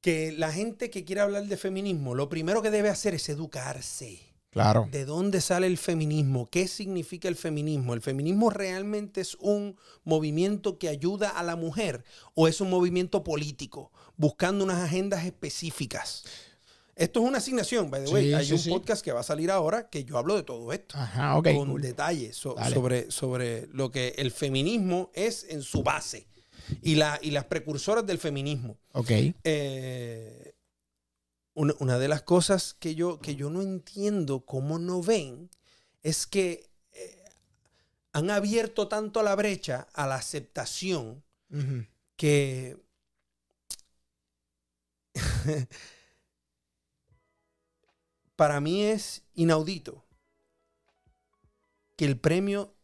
que 0.00 0.32
la 0.32 0.50
gente 0.52 0.90
que 0.90 1.04
quiere 1.04 1.20
hablar 1.20 1.44
de 1.46 1.56
feminismo, 1.56 2.14
lo 2.14 2.28
primero 2.28 2.62
que 2.62 2.70
debe 2.70 2.88
hacer 2.88 3.14
es 3.14 3.28
educarse. 3.28 4.20
claro. 4.50 4.86
¿De 4.90 5.04
dónde 5.06 5.40
sale 5.40 5.66
el 5.66 5.78
feminismo? 5.78 6.46
¿Qué 6.50 6.68
significa 6.68 7.26
el 7.28 7.36
feminismo? 7.36 7.94
¿El 7.94 8.02
feminismo 8.02 8.50
realmente 8.50 9.20
es 9.22 9.34
un 9.36 9.76
movimiento 10.04 10.78
que 10.78 10.88
ayuda 10.90 11.30
a 11.30 11.42
la 11.42 11.56
mujer 11.56 12.04
o 12.34 12.48
es 12.48 12.60
un 12.60 12.68
movimiento 12.68 13.24
político 13.24 13.90
buscando 14.16 14.62
unas 14.64 14.82
agendas 14.82 15.24
específicas? 15.24 16.24
Esto 16.94 17.20
es 17.22 17.26
una 17.28 17.38
asignación, 17.38 17.90
by 17.90 18.04
the 18.04 18.10
way. 18.10 18.26
Sí, 18.28 18.34
Hay 18.34 18.46
sí, 18.46 18.52
un 18.52 18.58
sí. 18.58 18.70
podcast 18.70 19.02
que 19.02 19.12
va 19.12 19.20
a 19.20 19.24
salir 19.24 19.50
ahora 19.50 19.88
que 19.88 20.04
yo 20.04 20.18
hablo 20.18 20.36
de 20.36 20.42
todo 20.42 20.72
esto. 20.72 20.96
Ajá, 20.98 21.32
con 21.42 21.70
cool. 21.70 21.80
detalles 21.82 22.36
so- 22.36 22.54
sobre, 22.72 23.10
sobre 23.10 23.66
lo 23.68 23.90
que 23.90 24.08
el 24.18 24.30
feminismo 24.30 25.10
es 25.14 25.44
en 25.48 25.62
su 25.62 25.82
base 25.82 26.26
y, 26.82 26.96
la, 26.96 27.18
y 27.22 27.30
las 27.30 27.46
precursoras 27.46 28.06
del 28.06 28.18
feminismo. 28.18 28.78
Ok. 28.92 29.10
Eh, 29.44 30.54
una, 31.54 31.74
una 31.80 31.98
de 31.98 32.08
las 32.08 32.22
cosas 32.22 32.74
que 32.74 32.94
yo, 32.94 33.20
que 33.20 33.36
yo 33.36 33.48
no 33.50 33.62
entiendo 33.62 34.44
cómo 34.44 34.78
no 34.78 35.02
ven 35.02 35.48
es 36.02 36.26
que 36.26 36.68
eh, 36.92 37.24
han 38.12 38.30
abierto 38.30 38.88
tanto 38.88 39.22
la 39.22 39.34
brecha 39.34 39.88
a 39.94 40.06
la 40.06 40.16
aceptación 40.16 41.22
que 42.16 42.76
para 48.36 48.60
mí 48.60 48.82
es 48.84 49.22
inaudito 49.34 50.04
que 51.96 52.04
el 52.04 52.18
premio 52.18 52.74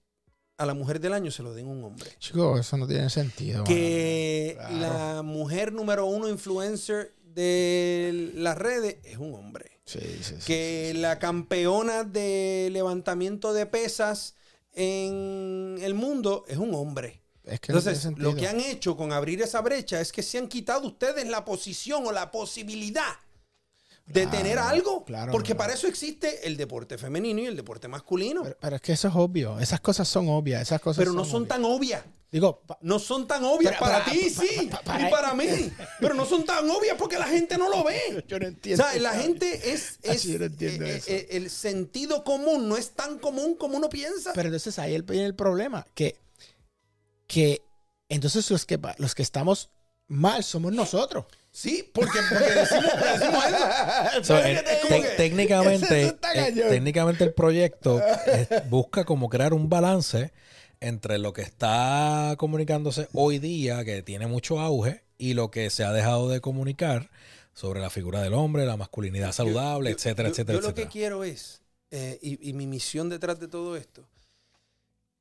a 0.57 0.67
la 0.67 0.75
mujer 0.75 1.01
del 1.01 1.13
año 1.13 1.31
se 1.31 1.43
lo 1.43 1.55
den 1.55 1.67
un 1.69 1.85
hombre. 1.85 2.11
Chico, 2.19 2.59
eso 2.59 2.77
no 2.77 2.87
tiene 2.87 3.09
sentido. 3.11 3.65
Que 3.65 4.59
la 4.71 5.23
mujer 5.23 5.73
número 5.73 6.07
uno 6.07 6.29
influencer 6.29 7.15
de 7.23 8.33
las 8.35 8.59
redes 8.59 8.97
es 9.05 9.19
un 9.19 9.35
hombre. 9.35 9.81
Sí, 9.85 10.01
sí, 10.21 10.35
sí, 10.41 10.47
Que 10.47 10.93
la 10.95 11.19
campeona 11.19 12.05
de 12.05 12.69
levantamiento 12.73 13.53
de 13.55 13.67
pesas 13.67 14.35
en 14.73 15.77
el 15.81 15.95
mundo 15.95 16.45
es 16.49 16.59
un 16.59 16.75
hombre. 16.75 17.23
Es 17.45 17.61
que 17.61 17.73
no 17.73 17.79
Entonces, 17.79 18.03
sentido. 18.03 18.31
lo 18.31 18.37
que 18.37 18.49
han 18.49 18.61
hecho 18.61 18.97
con 18.97 19.13
abrir 19.13 19.41
esa 19.41 19.61
brecha 19.63 20.01
es 20.01 20.13
que 20.13 20.23
se 20.23 20.39
han 20.39 20.49
quitado 20.49 20.87
ustedes 20.87 21.27
la 21.29 21.45
posición 21.45 22.07
o 22.07 22.13
la 22.13 22.31
posibilidad 22.31 23.15
de 24.09 24.23
Claro, 24.23 24.39
tener 24.39 24.59
algo. 24.59 25.05
claro, 25.05 25.31
porque 25.33 25.49
claro. 25.55 25.59
para 25.59 25.75
eso 25.75 25.87
existe 25.87 26.47
el 26.47 26.57
deporte 26.57 26.97
femenino 26.97 27.41
y 27.41 27.47
el 27.47 27.57
deporte 27.57 27.89
masculino. 27.89 28.43
Pero, 28.43 28.55
Pero, 28.55 28.61
pero 28.61 28.77
es 28.77 28.83
que 28.83 28.93
eso 28.93 29.09
es 29.09 29.15
obvio. 29.15 29.59
Esas 29.61 29.81
cosas 29.81 30.09
son 30.09 30.29
obvias. 30.31 30.63
Esas 30.63 30.81
cosas 30.81 31.07
no 31.13 31.25
son 31.25 31.47
tan 31.47 31.65
obvias. 31.65 32.03
Digo, 32.31 32.61
No 32.83 32.99
son 32.99 33.27
tan 33.27 33.43
obvias. 33.45 33.73
Pero 33.73 33.81
para, 33.81 34.05
para- 34.05 34.13
ti, 34.13 34.29
sí. 34.31 34.71
y 34.71 35.11
para 35.11 35.33
mí. 35.35 35.47
Pero 36.01 36.15
no 36.15 36.27
son 36.27 36.45
tan 36.45 36.69
obvias 36.71 36.97
porque 36.99 37.19
la 37.19 37.27
gente 37.27 37.57
no 37.59 37.69
lo 37.71 37.85
ve. 37.85 38.25
yo 38.29 38.39
no 38.39 38.47
O 38.47 38.49
entiendo. 38.49 38.83
sea, 38.85 38.99
la 39.01 39.13
gente 39.15 39.73
es. 39.73 39.99
es 40.03 40.25
yo 40.25 40.39
no 40.39 40.45
entiendo 40.47 40.85
eh, 40.85 40.97
eso. 40.97 41.11
eh, 41.11 41.29
el 41.33 41.49
sentido 41.51 42.25
común 42.25 42.69
no 42.69 42.77
es 42.77 42.91
tan 42.91 43.19
común 43.19 43.55
como 43.57 43.77
uno 43.79 43.89
piensa. 43.89 44.33
Pero 44.35 44.49
entonces 44.49 44.79
ahí 44.79 44.95
el- 44.95 45.03
viene 45.05 45.25
el 45.27 45.35
problema. 45.35 45.87
Que, 45.95 46.17
que 47.27 47.63
entonces 48.09 48.51
los 48.51 48.65
que, 48.67 48.79
los 48.99 49.15
que 49.15 49.23
estamos 49.23 49.71
mal 50.07 50.45
somos 50.45 50.73
nosotros. 50.73 51.27
Sí, 51.51 51.89
porque, 51.93 52.19
porque 52.31 52.51
decimos, 52.55 52.85
decimos 53.13 53.45
eso. 53.47 54.25
So, 54.25 54.35
Pero 54.35 54.47
eh, 54.61 54.65
te- 54.89 55.01
que- 55.03 55.09
técnicamente, 55.17 56.03
está 56.07 56.33
eh, 56.35 56.53
técnicamente 56.53 57.25
el 57.25 57.33
proyecto 57.35 58.01
busca 58.69 59.05
como 59.05 59.29
crear 59.29 59.53
un 59.55 59.69
balance 59.69 60.33
entre 60.81 61.19
lo 61.19 61.33
que 61.33 61.43
está 61.43 62.35
comunicándose 62.39 63.09
hoy 63.13 63.39
día, 63.39 63.85
que 63.85 64.03
tiene 64.03 64.27
mucho 64.27 64.61
auge, 64.61 65.03
y 65.19 65.35
lo 65.35 65.51
que 65.51 65.71
se 65.71 65.85
ha 65.85 65.93
dejado 65.93 66.29
de 66.29 66.41
comunicar 66.41 67.11
sobre 67.53 67.81
la 67.81 67.91
figura 67.91 68.23
del 68.23 68.35
hombre, 68.35 68.65
la 68.67 68.77
masculinidad 68.77 69.33
saludable, 69.33 69.91
Yo- 69.91 69.97
etcétera, 69.97 70.29
yo- 70.29 70.33
etcétera, 70.33 70.61
Yo 70.61 70.69
lo 70.69 70.75
que 70.75 70.87
quiero 70.87 71.25
es, 71.25 71.61
eh, 71.91 72.19
y, 72.23 72.49
y 72.51 72.53
mi 72.53 72.67
misión 72.69 73.09
detrás 73.09 73.41
de 73.41 73.49
todo 73.49 73.77
esto, 73.77 74.05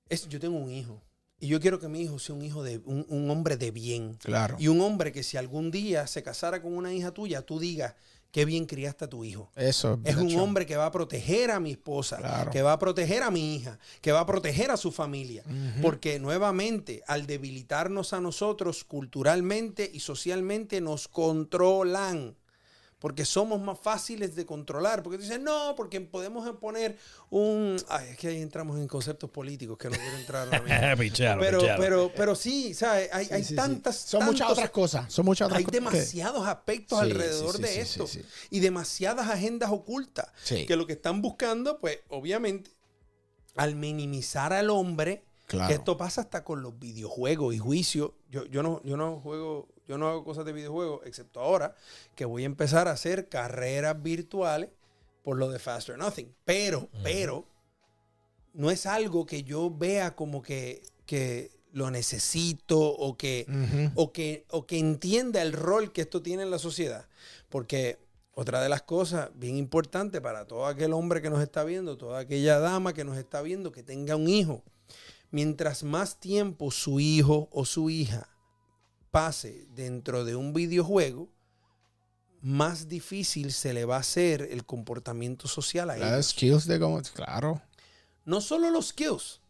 es 0.09 0.27
yo 0.29 0.39
tengo 0.39 0.57
un 0.57 0.69
hijo. 0.71 1.01
Y 1.39 1.47
yo 1.47 1.59
quiero 1.59 1.79
que 1.79 1.87
mi 1.87 2.01
hijo 2.01 2.17
sea 2.19 2.33
un 2.35 2.41
hijo 2.43 2.63
de 2.63 2.79
un, 2.85 3.05
un 3.09 3.29
hombre 3.29 3.57
de 3.57 3.71
bien. 3.71 4.15
Claro. 4.23 4.55
Y 4.59 4.67
un 4.69 4.81
hombre 4.81 5.11
que 5.11 5.21
si 5.23 5.37
algún 5.37 5.69
día 5.71 6.07
se 6.07 6.23
casara 6.23 6.61
con 6.61 6.73
una 6.73 6.93
hija 6.93 7.11
tuya, 7.11 7.43
tú 7.43 7.59
digas, 7.59 7.93
qué 8.31 8.43
bien 8.43 8.65
criaste 8.65 9.05
a 9.05 9.07
tu 9.07 9.23
hijo. 9.23 9.51
Eso 9.55 9.99
Es 10.03 10.15
un 10.15 10.29
hecho. 10.29 10.43
hombre 10.43 10.65
que 10.65 10.75
va 10.77 10.87
a 10.87 10.91
proteger 10.91 11.51
a 11.51 11.59
mi 11.59 11.71
esposa, 11.71 12.17
Claro. 12.17 12.49
que 12.51 12.61
va 12.63 12.73
a 12.73 12.79
proteger 12.79 13.21
a 13.23 13.29
mi 13.31 13.55
hija, 13.55 13.77
que 14.01 14.11
va 14.11 14.21
a 14.21 14.25
proteger 14.25 14.71
a 14.71 14.77
su 14.77 14.91
familia. 14.91 15.43
Porque 15.81 16.19
nuevamente, 16.19 17.03
al 17.07 17.27
debilitarnos 17.27 18.13
a 18.13 18.19
nosotros 18.21 18.83
culturalmente 18.83 19.89
y 19.93 19.99
socialmente, 19.99 20.81
nos 20.81 21.07
controlan. 21.07 22.35
Porque 22.99 23.25
somos 23.25 23.61
más 23.61 23.77
fáciles 23.79 24.35
de 24.35 24.45
controlar. 24.45 25.03
Porque 25.03 25.19
dicen, 25.19 25.43
no, 25.43 25.75
porque 25.77 26.01
podemos 26.01 26.49
poner 26.57 26.97
un... 27.29 27.75
Ay, 27.89 28.09
es 28.09 28.17
que 28.17 28.29
ahí 28.29 28.41
entramos 28.41 28.79
en 28.79 28.87
conceptos 28.87 29.29
políticos 29.29 29.77
que 29.77 29.87
no 29.89 29.95
quiero 29.97 30.17
entrar 30.17 30.45
ahora 30.47 30.61
mismo. 30.61 30.97
Picharo, 31.03 31.39
pero, 31.39 31.59
picharo. 31.59 31.79
pero, 31.81 32.11
pero 32.15 32.35
sí, 32.35 32.73
¿sabes? 32.73 33.09
Hay, 33.13 33.25
Sí, 33.25 33.33
hay 33.35 33.43
sí, 33.43 33.49
sí. 33.49 33.55
tantas... 33.55 33.97
Son 33.97 34.25
muchas 34.25 34.49
otras 34.49 34.71
cosas. 34.71 35.13
Son 35.13 35.25
muchas 35.25 35.45
otras 35.45 35.59
hay 35.59 35.65
que- 35.65 35.71
demasiados 35.71 36.47
aspectos 36.47 36.97
Sí, 36.99 37.05
alrededor 37.05 37.51
sí, 37.51 37.57
sí, 37.57 37.61
de 37.61 37.67
sí, 37.73 37.79
esto 37.79 38.07
sí, 38.07 38.21
sí. 38.23 38.47
y 38.49 38.59
demasiadas 38.61 39.29
agendas 39.29 39.69
ocultas 39.71 40.31
Sí. 40.43 40.65
que 40.65 40.75
lo 40.75 40.87
que 40.87 40.93
están 40.93 41.21
buscando, 41.21 41.77
pues 41.79 41.99
obviamente, 42.09 42.71
al 43.55 43.75
minimizar 43.75 44.53
al 44.53 44.69
hombre, 44.71 45.23
Claro. 45.45 45.67
que 45.69 45.75
esto 45.75 45.95
pasa 45.97 46.21
hasta 46.21 46.43
con 46.43 46.61
los 46.61 46.77
videojuegos 46.77 47.53
y 47.55 47.57
juicios. 47.59 48.11
Yo, 48.29 48.45
yo, 48.47 48.63
no, 48.63 48.81
yo 48.83 48.97
no 48.97 49.19
juego, 49.21 49.69
yo 49.87 49.97
no 49.97 50.07
hago 50.07 50.23
cosas 50.23 50.45
de 50.45 50.53
videojuegos, 50.53 51.01
excepto 51.05 51.39
ahora 51.39 51.75
que 52.15 52.25
voy 52.25 52.43
a 52.43 52.47
empezar 52.47 52.87
a 52.87 52.91
hacer 52.91 53.29
carreras 53.29 54.01
virtuales 54.01 54.69
por 55.23 55.37
lo 55.37 55.49
de 55.49 55.59
Faster 55.59 55.97
Nothing. 55.97 56.33
Pero, 56.45 56.89
pero, 57.03 57.47
no 58.53 58.71
es 58.71 58.85
algo 58.85 59.25
que 59.25 59.43
yo 59.43 59.69
vea 59.69 60.15
como 60.15 60.41
que, 60.41 60.81
que 61.05 61.51
lo 61.71 61.89
necesito 61.91 62.79
o 62.79 63.17
que, 63.17 63.45
o 63.95 64.11
que, 64.11 64.45
o 64.49 64.65
que 64.65 64.79
entienda 64.79 65.41
el 65.41 65.53
rol 65.53 65.91
que 65.91 66.01
esto 66.01 66.21
tiene 66.21 66.43
en 66.43 66.51
la 66.51 66.59
sociedad. 66.59 67.07
Porque 67.49 67.99
otra 68.33 68.61
de 68.61 68.69
las 68.69 68.81
cosas 68.81 69.29
bien 69.35 69.57
importantes 69.57 70.21
para 70.21 70.45
todo 70.45 70.65
aquel 70.65 70.93
hombre 70.93 71.21
que 71.21 71.29
nos 71.29 71.41
está 71.41 71.63
viendo, 71.63 71.97
toda 71.97 72.19
aquella 72.19 72.59
dama 72.59 72.93
que 72.93 73.03
nos 73.03 73.17
está 73.17 73.41
viendo, 73.41 73.71
que 73.71 73.83
tenga 73.83 74.15
un 74.15 74.27
hijo, 74.27 74.63
mientras 75.31 75.83
más 75.83 76.19
tiempo 76.19 76.71
su 76.71 76.99
hijo 76.99 77.47
o 77.51 77.65
su 77.65 77.89
hija 77.89 78.29
pase 79.17 79.65
dentro 79.73 80.25
de 80.25 80.35
un 80.35 80.53
videojuego, 80.53 81.27
más 82.39 82.87
difícil 82.87 83.51
se 83.51 83.73
le 83.73 83.83
va 83.83 83.95
a 83.95 84.01
hacer 84.01 84.43
el 84.51 84.63
comportamiento 84.63 85.47
social 85.47 85.89
a 85.89 85.97
Las 85.97 86.27
skills 86.27 86.67
de 86.67 86.79
cómo. 86.79 87.01
Claro. 87.15 87.59
No 88.25 88.41
solo 88.41 88.69
los 88.69 88.89
skills. 88.89 89.41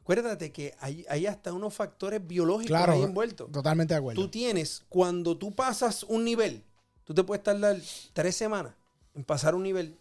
Acuérdate 0.00 0.50
que 0.50 0.74
hay, 0.80 1.04
hay 1.10 1.26
hasta 1.26 1.52
unos 1.52 1.74
factores 1.74 2.26
biológicos 2.26 2.68
Claro. 2.68 2.94
ahí 2.94 3.02
envueltos. 3.02 3.52
Totalmente 3.52 3.92
de 3.92 3.98
acuerdo. 3.98 4.22
Tú 4.22 4.28
tienes, 4.30 4.82
cuando 4.88 5.36
tú 5.36 5.54
pasas 5.54 6.04
un 6.04 6.24
nivel, 6.24 6.64
tú 7.04 7.12
te 7.12 7.22
puedes 7.22 7.44
tardar 7.44 7.76
tres 8.14 8.34
semanas 8.34 8.72
en 9.14 9.24
pasar 9.24 9.54
un 9.54 9.62
nivel. 9.62 9.98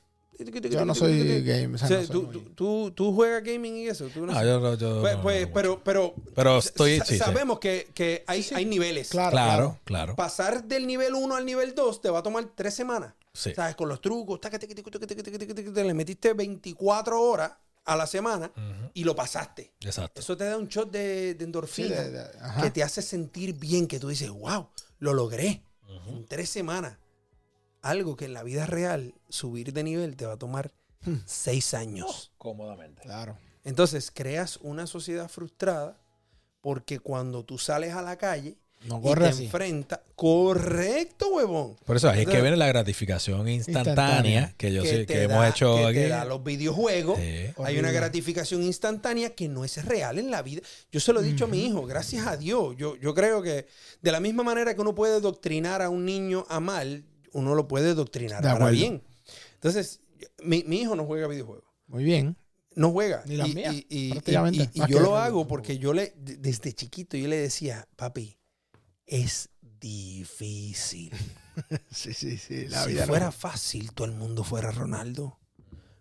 Yo 0.69 0.85
no 0.85 0.95
soy 0.95 1.43
game. 1.43 1.75
o 1.75 1.77
sea, 1.77 1.89
no 1.89 1.97
soy 1.97 2.07
tú, 2.07 2.23
muy- 2.23 2.39
tú- 2.55 2.91
tú- 2.91 3.13
juegas 3.13 3.43
gaming 3.43 3.75
y 3.75 3.87
eso. 3.87 4.07
tú 4.07 4.25
no 4.25 4.33
sé. 4.33 4.45
yo 4.45 4.59
no- 4.59 4.73
yo 4.75 5.01
Pues- 5.01 5.15
no- 5.17 5.21
pues, 5.21 5.47
no 5.47 5.53
pero, 5.53 5.83
pero, 5.83 6.15
Pero 6.33 6.57
estoy- 6.57 6.97
sa- 6.99 7.05
sí, 7.05 7.13
sí. 7.13 7.19
sabemos 7.19 7.59
que, 7.59 7.91
que 7.93 8.23
hay, 8.25 8.41
Sí, 8.41 8.49
sí. 8.49 8.55
hay 8.55 8.65
niveles. 8.65 9.09
Claro, 9.09 9.31
Claro, 9.31 9.79
claro. 9.83 10.15
Pasar 10.15 10.63
del 10.63 10.87
nivel 10.87 11.13
1 11.13 11.35
al 11.35 11.45
nivel 11.45 11.75
2 11.75 12.01
te 12.01 12.09
va 12.09 12.19
a 12.19 12.23
tomar 12.23 12.45
tres 12.55 12.73
semanas. 12.73 13.13
Sí. 13.33 13.53
¿Sabes? 13.53 13.75
Con 13.75 13.87
los 13.87 14.01
trucos, 14.01 14.39
te 14.41 15.83
le 15.83 15.93
metiste 15.93 16.33
24 16.33 17.21
horas 17.21 17.53
a 17.85 17.95
la 17.95 18.05
semana 18.07 18.51
Ujú, 18.55 18.91
y 18.93 19.03
lo 19.03 19.15
pasaste. 19.15 19.71
Exacto. 19.81 20.19
Eso 20.21 20.35
te 20.37 20.45
da 20.45 20.57
un 20.57 20.67
shot 20.67 20.91
de, 20.91 21.33
de 21.33 21.37
Sí, 21.37 21.43
endorfina 21.43 21.95
de- 22.01 22.11
de- 22.11 22.39
ajá. 22.39 22.61
que 22.63 22.71
te 22.71 22.83
hace 22.83 23.01
sentir 23.01 23.53
bien, 23.53 23.87
que 23.87 23.99
tú 23.99 24.09
dices, 24.09 24.29
wow, 24.29 24.67
lo 24.99 25.13
logré 25.13 25.63
Ujú. 25.87 26.09
en 26.17 26.25
tres 26.25 26.49
semanas. 26.49 26.97
Algo 27.81 28.15
que 28.15 28.25
en 28.25 28.33
la 28.33 28.43
vida 28.43 28.65
real, 28.65 29.13
subir 29.29 29.73
de 29.73 29.83
nivel 29.83 30.15
te 30.15 30.25
va 30.25 30.33
a 30.33 30.37
tomar 30.37 30.71
Hmm. 31.03 31.15
seis 31.25 31.73
años. 31.73 32.31
Cómodamente. 32.37 33.01
Claro. 33.01 33.35
Entonces 33.63 34.11
creas 34.13 34.57
una 34.57 34.85
sociedad 34.85 35.27
frustrada 35.29 35.97
porque 36.61 36.99
cuando 36.99 37.43
tú 37.43 37.57
sales 37.57 37.93
a 37.95 38.03
la 38.03 38.17
calle 38.17 38.55
No 38.85 39.01
y 39.03 39.13
te 39.15 39.25
así. 39.25 39.45
enfrenta. 39.45 40.03
Correcto, 40.15 41.29
huevón. 41.33 41.75
Por 41.85 41.95
eso 41.97 42.07
ahí 42.07 42.21
es 42.21 42.27
que 42.27 42.39
viene 42.41 42.55
la 42.57 42.67
gratificación 42.67 43.47
instantánea, 43.49 43.91
Instantánea. 43.93 44.53
que 44.57 44.71
yo 44.73 44.83
que 44.83 44.89
sé 44.89 45.05
que 45.07 45.23
hemos 45.23 45.43
hecho 45.49 45.75
que 45.77 45.85
aquí. 45.85 45.93
te 45.95 46.07
da 46.09 46.23
los 46.25 46.43
videojuegos. 46.43 47.17
Sí. 47.19 47.45
Hay 47.63 47.79
una 47.79 47.91
gratificación 47.91 48.61
instantánea 48.63 49.31
que 49.31 49.47
no 49.47 49.65
es 49.65 49.83
real 49.85 50.19
en 50.19 50.29
la 50.29 50.41
vida. 50.43 50.61
Yo 50.91 50.99
se 50.99 51.13
lo 51.13 51.21
he 51.21 51.23
dicho 51.23 51.45
a 51.45 51.47
mi 51.47 51.65
hijo, 51.65 51.85
gracias 51.87 52.27
a 52.27 52.37
Dios. 52.37 52.75
Yo, 52.77 52.95
yo 52.97 53.15
creo 53.15 53.41
que 53.41 53.65
de 54.01 54.11
la 54.11 54.19
misma 54.19 54.43
manera 54.43 54.75
que 54.75 54.81
uno 54.81 54.93
puede 54.93 55.19
doctrinar 55.19 55.81
a 55.81 55.89
un 55.89 56.05
niño 56.05 56.45
a 56.49 56.59
mal, 56.59 57.05
uno 57.33 57.55
lo 57.55 57.67
puede 57.67 57.93
doctrinar 57.93 58.41
para 58.43 58.69
bien. 58.69 59.01
Entonces, 59.55 60.01
mi, 60.43 60.63
mi 60.65 60.81
hijo 60.81 60.95
no 60.95 61.05
juega 61.05 61.27
videojuegos. 61.27 61.65
Muy 61.87 62.03
bien. 62.03 62.35
No 62.75 62.91
juega. 62.91 63.23
Ni 63.25 63.35
las 63.35 63.49
y, 63.49 63.55
mías, 63.55 63.75
y- 63.75 63.85
y- 63.89 64.11
prácticamente. 64.11 64.69
y- 64.73 64.77
y 64.77 64.79
Más 64.81 64.89
yo 64.89 64.99
lo 65.01 65.17
hago 65.17 65.47
porque 65.47 65.77
yo 65.77 65.93
le, 65.93 66.13
de- 66.17 66.37
desde 66.37 66.73
chiquito, 66.73 67.17
yo 67.17 67.27
le 67.27 67.37
decía, 67.37 67.87
papi, 67.95 68.37
es 69.05 69.49
difícil. 69.61 71.11
Sí, 71.91 72.13
sí, 72.13 72.37
sí. 72.37 72.67
si 72.69 72.95
fuera 73.05 73.29
fácil, 73.31 73.91
todo 73.91 74.05
el 74.07 74.13
mundo 74.13 74.43
fuera 74.45 74.71
Ronaldo. 74.71 75.37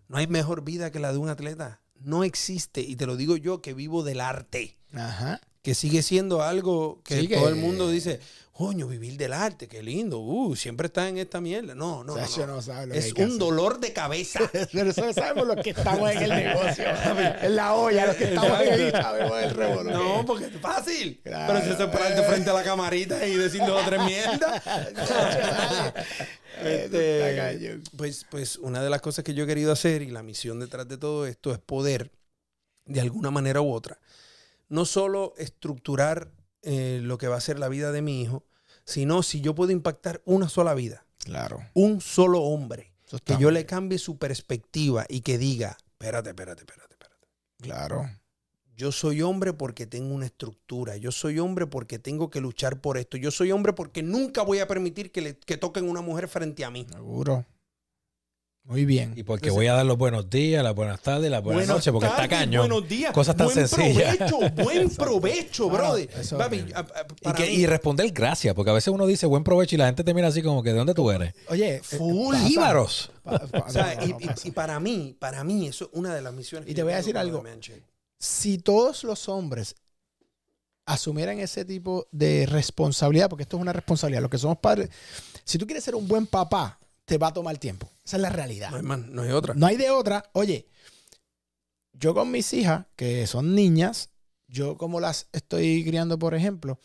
No 0.07 0.17
hay 0.17 0.25
mejor 0.25 0.63
vida 0.63 0.91
que 0.91 0.99
la 0.99 1.11
de 1.11 1.17
un 1.17 1.27
atleta. 1.27 1.81
No 1.99 2.23
existe. 2.23 2.79
Y 2.81 2.95
te 2.95 3.05
lo 3.05 3.17
digo 3.17 3.35
yo 3.35 3.61
que 3.61 3.73
vivo 3.73 4.01
del 4.03 4.21
arte. 4.21 4.77
Ajá. 4.93 5.41
Que 5.61 5.75
sigue 5.75 6.03
siendo 6.03 6.41
algo 6.41 7.01
que- 7.03 7.27
todo 7.27 7.49
el 7.49 7.57
mundo 7.57 7.89
dice, 7.89 8.21
coño, 8.61 8.87
vivir 8.87 9.17
del 9.17 9.33
arte, 9.33 9.67
qué 9.67 9.81
lindo. 9.81 10.19
Uh, 10.19 10.55
siempre 10.55 10.85
está 10.85 11.09
en 11.09 11.17
esta 11.17 11.41
mierda. 11.41 11.73
No, 11.73 12.03
no, 12.03 12.15
no, 12.15 12.27
Sacho 12.27 12.45
no. 12.45 12.57
no 12.57 12.61
sabe 12.61 12.85
lo 12.85 12.93
que 12.93 12.99
Es 12.99 13.11
que 13.11 13.23
un 13.23 13.39
dolor 13.39 13.79
de 13.79 13.91
cabeza. 13.91 14.39
Pero 14.71 14.91
eso 14.91 15.13
sabemos 15.13 15.47
los 15.47 15.63
que 15.63 15.71
estamos 15.71 16.11
en 16.11 16.21
el 16.21 16.29
negocio. 16.29 16.85
en 17.41 17.55
la 17.55 17.73
olla, 17.73 18.05
los 18.05 18.15
que 18.17 18.25
estamos 18.25 18.51
ahí 18.51 18.91
sabemos 18.91 19.41
el 19.41 19.49
revolú. 19.49 19.89
No, 19.89 20.23
porque 20.27 20.45
es 20.45 20.61
fácil. 20.61 21.19
Claro. 21.23 21.53
Pero 21.53 21.65
si 21.65 21.71
eso 21.73 21.85
es 21.85 21.89
pararte 21.89 22.21
frente 22.21 22.51
a 22.51 22.53
la 22.53 22.63
camarita 22.63 23.25
y 23.25 23.35
decir 23.35 23.61
dos 23.61 23.81
o 23.81 23.85
tres 23.89 24.01
mierdas. 24.05 24.63
Este, 26.63 27.79
pues, 27.97 28.27
pues 28.29 28.57
una 28.57 28.83
de 28.83 28.89
las 28.91 29.01
cosas 29.01 29.23
que 29.23 29.33
yo 29.33 29.45
he 29.45 29.47
querido 29.47 29.71
hacer 29.71 30.03
y 30.03 30.11
la 30.11 30.21
misión 30.21 30.59
detrás 30.59 30.87
de 30.87 30.97
todo 30.97 31.25
esto 31.25 31.51
es 31.51 31.57
poder, 31.57 32.11
de 32.85 33.01
alguna 33.01 33.31
manera 33.31 33.61
u 33.61 33.73
otra, 33.73 33.97
no 34.69 34.85
solo 34.85 35.33
estructurar 35.37 36.29
eh, 36.61 36.99
lo 37.01 37.17
que 37.17 37.27
va 37.27 37.37
a 37.37 37.41
ser 37.41 37.57
la 37.57 37.67
vida 37.67 37.91
de 37.91 38.03
mi 38.03 38.21
hijo, 38.21 38.43
sino 38.85 39.23
si 39.23 39.41
yo 39.41 39.55
puedo 39.55 39.71
impactar 39.71 40.21
una 40.25 40.49
sola 40.49 40.73
vida, 40.73 41.05
Claro. 41.19 41.59
un 41.73 42.01
solo 42.01 42.41
hombre, 42.41 42.93
que 43.25 43.37
yo 43.37 43.51
le 43.51 43.65
cambie 43.65 43.97
su 43.97 44.17
perspectiva 44.17 45.05
y 45.09 45.21
que 45.21 45.37
diga, 45.37 45.77
espérate, 45.91 46.29
espérate, 46.29 46.61
espérate, 46.61 46.93
espérate. 46.93 47.27
Claro. 47.61 48.09
Yo 48.77 48.91
soy 48.91 49.21
hombre 49.21 49.53
porque 49.53 49.85
tengo 49.85 50.15
una 50.15 50.25
estructura. 50.25 50.97
Yo 50.97 51.11
soy 51.11 51.37
hombre 51.37 51.67
porque 51.67 51.99
tengo 51.99 52.31
que 52.31 52.41
luchar 52.41 52.81
por 52.81 52.97
esto. 52.97 53.17
Yo 53.17 53.29
soy 53.29 53.51
hombre 53.51 53.73
porque 53.73 54.01
nunca 54.01 54.41
voy 54.41 54.57
a 54.59 54.67
permitir 54.67 55.11
que, 55.11 55.21
le, 55.21 55.37
que 55.37 55.57
toquen 55.57 55.87
una 55.87 56.01
mujer 56.01 56.27
frente 56.27 56.65
a 56.65 56.71
mí. 56.71 56.87
Seguro. 56.91 57.45
Muy 58.63 58.85
bien. 58.85 59.13
Y 59.17 59.23
porque 59.23 59.47
Entonces- 59.47 59.55
voy 59.55 59.67
a 59.67 59.73
dar 59.73 59.85
los 59.85 59.97
buenos 59.97 60.29
días, 60.29 60.63
las 60.63 60.75
buenas 60.75 61.01
tardes, 61.01 61.29
las 61.31 61.43
buenas, 61.43 61.67
noches, 61.67 61.91
porque 61.91 62.07
está 62.07 62.27
cañón. 62.29 62.69
Buenos 62.69 62.87
días. 62.87 63.11
Cosas 63.11 63.35
tan 63.35 63.47
buen 63.47 63.67
sencillas. 63.67 64.15
Provecho, 64.17 64.63
buen 64.63 64.89
provecho, 64.95 65.69
brother. 65.69 66.09
eso 66.17 66.39
a- 66.39 66.45
a- 66.45 66.51
Y, 67.21 67.33
que- 67.33 67.67
responder 67.67 68.11
gracias, 68.11 68.53
porque 68.53 68.69
a 68.71 68.73
veces 68.75 68.93
uno 68.93 69.07
dice 69.07 69.25
buen 69.25 69.43
provecho 69.43 69.75
y 69.75 69.77
la 69.79 69.87
gente 69.87 70.03
te 70.03 70.13
mira 70.13 70.27
así 70.27 70.41
como 70.43 70.61
que 70.63 70.71
¿de 70.71 70.77
dónde 70.77 70.93
tú 70.93 71.09
eres? 71.11 71.33
Oye, 71.49 71.75
eh, 71.77 71.81
Full. 71.81 72.35
Íbaros. 72.49 73.11
O 73.23 73.69
sea, 73.69 73.97
y, 74.43 74.51
para 74.51 74.79
mí, 74.79 75.15
para 75.19 75.43
mí, 75.43 75.67
eso 75.67 75.85
es 75.85 75.89
una 75.93 76.13
de 76.15 76.21
las 76.21 76.33
misiones. 76.33 76.69
Y 76.69 76.73
te 76.73 76.81
voy 76.83 76.93
a 76.93 76.97
decir 76.97 77.17
algo. 77.17 77.43
Si 78.19 78.57
todos 78.59 79.03
los 79.03 79.27
hombres 79.29 79.75
asumieran 80.85 81.39
ese 81.39 81.63
tipo 81.65 82.07
de 82.11 82.45
responsabilidad, 82.47 83.29
porque 83.29 83.43
esto 83.43 83.57
es 83.57 83.61
una 83.61 83.73
responsabilidad, 83.73 84.21
los 84.21 84.31
que 84.31 84.37
somos 84.37 84.57
padres, 84.57 84.89
si 85.43 85.57
tú 85.57 85.65
quieres 85.65 85.83
ser 85.83 85.95
un 85.95 86.07
buen 86.07 86.25
papá, 86.27 86.79
te 87.11 87.17
va 87.17 87.27
a 87.27 87.33
tomar 87.33 87.57
tiempo. 87.57 87.91
Esa 88.05 88.15
es 88.15 88.21
la 88.21 88.29
realidad. 88.29 88.71
No 88.71 88.77
hay, 88.77 88.83
más, 88.83 88.99
no 88.99 89.23
hay 89.23 89.31
otra. 89.31 89.53
No 89.53 89.67
hay 89.67 89.75
de 89.75 89.89
otra. 89.89 90.29
Oye, 90.31 90.69
yo 91.91 92.13
con 92.13 92.31
mis 92.31 92.53
hijas, 92.53 92.85
que 92.95 93.27
son 93.27 93.53
niñas, 93.53 94.11
yo 94.47 94.77
como 94.77 95.01
las 95.01 95.27
estoy 95.33 95.83
criando, 95.83 96.17
por 96.17 96.35
ejemplo, 96.35 96.79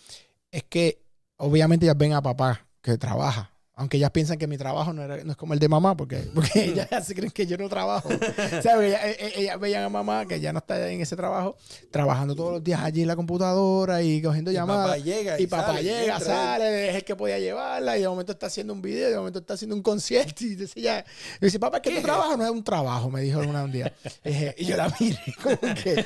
es 0.50 0.64
que 0.64 1.06
obviamente 1.36 1.86
ellas 1.86 1.96
ven 1.96 2.12
a 2.12 2.22
papá 2.22 2.66
que 2.82 2.98
trabaja. 2.98 3.52
Aunque 3.78 3.98
ellas 3.98 4.10
piensan 4.10 4.38
que 4.38 4.46
mi 4.46 4.56
trabajo 4.56 4.94
no, 4.94 5.02
era- 5.02 5.22
no 5.22 5.32
es 5.32 5.36
como 5.36 5.52
el 5.52 5.58
de 5.58 5.68
mamá, 5.68 5.94
porque, 5.94 6.16
porque 6.34 6.64
ellas 6.64 6.88
se 7.06 7.14
creen 7.14 7.30
que 7.30 7.46
yo 7.46 7.58
no 7.58 7.68
trabajo. 7.68 8.08
O 8.08 8.62
sea, 8.62 8.72
porque 8.74 8.86
ellas, 8.88 9.00
ellas- 9.36 9.60
veían 9.60 9.84
a 9.84 9.90
mamá 9.90 10.24
que 10.26 10.40
ya 10.40 10.50
no 10.54 10.60
está 10.60 10.90
en 10.90 11.02
ese 11.02 11.14
trabajo, 11.14 11.56
trabajando 11.90 12.34
todos 12.34 12.52
los 12.54 12.64
días 12.64 12.80
allí 12.80 13.02
en 13.02 13.08
la 13.08 13.16
computadora 13.16 14.00
y 14.02 14.22
cogiendo 14.22 14.50
Y 14.50 14.54
llamadas. 14.54 14.86
papá 14.86 14.96
llega 14.98 15.38
Y 15.38 15.46
papá 15.46 15.66
sale, 15.74 15.82
llega, 15.82 16.18
sale, 16.20 16.88
es 16.88 16.94
el 16.96 17.04
que 17.04 17.16
podía 17.16 17.38
llevarla 17.38 17.98
y 17.98 18.00
de 18.00 18.08
momento 18.08 18.32
está 18.32 18.46
haciendo 18.46 18.72
un 18.72 18.80
video, 18.80 19.08
y 19.08 19.10
de 19.12 19.18
momento 19.18 19.40
está 19.40 19.52
haciendo 19.54 19.76
un 19.76 19.82
concierto 19.82 20.42
y 20.44 20.54
dice 20.54 20.80
ya, 20.80 21.04
y 21.40 21.44
dice, 21.44 21.58
papá, 21.58 21.76
es 21.76 21.82
que 21.82 21.90
¿Qué 21.90 21.96
tu 21.96 22.02
trabajo 22.02 22.34
no 22.36 22.44
es 22.44 22.50
un 22.50 22.64
trabajo, 22.64 23.10
me 23.10 23.20
dijo 23.20 23.40
una 23.40 23.62
un 23.64 23.72
día. 23.72 23.92
Y 24.24 24.62
y 24.62 24.64
yo 24.64 24.78
la 24.78 24.90
miré 24.98 25.18
como 25.42 25.58
que, 25.74 26.02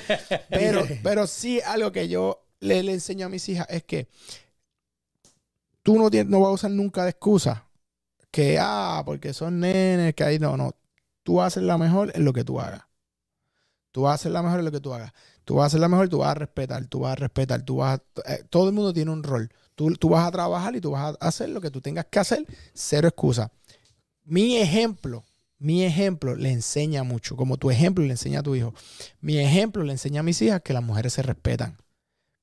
pero, 0.48 0.86
pero 1.04 1.26
sí 1.28 1.60
algo 1.64 1.92
que 1.92 2.08
yo 2.08 2.44
le, 2.58 2.82
le 2.82 2.94
enseño 2.94 3.26
a 3.26 3.28
mis 3.28 3.48
hijas 3.48 3.66
es 3.70 3.84
que 3.84 4.08
tú 5.92 5.98
no, 5.98 6.10
tienes, 6.10 6.30
no 6.30 6.40
vas 6.40 6.50
a 6.50 6.52
usar 6.52 6.70
nunca 6.70 7.04
de 7.04 7.10
excusa 7.10 7.66
que, 8.30 8.58
ah, 8.60 9.02
porque 9.04 9.32
son 9.34 9.60
nenes, 9.60 10.14
que 10.14 10.24
ahí 10.24 10.38
no, 10.38 10.56
no. 10.56 10.76
Tú 11.24 11.42
haces 11.42 11.62
la 11.64 11.78
mejor 11.78 12.12
en 12.14 12.24
lo 12.24 12.32
que 12.32 12.44
tú 12.44 12.60
hagas. 12.60 12.82
Tú 13.92 14.02
vas 14.02 14.12
a 14.12 14.14
hacer 14.14 14.32
la 14.32 14.42
mejor 14.42 14.60
en 14.60 14.66
lo 14.66 14.70
que 14.70 14.80
tú 14.80 14.94
hagas. 14.94 15.12
Tú 15.44 15.56
vas 15.56 15.64
a 15.64 15.66
hacer 15.66 15.80
la 15.80 15.88
mejor, 15.88 16.08
tú 16.08 16.18
vas 16.18 16.30
a 16.30 16.34
respetar, 16.34 16.86
tú 16.86 17.00
vas 17.00 17.12
a 17.12 17.16
respetar, 17.16 17.62
tú 17.62 17.76
vas 17.76 18.00
a- 18.24 18.32
eh, 18.34 18.44
todo 18.48 18.68
el 18.68 18.74
mundo 18.74 18.92
tiene 18.92 19.10
un 19.10 19.24
rol. 19.24 19.50
Tú, 19.74 19.92
tú 19.94 20.10
vas 20.10 20.26
a 20.26 20.30
trabajar 20.30 20.76
y 20.76 20.80
tú 20.80 20.92
vas 20.92 21.16
a 21.20 21.26
hacer 21.26 21.48
lo 21.48 21.60
que 21.60 21.70
tú 21.72 21.80
tengas 21.80 22.06
que 22.06 22.20
hacer, 22.20 22.46
cero 22.72 23.08
excusa. 23.08 23.50
Mi 24.24 24.58
ejemplo, 24.58 25.24
mi 25.58 25.84
ejemplo 25.84 26.36
le 26.36 26.52
enseña 26.52 27.02
mucho, 27.02 27.36
como 27.36 27.56
tu 27.56 27.70
ejemplo 27.70 28.04
le 28.04 28.12
enseña 28.12 28.40
a 28.40 28.42
tu 28.44 28.54
hijo. 28.54 28.74
Mi 29.20 29.38
ejemplo 29.38 29.82
le 29.82 29.92
enseña 29.92 30.20
a 30.20 30.22
mis 30.22 30.40
hijas 30.40 30.62
que 30.62 30.72
las 30.72 30.84
mujeres 30.84 31.14
se 31.14 31.22
respetan. 31.22 31.78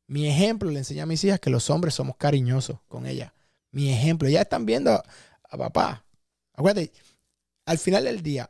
Mi 0.07 0.27
ejemplo 0.27 0.69
le 0.69 0.79
enseña 0.79 1.03
a 1.03 1.07
mis 1.07 1.23
hijas 1.23 1.39
que 1.39 1.49
los 1.49 1.69
hombres 1.69 1.93
somos 1.93 2.17
cariñosos 2.17 2.79
con 2.89 3.05
ellas. 3.05 3.31
Mi 3.77 3.93
ejemplo, 3.93 4.27
ya 4.27 4.41
están 4.41 4.65
viendo 4.65 4.91
a, 4.91 5.03
a 5.49 5.57
papá. 5.57 6.03
Acuérdate, 6.53 6.91
al 7.65 7.77
final 7.77 8.05
del 8.05 8.23
día, 8.23 8.49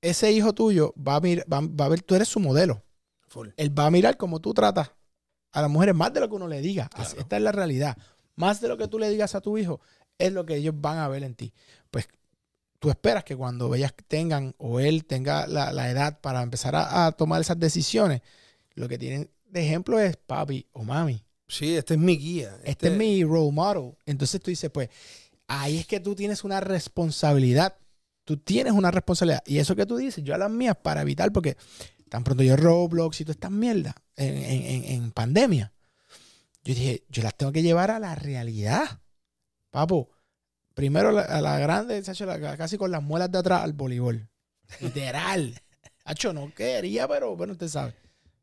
ese 0.00 0.32
hijo 0.32 0.54
tuyo 0.54 0.94
va 0.96 1.16
a, 1.16 1.20
mir- 1.20 1.44
va, 1.52 1.60
va 1.60 1.84
a 1.84 1.88
ver, 1.90 2.00
tú 2.00 2.14
eres 2.14 2.28
su 2.28 2.40
modelo. 2.40 2.82
Full. 3.28 3.48
Él 3.58 3.78
va 3.78 3.86
a 3.86 3.90
mirar 3.90 4.16
cómo 4.16 4.40
tú 4.40 4.54
tratas 4.54 4.90
a 5.52 5.60
las 5.60 5.70
mujeres, 5.70 5.94
más 5.94 6.12
de 6.14 6.20
lo 6.20 6.28
que 6.28 6.34
uno 6.36 6.48
le 6.48 6.60
diga. 6.62 6.88
Claro. 6.88 7.10
esta 7.18 7.36
es 7.36 7.42
la 7.42 7.52
realidad. 7.52 7.96
Más 8.36 8.60
de 8.62 8.68
lo 8.68 8.76
que 8.78 8.88
tú 8.88 8.98
le 8.98 9.10
digas 9.10 9.34
a 9.34 9.40
tu 9.40 9.58
hijo, 9.58 9.80
es 10.18 10.32
lo 10.32 10.46
que 10.46 10.56
ellos 10.56 10.74
van 10.76 10.98
a 10.98 11.08
ver 11.08 11.24
en 11.24 11.34
ti. 11.34 11.52
Pues 11.90 12.08
tú 12.78 12.88
esperas 12.90 13.22
que 13.24 13.36
cuando 13.36 13.74
ellas 13.74 13.92
tengan 14.08 14.54
o 14.58 14.80
él 14.80 15.04
tenga 15.04 15.46
la, 15.46 15.72
la 15.72 15.90
edad 15.90 16.20
para 16.20 16.42
empezar 16.42 16.74
a, 16.74 17.06
a 17.06 17.12
tomar 17.12 17.40
esas 17.40 17.58
decisiones, 17.58 18.22
lo 18.74 18.88
que 18.88 18.98
tienen 18.98 19.30
de 19.44 19.64
ejemplo 19.66 19.98
es 20.00 20.16
papi 20.16 20.66
o 20.72 20.82
mami. 20.84 21.23
Sí, 21.46 21.76
este 21.76 21.94
es 21.94 22.00
mi 22.00 22.16
guía. 22.16 22.56
Este 22.64 22.88
es 22.88 22.92
mi 22.98 23.22
role 23.24 23.52
model. 23.52 23.96
Entonces 24.06 24.40
tú 24.40 24.50
dices, 24.50 24.70
pues, 24.70 24.88
ahí 25.46 25.78
es 25.78 25.86
que 25.86 26.00
tú 26.00 26.14
tienes 26.14 26.42
una 26.44 26.60
responsabilidad. 26.60 27.76
Tú 28.24 28.38
tienes 28.38 28.72
una 28.72 28.90
responsabilidad. 28.90 29.42
Y 29.46 29.58
eso 29.58 29.76
que 29.76 29.84
tú 29.86 29.96
dices, 29.96 30.24
yo 30.24 30.34
a 30.34 30.38
las 30.38 30.50
mías 30.50 30.76
para 30.82 31.02
evitar, 31.02 31.30
porque 31.32 31.56
tan 32.08 32.24
pronto 32.24 32.42
yo 32.42 32.56
Roblox 32.56 33.20
y 33.20 33.24
todas 33.24 33.36
estas 33.36 33.50
mierdas 33.50 33.94
en, 34.16 34.36
en- 34.36 34.84
en- 34.84 35.10
pandemia, 35.10 35.72
yo 36.64 36.74
dije, 36.74 37.04
yo 37.10 37.22
las 37.22 37.36
tengo 37.36 37.52
que 37.52 37.62
llevar 37.62 37.90
a 37.90 37.98
la 37.98 38.14
realidad. 38.14 39.00
Papo, 39.70 40.08
primero 40.72 41.12
la- 41.12 41.22
a 41.22 41.40
la 41.42 41.58
grande, 41.58 42.00
la- 42.20 42.56
casi 42.56 42.78
con 42.78 42.90
las 42.90 43.02
muelas 43.02 43.30
de 43.30 43.38
atrás 43.38 43.62
al 43.62 43.74
voleibol. 43.74 44.28
Literal. 44.80 45.60
Hacho, 46.04 46.32
no 46.32 46.52
quería, 46.54 47.06
pero 47.06 47.36
bueno, 47.36 47.52
usted 47.52 47.68
sabe. 47.68 47.94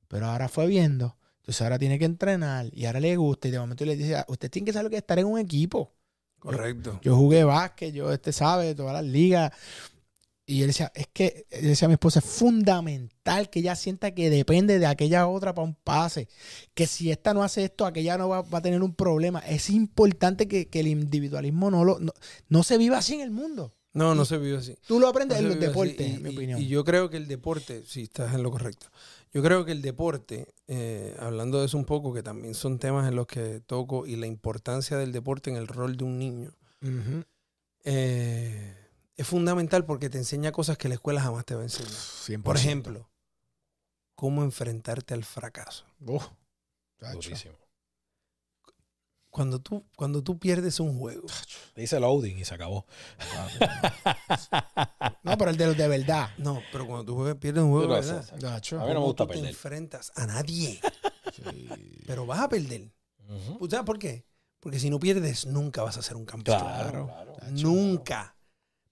Pero 0.08 0.28
ahora 0.28 0.47
fue 0.49 0.68
viendo. 0.68 1.18
Entonces 1.52 1.62
ahora 1.64 1.78
tiene 1.80 1.99
que 1.99 2.06
entrenar 2.06 2.68
y 2.74 2.86
ahora 2.86 2.99
le 3.02 3.16
gusta. 3.18 3.47
Y 3.47 3.52
de 3.52 3.60
momento 3.60 3.84
le 3.84 3.95
dice, 3.97 4.16
"Ah, 4.16 4.26
usted 4.30 4.49
tiene 4.49 4.66
que 4.68 4.74
saber 4.74 4.86
lo 4.86 4.89
que 4.89 4.95
es 4.95 5.02
estar 5.02 5.20
en 5.20 5.26
un 5.26 5.38
equipo. 5.38 5.93
Correcto. 6.39 6.99
Yo 7.04 7.16
jugué 7.18 7.43
básquet, 7.43 7.93
yo 7.93 8.12
este 8.12 8.32
sabe, 8.32 8.74
todas 8.74 8.93
las 8.93 9.04
ligas. 9.04 9.52
Y 10.45 10.62
él 10.62 10.68
decía, 10.68 10.91
es 10.95 11.08
que, 11.14 11.45
él 11.49 11.66
decía 11.68 11.86
a 11.86 11.89
mi 11.89 11.93
esposa, 11.93 12.20
es 12.20 12.26
fundamental 12.26 13.49
que 13.49 13.60
ella 13.60 13.76
sienta 13.76 14.12
que 14.12 14.30
depende 14.30 14.80
de 14.80 14.86
aquella 14.86 15.28
otra 15.28 15.54
para 15.54 15.66
un 15.68 15.76
pase. 15.76 16.28
Que 16.74 16.88
si 16.88 17.12
esta 17.12 17.34
no 17.34 17.43
hace 17.43 17.66
esto, 17.66 17.86
aquella 17.86 18.18
no 18.18 18.30
va, 18.30 18.41
va 18.41 18.58
a 18.58 18.62
tener 18.62 18.82
un 18.82 18.93
problema. 18.95 19.39
Es 19.39 19.70
importante 19.70 20.47
que, 20.47 20.68
que 20.68 20.80
el 20.80 20.88
individualismo 20.88 21.70
no, 21.70 21.84
lo, 21.86 21.99
no, 21.99 22.12
no 22.49 22.64
se 22.64 22.78
viva 22.78 22.97
así 22.97 23.16
en 23.16 23.22
el 23.22 23.32
mundo. 23.32 23.76
No, 23.93 24.16
no 24.16 24.24
se 24.26 24.38
vive 24.38 24.58
así. 24.58 24.76
Tú 24.88 24.99
lo 24.99 25.08
aprendes 25.10 25.38
No 25.38 25.43
en 25.43 25.47
los 25.49 25.58
así. 25.58 25.66
deportes, 25.68 26.08
Y- 26.08 26.14
en 26.16 26.24
mi 26.24 26.30
y- 26.32 26.34
opinión. 26.36 26.62
Y 26.62 26.68
yo 26.68 26.84
creo 26.86 27.10
que 27.10 27.18
el 27.18 27.28
deporte, 27.28 27.84
sí, 27.86 28.04
estás 28.04 28.34
en 28.34 28.41
lo 28.41 28.49
correcto. 28.52 28.88
Yo 29.34 29.41
creo 29.43 29.64
que 29.64 29.72
el 29.74 29.82
deporte, 29.82 30.47
eh, 30.74 31.17
hablando 31.19 31.59
de 31.59 31.65
eso 31.65 31.78
un 31.78 31.84
poco, 31.84 32.13
que 32.13 32.24
también 32.24 32.53
son 32.53 32.80
temas 32.80 33.05
en 33.05 33.17
los 33.17 33.28
que 33.28 33.59
toco 33.59 34.05
y 34.05 34.15
la 34.15 34.26
importancia 34.26 34.95
del 34.95 35.11
deporte 35.11 35.49
en 35.49 35.57
el 35.57 35.67
rol 35.67 35.97
de 35.97 36.05
un 36.05 36.17
niño, 36.17 36.53
eh, 37.84 38.74
es 39.17 39.28
fundamental 39.28 39.84
porque 39.84 40.09
te 40.09 40.17
enseña 40.17 40.53
cosas 40.53 40.78
que 40.78 40.88
la 40.88 40.93
escuela 40.93 41.19
jamás 41.19 41.43
te 41.43 41.55
va 41.55 41.61
a 41.61 41.65
enseñar. 41.65 41.91
100%. 41.91 42.43
Por 42.43 42.55
ejemplo, 42.55 43.09
cómo 44.15 44.43
enfrentarte 44.43 45.13
al 45.13 45.26
fracaso. 45.26 45.84
Durísimo. 47.01 47.61
Cuando 49.32 49.60
tú, 49.60 49.84
cuando 49.96 50.22
tú 50.22 50.38
pierdes 50.38 50.80
un 50.80 51.00
juego. 51.00 51.26
Dice 51.76 52.00
loading 52.00 52.38
y 52.38 52.46
se 52.46 52.54
acabó. 52.54 52.86
No, 55.24 55.38
pero 55.38 55.52
el 55.52 55.58
de 55.58 55.68
los 55.68 55.78
de 55.78 55.88
verdad. 55.88 56.30
No, 56.38 56.62
pero 56.72 56.86
cuando 56.86 57.06
tú 57.06 57.16
juegas- 57.16 57.38
pierdes 57.38 57.64
un 57.64 57.72
juego, 57.72 57.94
¿verdad? 57.94 58.26
Gacho. 58.40 58.80
A 58.82 58.86
mí 58.86 58.94
no 58.94 59.00
me 59.00 59.06
gusta 59.06 59.24
tú 59.24 59.28
te 59.30 59.34
perder. 59.36 59.50
enfrentas 59.50 60.12
a 60.16 60.26
nadie. 60.28 60.80
Pero 62.06 62.26
vas 62.26 62.40
a 62.42 62.50
perder. 62.50 62.92
Ujú. 63.30 63.70
¿Sabes 63.70 63.86
por 63.86 63.98
qué? 64.00 64.26
Porque 64.60 64.80
si 64.80 64.90
no 64.90 65.00
pierdes, 65.00 65.46
nunca 65.46 65.84
vas 65.84 65.98
a 65.98 66.02
ser 66.02 66.18
un 66.18 66.26
campeón. 66.26 66.60
Claro, 66.60 67.06
claro. 67.08 67.34
Nunca. 67.52 68.36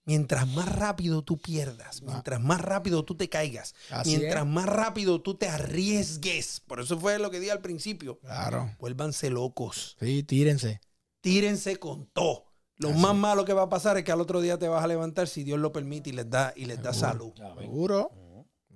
Mientras 0.06 0.48
más 0.48 0.66
rápido 0.74 1.22
tú 1.22 1.38
pierdas, 1.38 2.02
mientras 2.02 2.40
más 2.40 2.60
rápido 2.60 3.04
tú 3.04 3.16
te 3.16 3.28
caigas, 3.28 3.74
Así 3.90 4.16
mientras 4.16 4.44
es. 4.44 4.50
más 4.50 4.66
rápido 4.66 5.20
tú 5.20 5.34
te 5.36 5.46
arriesgues, 5.48 6.60
por 6.66 6.80
eso 6.80 6.98
fue 6.98 7.18
lo 7.18 7.30
que 7.30 7.38
dije 7.38 7.52
al 7.52 7.60
principio, 7.60 8.18
Claro. 8.20 8.74
vuélvanse 8.78 9.30
locos, 9.30 9.96
Sí, 10.00 10.22
tírense. 10.22 10.80
tírense 11.20 11.76
con 11.76 12.06
todo. 12.06 12.46
Lo 12.76 12.88
Así 12.90 12.98
más 12.98 13.14
malo 13.14 13.44
que 13.44 13.52
va 13.52 13.62
a 13.64 13.68
pasar 13.68 13.98
es 13.98 14.04
que 14.04 14.10
al 14.12 14.22
otro 14.22 14.40
día 14.40 14.58
te 14.58 14.66
vas 14.68 14.82
a 14.82 14.86
levantar 14.86 15.28
si 15.28 15.44
Dios 15.44 15.58
lo 15.58 15.70
permite 15.70 16.10
y 16.10 16.12
les 16.14 16.30
da, 16.30 16.54
y 16.56 16.64
les 16.64 16.82
da 16.82 16.94
salud. 16.94 17.32
Seguro. 17.58 18.10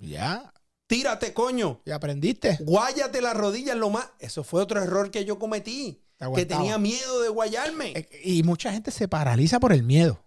Ya. 0.01 0.53
Tírate, 0.87 1.33
coño. 1.33 1.81
Y 1.87 1.91
aprendiste. 1.91 2.59
Guáyate 2.61 3.22
las 3.22 3.35
rodillas 3.35 3.77
lo 3.77 3.89
más. 3.89 4.07
Eso 4.18 4.45
fue 4.45 4.61
otro 4.61 4.83
error 4.83 5.11
que 5.11 5.25
yo 5.25 5.39
cometí. 5.39 6.03
Te 6.18 6.27
Que 6.35 6.45
tenía 6.47 6.77
miedo 6.77 7.22
de 7.22 7.31
guayarme. 7.31 8.07
Y 8.22 8.43
mucha 8.43 8.70
gente 8.70 8.91
se 8.91 9.09
paraliza 9.09 9.59
por 9.59 9.72
el 9.72 9.83
miedo. 9.83 10.22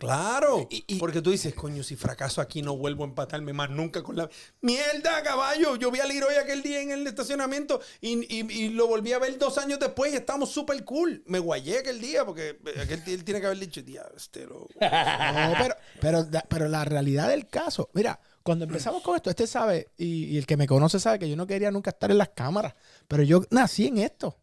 Claro. 0.00 0.66
Y- 0.70 0.84
y- 0.88 0.98
porque 0.98 1.20
tú 1.22 1.30
dices, 1.30 1.54
coño, 1.54 1.82
si 1.82 1.94
fracaso 1.94 2.40
aquí 2.40 2.62
no 2.62 2.76
vuelvo 2.76 3.04
a 3.04 3.06
empatarme 3.06 3.52
más 3.52 3.68
nunca 3.70 4.02
con 4.02 4.16
la. 4.16 4.28
¡Mierda, 4.62 5.22
caballo! 5.22 5.76
Yo 5.76 5.90
vi 5.90 6.00
a 6.00 6.06
Leroy 6.06 6.34
aquel 6.36 6.62
día 6.62 6.80
en 6.80 6.90
el 6.90 7.06
estacionamiento 7.06 7.80
y, 8.00 8.18
y- 8.34 8.50
y 8.50 8.68
lo 8.70 8.86
volví 8.88 9.12
a 9.12 9.18
ver 9.18 9.38
dos 9.38 9.58
años 9.58 9.78
después 9.78 10.12
y 10.12 10.16
estamos 10.16 10.50
súper 10.50 10.82
cool. 10.84 11.22
Me 11.26 11.38
guayé 11.38 11.78
aquel 11.80 12.00
día 12.00 12.24
porque 12.24 12.58
aquel 12.82 13.04
día 13.04 13.14
él 13.14 13.24
tiene 13.24 13.40
que 13.40 13.46
haber 13.46 13.58
dicho, 13.58 13.84
tía, 13.84 14.02
este 14.16 14.46
lo. 14.46 14.66
No, 14.80 15.54
pero, 15.58 15.74
pero, 16.00 16.26
la- 16.30 16.46
pero 16.48 16.68
la 16.68 16.84
realidad 16.84 17.28
del 17.28 17.46
caso, 17.46 17.90
mira, 17.92 18.18
cuando 18.42 18.64
empezamos 18.64 19.02
con 19.02 19.16
esto, 19.16 19.28
este 19.30 19.46
sabe, 19.46 19.90
y, 19.98 20.24
y 20.24 20.38
el 20.38 20.46
que 20.46 20.56
me 20.56 20.66
conoce 20.66 20.98
sabe 20.98 21.18
que 21.18 21.28
yo 21.28 21.36
no 21.36 21.46
quería 21.46 21.70
nunca 21.70 21.90
estar 21.90 22.10
en 22.10 22.16
las 22.18 22.30
cámaras, 22.30 22.74
pero 23.06 23.22
yo 23.22 23.42
nací 23.50 23.86
en 23.86 23.98
esto. 23.98 24.38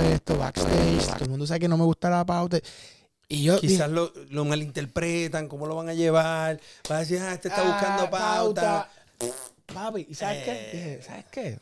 Esto, 0.00 0.36
backstage, 0.38 1.06
todo 1.14 1.24
el 1.24 1.30
mundo 1.30 1.46
sabe 1.46 1.60
que 1.60 1.68
no 1.68 1.76
me 1.76 1.84
gusta 1.84 2.10
la 2.10 2.24
pauta. 2.24 2.58
Y 3.28 3.42
yo 3.44 3.58
Quizás 3.58 3.88
lo, 3.90 4.12
lo 4.30 4.44
malinterpretan, 4.44 5.48
cómo 5.48 5.66
lo 5.66 5.74
van 5.76 5.88
a 5.88 5.94
llevar. 5.94 6.60
Va 6.90 6.96
a 6.96 7.00
decir, 7.00 7.18
ah, 7.20 7.32
este 7.34 7.48
está 7.48 7.62
buscando 7.62 8.04
Ah, 8.04 8.10
pauta. 8.10 8.88
Papi, 9.72 10.06
¿y 10.10 10.14
sabes 10.14 10.38
Eh. 10.38 10.44
qué? 10.44 10.76
Dije, 10.76 11.02
¿Sabes 11.02 11.24
qué? 11.30 11.58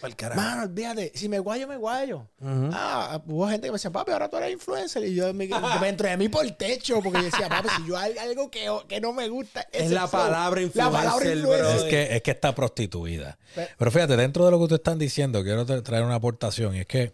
Pa'l 0.00 0.16
carajo. 0.16 0.40
Mano, 0.40 0.62
olvídate, 0.62 1.12
si 1.14 1.28
me 1.28 1.40
guayo, 1.40 1.68
me 1.68 1.76
guayo. 1.76 2.26
Ah, 2.42 3.20
hubo 3.26 3.46
gente 3.48 3.66
que 3.66 3.70
me 3.70 3.74
decía, 3.74 3.90
papi, 3.90 4.12
ahora 4.12 4.30
tú 4.30 4.38
eres 4.38 4.52
influencer. 4.52 5.04
Y 5.04 5.14
yo 5.14 5.34
me, 5.34 5.46
me 5.80 5.88
entré 5.88 6.10
a 6.12 6.16
mí 6.16 6.30
por 6.30 6.42
el 6.44 6.56
techo 6.56 7.02
porque 7.02 7.18
yo 7.18 7.24
decía, 7.24 7.48
papi, 7.50 7.68
si 7.76 7.86
yo 7.86 7.98
hay 7.98 8.16
algo 8.16 8.50
que, 8.50 8.66
que 8.88 8.98
no 9.00 9.12
me 9.12 9.28
gusta. 9.28 9.66
Es 9.72 9.90
la 9.90 10.08
flow". 10.08 10.22
palabra 10.22 10.62
La 10.72 10.90
palabra 10.90 11.30
influencer. 11.34 11.76
Es 11.76 11.82
que, 11.84 12.16
es 12.16 12.22
que 12.22 12.30
está 12.30 12.54
prostituida. 12.54 13.36
Pe- 13.54 13.68
Pero 13.76 13.90
fíjate, 13.90 14.16
dentro 14.16 14.46
de 14.46 14.52
lo 14.52 14.56
que 14.58 14.62
ustedes 14.64 14.78
están 14.80 14.98
diciendo, 14.98 15.42
quiero 15.42 15.66
tra- 15.66 15.82
traer 15.82 16.04
una 16.04 16.14
aportación. 16.14 16.76
Y 16.76 16.80
es 16.80 16.86
que 16.86 17.12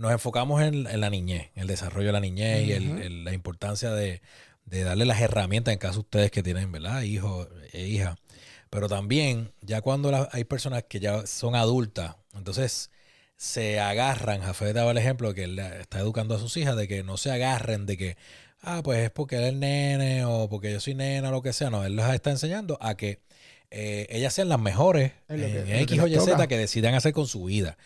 nos 0.00 0.12
enfocamos 0.12 0.62
en, 0.62 0.86
en 0.86 1.00
la 1.00 1.10
niñez, 1.10 1.50
en 1.54 1.62
el 1.62 1.66
desarrollo 1.68 2.06
de 2.08 2.12
la 2.12 2.20
niñez 2.20 2.66
y 2.66 2.72
el- 2.72 3.24
la 3.24 3.32
importancia 3.32 3.90
de, 3.92 4.22
de 4.64 4.82
darle 4.84 5.04
las 5.04 5.20
herramientas 5.20 5.72
en 5.72 5.78
caso 5.78 5.94
de 5.94 6.00
ustedes 6.00 6.30
que 6.30 6.42
tienen, 6.42 6.72
¿verdad? 6.72 7.02
Hijos 7.02 7.48
e 7.72 7.86
hijas. 7.86 8.16
Pero 8.70 8.88
también, 8.88 9.52
ya 9.62 9.80
cuando 9.80 10.10
la- 10.10 10.28
hay 10.32 10.44
personas 10.44 10.84
que 10.88 11.00
ya 11.00 11.26
son 11.26 11.54
adultas, 11.54 12.16
entonces 12.34 12.90
se 13.36 13.80
agarran, 13.80 14.42
Jafé 14.42 14.72
daba 14.72 14.90
el 14.92 14.98
ejemplo 14.98 15.34
que 15.34 15.44
él 15.44 15.58
está 15.58 15.98
educando 16.00 16.34
a 16.34 16.38
sus 16.38 16.56
hijas, 16.56 16.76
de 16.76 16.86
que 16.88 17.02
no 17.02 17.16
se 17.16 17.30
agarren 17.30 17.86
de 17.86 17.96
que, 17.96 18.16
ah, 18.62 18.80
pues 18.84 19.00
es 19.00 19.10
porque 19.10 19.36
él 19.36 19.44
es 19.44 19.54
nene 19.54 20.24
o 20.24 20.48
porque 20.48 20.70
yo 20.72 20.80
soy 20.80 20.94
nena 20.94 21.28
o 21.28 21.32
lo 21.32 21.42
que 21.42 21.52
sea. 21.52 21.70
No, 21.70 21.84
él 21.84 21.96
les 21.96 22.06
está 22.10 22.30
enseñando 22.30 22.78
a 22.80 22.96
que 22.96 23.20
eh, 23.70 24.06
ellas 24.10 24.34
sean 24.34 24.48
las 24.48 24.58
mejores 24.60 25.12
en 25.28 25.36
que 25.52 25.80
X 25.82 25.98
o 26.00 26.06
Y 26.06 26.14
Z 26.20 26.48
que 26.48 26.58
decidan 26.58 26.94
hacer 26.94 27.12
con 27.12 27.26
su 27.26 27.44
vida. 27.44 27.76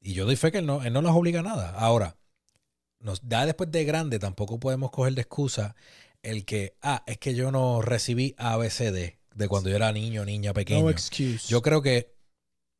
Y 0.00 0.14
yo 0.14 0.24
doy 0.24 0.36
fe 0.36 0.50
que 0.50 0.58
él 0.58 0.66
no, 0.66 0.82
él 0.82 0.92
no 0.92 1.02
las 1.02 1.14
obliga 1.14 1.40
a 1.40 1.42
nada. 1.42 1.70
Ahora, 1.70 2.16
nos 3.00 3.28
da 3.28 3.46
después 3.46 3.70
de 3.70 3.84
grande, 3.84 4.18
tampoco 4.18 4.58
podemos 4.58 4.90
coger 4.90 5.14
de 5.14 5.22
excusa 5.22 5.74
el 6.22 6.44
que, 6.44 6.76
ah, 6.82 7.02
es 7.06 7.18
que 7.18 7.34
yo 7.34 7.50
no 7.50 7.82
recibí 7.82 8.34
ABCD 8.38 9.18
de 9.34 9.48
cuando 9.48 9.70
yo 9.70 9.76
era 9.76 9.92
niño, 9.92 10.24
niña, 10.24 10.52
pequeño. 10.52 10.82
No 10.82 10.90
excuse. 10.90 11.48
Yo 11.48 11.62
creo 11.62 11.82
que 11.82 12.14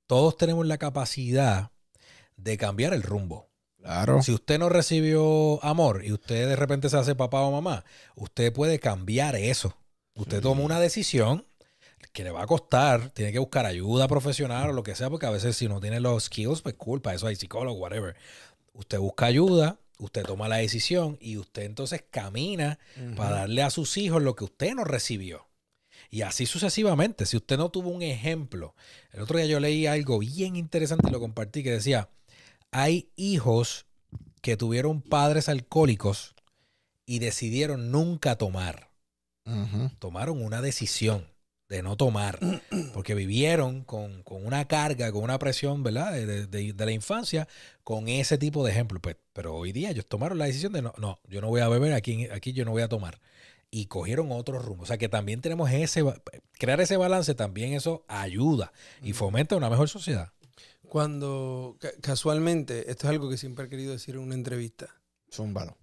todos 0.07 0.37
tenemos 0.37 0.67
la 0.67 0.79
capacidad 0.79 1.71
de 2.37 2.57
cambiar 2.57 2.95
el 2.95 3.03
rumbo. 3.03 3.51
claro. 3.77 4.23
Si 4.23 4.33
usted 4.33 4.59
no 4.59 4.69
recibió 4.69 5.63
amor 5.65 6.05
y 6.05 6.13
usted 6.13 6.49
de 6.49 6.57
repente 6.57 6.89
se 6.89 6.97
hace 6.97 7.15
papá 7.15 7.41
o 7.43 7.53
mamá, 7.53 7.85
usted 8.15 8.53
puede 8.53 8.79
cambiar 8.79 9.37
eso. 9.37 9.77
Usted 10.15 10.43
toma 10.43 10.63
una 10.63 10.81
decisión 10.81 11.47
que 12.13 12.25
le 12.25 12.31
va 12.31 12.43
a 12.43 12.47
costar, 12.47 13.11
tiene 13.11 13.33
que 13.33 13.39
buscar 13.39 13.67
ayuda 13.67 14.09
profesional 14.09 14.71
o 14.71 14.73
lo 14.73 14.83
que 14.83 14.95
sea, 14.95 15.11
porque 15.11 15.27
a 15.27 15.31
veces 15.31 15.57
si 15.57 15.69
no 15.69 15.81
tiene 15.81 16.01
los 16.01 16.25
skills, 16.25 16.63
pues 16.63 16.75
culpa, 16.75 17.15
eso 17.15 17.27
hay 17.27 17.37
psicólogo, 17.37 17.79
whatever. 17.79 18.17
Usted 18.73 18.99
busca 18.99 19.27
ayuda, 19.27 19.79
usted 19.99 20.25
toma 20.25 20.49
la 20.49 20.57
decisión 20.57 21.19
y 21.21 21.37
usted 21.37 21.63
entonces 21.63 22.05
camina 22.11 22.79
para 23.17 23.37
darle 23.37 23.63
a 23.63 23.71
sus 23.71 23.97
hijos 23.97 24.23
lo 24.23 24.35
que 24.35 24.45
usted 24.45 24.75
no 24.75 24.85
recibió. 24.85 25.47
Y 26.11 26.23
así 26.23 26.47
sucesivamente. 26.47 27.27
Si 27.27 27.37
usted 27.37 27.57
no 27.57 27.71
tuvo 27.71 27.91
un 27.91 28.03
ejemplo. 28.03 28.75
El 29.13 29.23
otro 29.23 29.39
día 29.39 29.47
yo 29.47 29.61
leí 29.61 29.87
algo 29.87 30.19
bien 30.19 30.57
interesante 30.57 31.09
y 31.09 31.13
lo 31.13 31.21
compartí 31.21 31.63
que 31.63 31.71
decía, 31.71 32.09
hay 32.73 33.11
hijos 33.15 33.87
que 34.43 34.57
tuvieron 34.57 35.03
padres 35.03 35.49
alcohólicos 35.49 36.35
y 37.07 37.19
decidieron 37.19 37.91
nunca 37.93 38.37
tomar. 38.37 38.91
Tomaron 39.99 40.43
una 40.43 40.63
decisión 40.63 41.27
de 41.71 41.83
no 41.83 41.97
tomar 41.97 42.39
porque 42.93 43.15
vivieron 43.15 43.85
con, 43.85 44.23
con 44.25 44.45
una 44.45 44.67
carga, 44.67 45.11
con 45.13 45.23
una 45.23 45.39
presión, 45.39 45.83
¿verdad? 45.83 46.13
De, 46.13 46.27
de- 46.27 46.47
de- 46.47 46.73
de 46.75 46.85
la 46.85 46.91
infancia, 46.93 47.49
con 47.85 48.09
ese 48.09 48.37
tipo 48.37 48.65
de 48.65 48.73
ejemplo. 48.73 49.01
Pues, 49.01 49.17
pero 49.33 49.55
hoy 49.55 49.73
día 49.73 49.91
ellos 49.91 50.05
tomaron 50.07 50.37
la 50.37 50.47
decisión 50.47 50.73
de 50.73 50.83
no, 50.83 50.93
no, 50.99 51.21
yo 51.29 51.41
no 51.41 51.47
voy 51.49 51.61
a 51.63 51.69
beber, 51.69 51.95
aquí, 51.95 52.29
aquí 52.29 52.53
yo 52.53 52.65
no 52.65 52.73
voy 52.73 52.83
a 52.83 52.89
tomar. 52.89 53.21
Y 53.71 53.87
cogieron 53.87 54.33
otro 54.33 54.59
rumbo. 54.59 54.83
O 54.83 54.87
sea 54.87 54.99
que 54.99 55.09
también 55.09 55.41
tenemos 55.41 55.71
ese, 55.71 56.03
crear 56.59 56.81
ese 56.81 56.97
balance, 56.97 57.35
también 57.37 57.73
eso 57.73 58.05
ayuda 58.09 58.73
y 59.01 59.13
fomenta 59.13 59.55
una 59.57 59.71
mejor 59.71 59.89
sociedad. 59.89 60.33
Cuando 60.89 61.77
ca- 61.79 61.93
casualmente, 62.03 62.91
esto 62.91 63.07
es 63.07 63.11
algo 63.11 63.31
que 63.31 63.37
siempre 63.39 63.67
he 63.67 63.69
querido 63.69 63.93
decir 63.93 64.17
en 64.17 64.23
una 64.23 64.35
entrevista. 64.35 64.89
Zúmbalo. 65.33 65.79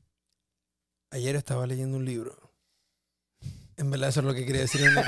Ayer 1.12 1.38
estaba 1.38 1.66
leyendo 1.66 1.96
un 1.96 2.04
libro. 2.04 2.47
En 3.78 3.92
verdad, 3.92 4.10
eso 4.10 4.22
es 4.22 4.26
lo 4.26 4.34
que 4.34 4.44
quería 4.44 4.62
decir 4.62 4.82
en 4.86 4.98
una. 4.98 5.02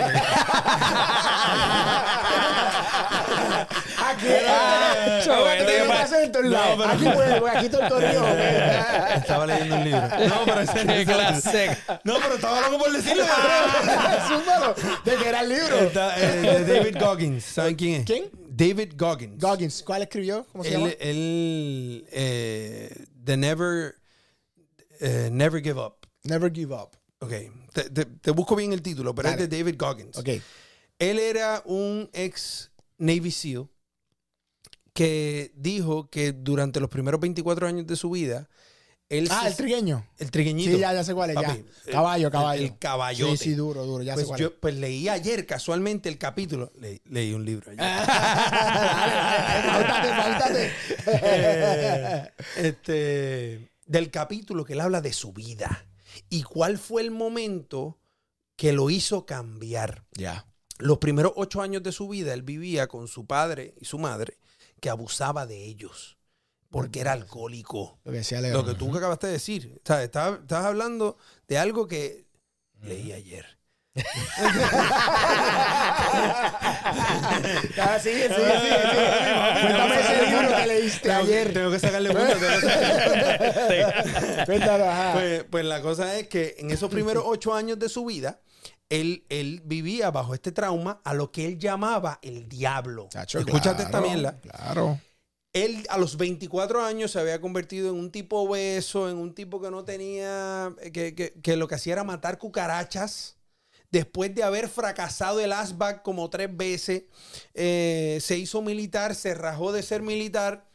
Aquí, 4.10 4.28
Ah, 4.48 5.22
no, 5.26 6.84
Aquí 6.84 7.06
porque 7.14 7.50
aquí 7.58 7.70
todo 7.70 7.82
el 7.84 7.90
corrido. 7.90 8.28
estaba 9.16 9.46
leyendo 9.48 9.76
un 9.76 9.84
libro. 9.84 10.02
No, 10.02 10.46
pero 10.46 10.62
ese 10.62 11.78
No, 12.04 12.16
pero 12.20 12.36
estaba 12.36 12.62
loco 12.62 12.78
por 12.78 12.92
decirlo. 12.92 13.24
De 15.04 15.16
que 15.18 15.30
era 15.30 15.42
el 15.42 15.50
libro. 15.50 15.80
Está, 15.80 16.20
eh, 16.20 16.64
de 16.64 16.74
David 16.76 16.98
Goggins. 17.00 17.44
¿Saben 17.44 17.76
quién 17.76 18.02
es? 18.02 18.06
¿Quién? 18.06 18.26
David 18.50 18.94
Goggins. 18.96 19.42
Goggins. 19.42 19.84
¿Cuál 19.84 20.04
escribió? 20.04 20.46
¿Cómo 20.52 20.64
se 20.64 20.72
llama? 20.72 20.88
Él, 20.88 20.98
él 21.00 22.08
eh, 22.12 23.06
The 23.24 23.38
Never, 23.38 23.96
eh, 25.00 25.30
Never 25.32 25.62
Give 25.62 25.80
Up. 25.80 26.08
Never 26.24 26.52
Give 26.54 26.74
Up. 26.74 26.92
Ok, 27.20 27.34
te, 27.74 27.90
te- 27.90 28.06
te 28.06 28.32
busco 28.32 28.56
bien 28.56 28.74
el 28.74 28.82
título, 28.82 29.14
pero 29.16 29.30
Dale. 29.30 29.44
es 29.44 29.50
de 29.50 29.58
David 29.58 29.76
Goggins. 29.78 30.18
Ok. 30.18 30.30
Él 31.00 31.20
era 31.20 31.62
un 31.66 32.10
ex 32.14 32.72
Navy 32.98 33.32
SEAL 33.32 33.68
que 34.94 35.52
dijo 35.56 36.10
que 36.10 36.34
durante 36.34 36.80
los 36.80 36.90
primeros 36.90 37.20
24 37.22 37.68
años 37.68 37.88
de 37.88 37.96
su 37.96 38.10
vida, 38.10 38.50
él 39.08 39.28
Ah, 39.32 39.40
se- 39.44 39.48
el 39.48 39.56
trigueño. 39.56 40.06
el 40.18 40.30
trigueñito. 40.30 40.72
Sí, 40.72 40.78
ya, 40.80 40.94
ya 40.94 41.04
sé 41.04 41.14
cuál 41.16 41.30
es. 41.32 41.36
Ya. 41.38 41.48
Papi, 41.48 41.66
Caballo, 41.92 42.30
caballo. 42.30 42.64
El, 43.28 43.32
el. 43.32 43.38
Sí, 43.38 43.44
sí, 43.46 43.54
duro, 43.56 43.86
duro. 43.86 44.04
Ya 44.04 44.14
sé 44.14 44.18
pues, 44.18 44.28
cuál 44.28 44.40
yo, 44.40 44.60
pues 44.60 44.76
leí 44.76 45.08
ayer 45.10 45.46
casualmente 45.48 46.10
el 46.10 46.18
capítulo. 46.18 46.72
Le- 46.80 47.02
leí 47.06 47.34
un 47.34 47.44
libro 47.46 47.72
ayer. 47.72 47.80
Páltate. 50.18 50.72
Eh, 51.12 52.32
este, 52.58 53.70
del 53.86 54.12
capítulo 54.12 54.64
que 54.64 54.74
él 54.74 54.82
habla 54.82 55.02
de 55.02 55.12
su 55.14 55.32
vida 55.34 55.86
y 56.30 56.44
cuál 56.44 56.78
fue 56.78 57.02
el 57.02 57.12
momento 57.12 58.00
que 58.56 58.74
lo 58.74 58.90
hizo 58.90 59.26
cambiar. 59.26 60.06
Ya. 60.14 60.46
Los 60.78 60.98
primeros 60.98 61.34
ocho 61.36 61.62
años 61.62 61.84
de 61.84 61.92
su 61.92 62.08
vida 62.08 62.34
él 62.34 62.44
vivía 62.44 62.88
con 62.88 63.08
su 63.08 63.26
padre 63.26 63.76
y 63.80 63.86
su 63.86 64.00
madre 64.00 64.38
que 64.80 64.90
abusaba 64.90 65.46
de 65.46 65.66
ellos 65.66 66.20
porque 66.70 67.02
era 67.02 67.14
alcohólico. 67.14 68.00
Lo 68.04 68.12
que 68.12 68.20
decía. 68.20 68.42
Lo 68.42 68.66
que 68.66 68.76
tú 68.76 68.96
acabaste 68.96 69.28
de 69.28 69.34
decir. 69.34 69.82
O 69.84 69.88
sea, 69.88 70.04
estás 70.04 70.52
hablando 70.52 71.18
de 71.48 71.58
algo 71.58 71.88
que 71.88 72.28
leí 72.82 73.12
ayer. 73.12 73.59
Ah, 77.82 77.98
sigue, 78.00 78.28
sigue, 78.28 78.30
sigue, 78.30 78.30
sigue. 78.30 78.42
Cuéntame 79.62 79.96
ese 80.00 80.26
libro 80.26 80.56
que 80.58 80.68
leíste 80.68 81.10
Tengo 81.10 81.26
que- 81.26 81.34
ayer. 81.34 81.54
Tengo 81.54 81.72
que 81.72 81.80
sacarle 81.80 82.10
ajá. 84.90 85.14
Pues, 85.14 85.44
pues 85.50 85.66
la 85.66 85.82
cosa 85.82 86.18
es 86.18 86.28
que 86.28 86.56
en 86.60 86.72
esos 86.72 86.90
primeros 86.90 87.24
ocho 87.26 87.54
años 87.54 87.80
de 87.80 87.90
su 87.90 88.06
vida, 88.06 88.42
él, 88.90 89.26
él 89.30 89.62
vivía 89.66 90.12
bajo 90.12 90.34
este 90.34 90.52
trauma 90.52 91.00
a 91.04 91.14
lo 91.14 91.32
que 91.32 91.46
él 91.46 91.58
llamaba 91.58 92.20
el 92.22 92.48
diablo. 92.50 93.08
Chacho, 93.12 93.40
Escúchate 93.40 93.84
esta 93.84 94.00
claro, 94.00 94.08
mierda. 94.08 94.40
Claro. 94.42 95.00
Él 95.54 95.86
a 95.90 95.98
los 95.98 96.18
24 96.18 96.84
años 96.86 97.12
se 97.12 97.20
había 97.20 97.42
convertido 97.42 97.90
en 97.90 97.96
un 97.96 98.12
tipo 98.12 98.40
obeso, 98.42 99.10
en 99.10 99.18
un 99.18 99.34
tipo 99.34 99.60
que 99.62 99.72
no 99.72 99.84
tenía, 99.84 100.72
que, 100.94 101.16
que- 101.16 101.34
que 101.42 101.58
lo 101.58 101.68
que 101.68 101.76
hacía 101.76 101.94
era 101.94 102.04
matar 102.04 102.38
cucarachas. 102.38 103.38
Después 103.92 104.36
de 104.36 104.44
haber 104.44 104.70
fracasado 104.70 105.40
el 105.40 105.52
ASBAC 105.52 106.04
como 106.04 106.30
tres 106.30 106.56
veces, 106.56 107.04
eh, 107.56 108.20
se 108.22 108.38
hizo 108.38 108.62
militar, 108.62 109.16
se 109.16 109.34
rajó 109.34 109.72
de 109.72 109.82
ser 109.82 110.02
militar 110.04 110.70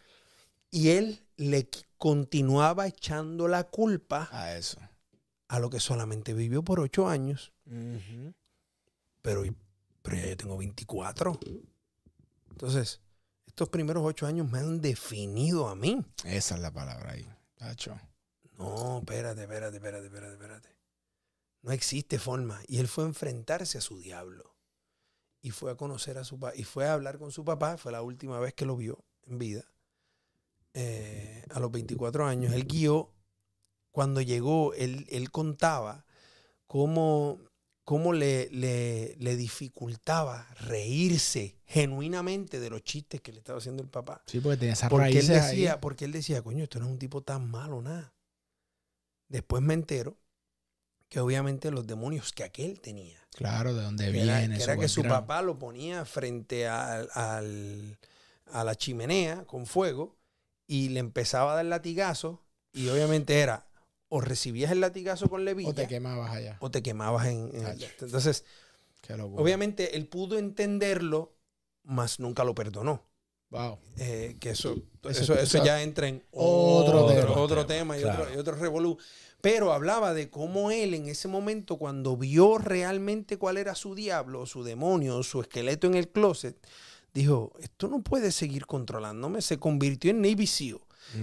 y 0.71 0.91
él 0.91 1.25
le 1.37 1.69
continuaba 1.97 2.87
echando 2.89 3.47
la 3.47 3.65
culpa 3.65 4.29
A 4.33 4.57
eso. 4.57 4.79
a 5.49 5.59
lo 5.61 5.71
que 5.71 5.79
solamente 5.79 6.35
vivió 6.35 6.65
por 6.65 6.81
ocho 6.81 7.09
años. 7.09 7.53
Pero, 9.23 9.45
pero 10.03 10.17
ya 10.17 10.27
yo 10.27 10.37
tengo 10.37 10.57
24. 10.57 11.39
Entonces, 12.51 13.01
estos 13.47 13.69
primeros 13.69 14.05
ocho 14.05 14.27
años 14.27 14.51
me 14.51 14.59
han 14.59 14.81
definido 14.81 15.69
a 15.69 15.77
mí. 15.77 16.05
Esa 16.25 16.57
es 16.57 16.61
la 16.61 16.73
palabra 16.73 17.13
ahí. 17.13 17.27
Chacho. 17.59 17.97
No, 18.59 18.99
espérate, 18.99 19.43
espérate, 19.43 19.77
espérate, 19.77 20.07
espérate, 20.07 20.33
espérate. 20.35 20.69
No 21.65 21.73
existe 21.73 22.19
forma. 22.19 22.61
Y 22.69 22.79
él 22.79 22.89
fue 22.89 23.05
a 23.05 23.07
enfrentarse 23.07 23.79
a 23.79 23.81
su 23.81 23.99
diablo. 23.99 24.55
Y 25.41 25.51
fue 25.51 25.71
a 25.73 25.77
conocer 25.77 26.19
a 26.19 26.25
su 26.25 26.39
papá. 26.39 26.55
Y 26.55 26.65
fue 26.65 26.87
a 26.87 26.93
hablar 26.93 27.19
con 27.19 27.33
su 27.33 27.43
papá. 27.43 27.79
Fue 27.79 27.91
la 27.91 28.03
última 28.03 28.39
vez 28.39 28.53
que 28.53 28.67
lo 28.67 28.77
vio 28.77 29.03
en 29.27 29.39
vida. 29.39 29.65
Eh, 30.75 31.43
a 31.51 31.61
los 31.61 31.71
24 31.73 32.27
años. 32.27 32.53
Él 32.53 32.67
guió. 32.67 33.13
Cuando 33.93 34.21
llegó, 34.21 34.75
él, 34.75 35.07
él 35.09 35.31
contaba 35.31 36.05
cómo, 36.67 37.41
cómo 37.85 38.13
le, 38.13 38.51
le, 38.51 39.17
le 39.19 39.37
dificultaba 39.37 40.47
reírse 40.61 41.61
genuinamente 41.65 42.61
de 42.61 42.69
los 42.69 42.83
chistes 42.83 43.23
que 43.23 43.33
le 43.33 43.39
estaba 43.39 43.59
haciendo 43.59 43.83
el 43.83 43.89
papá. 43.89 44.23
Sí, 44.27 44.41
porque 44.41 44.59
tenía 44.59 44.75
esas 44.75 44.91
Porque 44.91 45.19
él, 45.21 45.27
decía, 45.29 45.73
ahí. 45.75 45.79
porque 45.81 46.05
él 46.05 46.13
decía, 46.13 46.43
coño, 46.43 46.65
esto 46.65 46.79
no 46.79 46.87
es 46.87 46.91
un 46.91 46.99
tipo 46.99 47.23
tan 47.23 47.49
malo, 47.49 47.81
nada. 47.81 48.13
Después 49.29 49.63
me 49.63 49.73
entero 49.75 50.19
que 51.15 51.21
obviamente 51.21 51.71
los 51.71 51.87
demonios 51.87 52.33
que 52.33 52.43
aquel 52.43 52.81
tenía, 52.81 53.17
Claro, 53.37 53.73
de 53.73 53.83
dónde 53.85 54.09
era, 54.09 54.41
viene. 54.41 54.57
que, 54.57 54.65
era 54.65 54.77
que 54.77 54.89
su 54.89 55.03
papá 55.05 55.43
lo 55.43 55.61
ponía 55.61 56.05
frente 56.05 56.67
al- 56.67 57.09
al- 57.15 57.97
a 58.47 58.65
la 58.65 58.75
chimenea 58.75 59.45
con 59.45 59.67
fuego 59.67 60.17
y 60.67 60.89
le 60.89 60.99
empezaba 60.99 61.53
a 61.53 61.55
dar 61.55 61.67
latigazo 61.67 62.43
y 62.73 62.89
obviamente 62.89 63.39
era 63.39 63.69
o 64.09 64.21
recibías 64.21 64.73
el 64.73 64.81
latigazo 64.81 65.29
con 65.29 65.45
levilla 65.45 65.69
O 65.71 65.75
te 65.75 65.87
quemabas 65.87 66.33
allá. 66.33 66.57
o 66.61 66.69
te 66.73 66.83
quemabas 66.83 67.29
en, 67.29 67.53
Chacho. 67.63 67.87
Entonces, 68.01 68.45
obviamente 69.41 69.97
él 69.97 70.09
pudo 70.09 70.37
entenderlo, 70.37 71.37
mas 71.85 72.19
nunca 72.19 72.43
lo 72.43 72.57
perdonó. 72.57 73.05
Wow. 73.55 73.79
Eh, 73.99 74.37
que 74.41 74.51
eso, 74.51 74.75
Eso- 75.09 75.35
eso, 75.39 75.65
ya 75.65 75.81
entra 75.83 76.09
en 76.09 76.23
Otro 76.33 77.05
otro, 77.05 77.15
tema. 77.15 77.31
otro 77.41 77.67
tema 77.67 77.97
y, 77.99 78.03
Claro. 78.03 78.23
otro, 78.25 78.35
y 78.35 78.39
otro 78.39 78.57
revolú. 78.57 78.99
Pero 79.41 79.73
hablaba 79.73 80.13
de 80.15 80.31
cómo 80.31 80.71
él 80.71 80.95
en 80.95 81.07
ese 81.09 81.29
momento, 81.29 81.77
cuando 81.77 82.17
vio 82.17 82.59
realmente 82.59 83.37
cuál 83.37 83.59
era 83.59 83.75
su 83.75 83.95
diablo, 83.95 84.47
su 84.47 84.65
demonio, 84.65 85.23
su 85.23 85.41
esqueleto 85.43 85.87
en 85.87 85.95
el 85.95 86.09
closet, 86.09 86.57
dijo, 87.13 87.53
esto 87.61 87.87
no 87.89 88.03
puede 88.03 88.33
seguir 88.33 88.67
controlándome. 88.67 89.41
Se 89.43 89.59
convirtió 89.59 90.11
en 90.11 90.23
Navy 90.23 90.47
SEAL, 90.47 90.81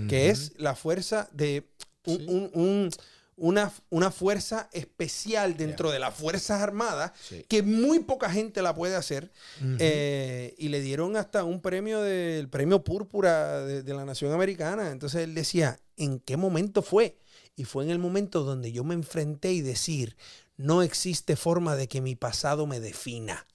que 0.07 0.29
es 0.29 0.53
la 0.57 0.75
fuerza 0.75 1.27
de 1.33 1.67
un- 2.05 2.17
Sí. 2.17 2.25
un- 2.29 2.51
un- 2.53 2.89
una, 3.37 3.71
una 3.89 4.11
fuerza 4.11 4.69
especial 4.71 5.57
dentro 5.57 5.89
de 5.91 5.99
las 5.99 6.13
Fuerzas 6.13 6.61
Armadas 6.61 7.11
Sí. 7.21 7.43
que 7.47 7.63
muy 7.63 7.99
poca 7.99 8.29
gente 8.29 8.61
la 8.61 8.75
puede 8.75 8.95
hacer. 8.95 9.31
Eh, 9.79 10.53
y 10.57 10.69
le 10.69 10.81
dieron 10.81 11.15
hasta 11.17 11.43
un 11.43 11.61
premio 11.61 12.01
del 12.01 12.49
premio 12.49 12.83
púrpura 12.83 13.61
de, 13.61 13.83
de 13.83 13.93
la 13.93 14.05
nación 14.05 14.31
americana. 14.31 14.91
Entonces 14.91 15.21
él 15.23 15.33
decía, 15.33 15.79
¿en 15.97 16.19
qué 16.19 16.37
momento 16.37 16.81
fue? 16.81 17.17
Y 17.55 17.63
fue 17.65 17.83
en 17.83 17.89
el 17.89 17.99
momento 17.99 18.43
donde 18.43 18.71
yo 18.71 18.83
me 18.83 18.93
enfrenté 18.93 19.51
y 19.53 19.61
decir, 19.61 20.15
no 20.57 20.83
existe 20.83 21.35
forma 21.35 21.75
de 21.75 21.87
que 21.87 22.01
mi 22.01 22.15
pasado 22.15 22.67
me 22.67 22.79
defina. 22.79 23.47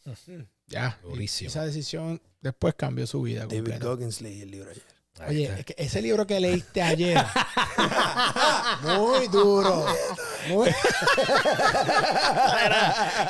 Ya. 0.67 0.99
Durísimo. 1.03 1.47
Y 1.47 1.51
Esa 1.51 1.65
decisión 1.65 2.21
después 2.41 2.75
cambió 2.75 3.07
su 3.07 3.23
vida. 3.23 3.41
David 3.43 3.57
completa. 3.59 3.87
Goggins 3.87 4.21
leí 4.21 4.41
el 4.41 4.51
libro 4.51 4.71
ayer. 4.71 4.83
Oye, 5.27 5.51
es 5.59 5.65
que 5.65 5.75
ese 5.79 6.03
libro 6.03 6.27
que 6.27 6.39
leíste 6.39 6.83
ayer. 6.83 7.17
muy 8.83 9.29
duro. 9.29 9.87
Muy... 10.49 10.69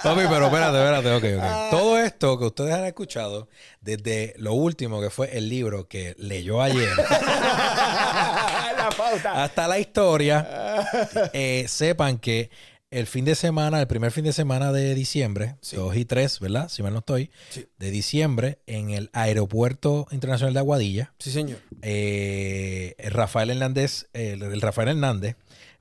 Papi, 0.02 0.22
pero 0.28 0.46
espérate, 0.46 0.78
espérate, 0.78 1.12
ok, 1.14 1.24
ok. 1.38 1.44
Todo 1.70 1.98
esto 1.98 2.38
que 2.38 2.46
ustedes 2.46 2.74
han 2.74 2.84
escuchado, 2.86 3.48
desde 3.80 4.34
lo 4.38 4.54
último 4.54 5.00
que 5.00 5.10
fue 5.10 5.36
el 5.36 5.48
libro 5.48 5.86
que 5.88 6.16
leyó 6.18 6.60
ayer, 6.60 6.90
la 6.98 8.88
pauta. 8.96 9.44
hasta 9.44 9.68
la 9.68 9.78
historia, 9.78 10.84
eh, 11.32 11.66
sepan 11.68 12.18
que 12.18 12.50
el 12.90 13.06
fin 13.06 13.24
de 13.24 13.34
semana, 13.34 13.80
el 13.80 13.86
primer 13.88 14.12
fin 14.12 14.24
de 14.24 14.32
semana 14.32 14.72
de 14.72 14.94
diciembre, 14.94 15.56
Sí. 15.60 15.76
2 15.76 15.96
y 15.96 16.04
3, 16.04 16.38
¿verdad? 16.40 16.68
Si 16.68 16.82
mal 16.82 16.92
no 16.92 17.00
estoy, 17.00 17.30
Sí. 17.50 17.66
de 17.78 17.90
diciembre, 17.90 18.60
en 18.66 18.90
el 18.90 19.10
Aeropuerto 19.12 20.06
Internacional 20.12 20.54
de 20.54 20.60
Aguadilla, 20.60 21.12
Sí, 21.18 21.30
señor. 21.30 21.58
eh, 21.82 22.94
Rafael 23.10 23.50
Hernández, 23.50 24.06
el, 24.12 24.42
el 24.42 24.60
Rafael 24.60 24.88
Hernández, 24.88 25.36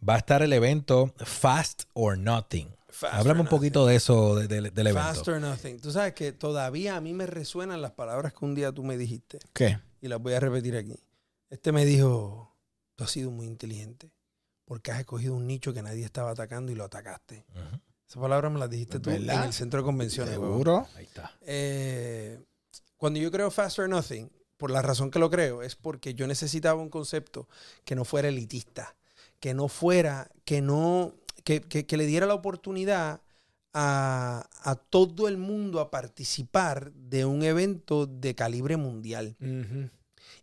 va 0.08 0.16
a 0.16 0.18
estar 0.18 0.42
el 0.42 0.54
evento 0.54 1.14
Fast 1.18 1.84
or 1.94 2.18
Nothing. 2.18 2.70
Fast 2.90 3.14
Háblame 3.14 3.42
or 3.42 3.46
un 3.46 3.50
poquito 3.50 3.86
de 3.86 3.96
eso, 3.96 4.36
de- 4.36 4.48
de- 4.48 4.72
del 4.72 4.88
evento. 4.88 5.08
Fast 5.10 5.28
or 5.28 5.42
nothing. 5.42 5.80
Tú 5.82 5.92
sabes 5.92 6.14
que 6.14 6.32
todavía 6.32 6.96
a 6.96 7.02
mí 7.02 7.14
me 7.14 7.26
resuenan 7.26 7.82
las 7.82 7.92
palabras 7.92 8.34
que 8.34 8.46
un 8.46 8.56
día 8.56 8.72
tú 8.72 8.84
me 8.84 8.98
dijiste. 8.98 9.40
¿Qué? 9.54 9.80
y 10.02 10.08
las 10.08 10.20
voy 10.22 10.34
a 10.34 10.40
repetir 10.40 10.76
aquí. 10.78 10.96
Este 11.50 11.72
me 11.72 11.84
dijo, 11.84 12.56
tú 12.96 13.04
has 13.04 13.10
sido 13.12 13.32
muy 13.32 13.48
inteligente 13.48 14.12
porque 14.66 14.92
has 14.92 15.00
escogido 15.00 15.36
un 15.36 15.48
nicho 15.48 15.74
que 15.74 15.82
nadie 15.82 16.04
estaba 16.04 16.32
atacando 16.32 16.72
y 16.72 16.76
lo 16.76 16.84
atacaste. 16.84 17.46
Ujú. 17.52 17.80
Esas 18.08 18.22
palabras 18.22 18.52
me 18.52 18.60
las 18.60 18.70
dijiste 18.70 19.00
tú 19.00 19.10
¿Verdad? 19.10 19.38
en 19.38 19.44
el 19.44 19.54
centro 19.54 19.80
de 19.80 19.86
convenciones. 19.86 20.34
¿Seguro? 20.34 20.88
Ahí 20.96 21.06
está. 21.06 21.32
Eh, 21.42 22.40
cuando 22.98 23.20
yo 23.20 23.32
creo 23.32 23.50
Fast 23.52 23.80
or 23.80 23.90
Nothing, 23.90 24.32
por 24.58 24.72
la 24.72 24.82
razón 24.82 25.12
que 25.12 25.20
lo 25.20 25.30
creo, 25.30 25.62
es 25.64 25.76
porque 25.76 26.14
yo 26.14 26.28
necesitaba 26.28 26.82
un 26.82 26.90
concepto 26.90 27.48
que 27.84 27.96
no 27.96 28.06
fuera 28.06 28.28
elitista, 28.30 28.96
que 29.40 29.54
no 29.54 29.68
fuera, 29.68 30.30
que 30.46 30.62
no, 30.62 31.14
que, 31.44 31.62
que- 31.62 31.86
que 31.86 31.98
le 31.98 32.06
diera 32.06 32.26
la 32.26 32.34
oportunidad 32.36 33.22
a, 33.74 34.48
a 34.64 34.76
todo 34.76 35.28
el 35.28 35.38
mundo 35.38 35.82
a 35.82 35.92
participar 35.92 36.94
de 36.94 37.26
un 37.26 37.44
evento 37.44 38.06
de 38.06 38.34
calibre 38.34 38.78
mundial 38.78 39.36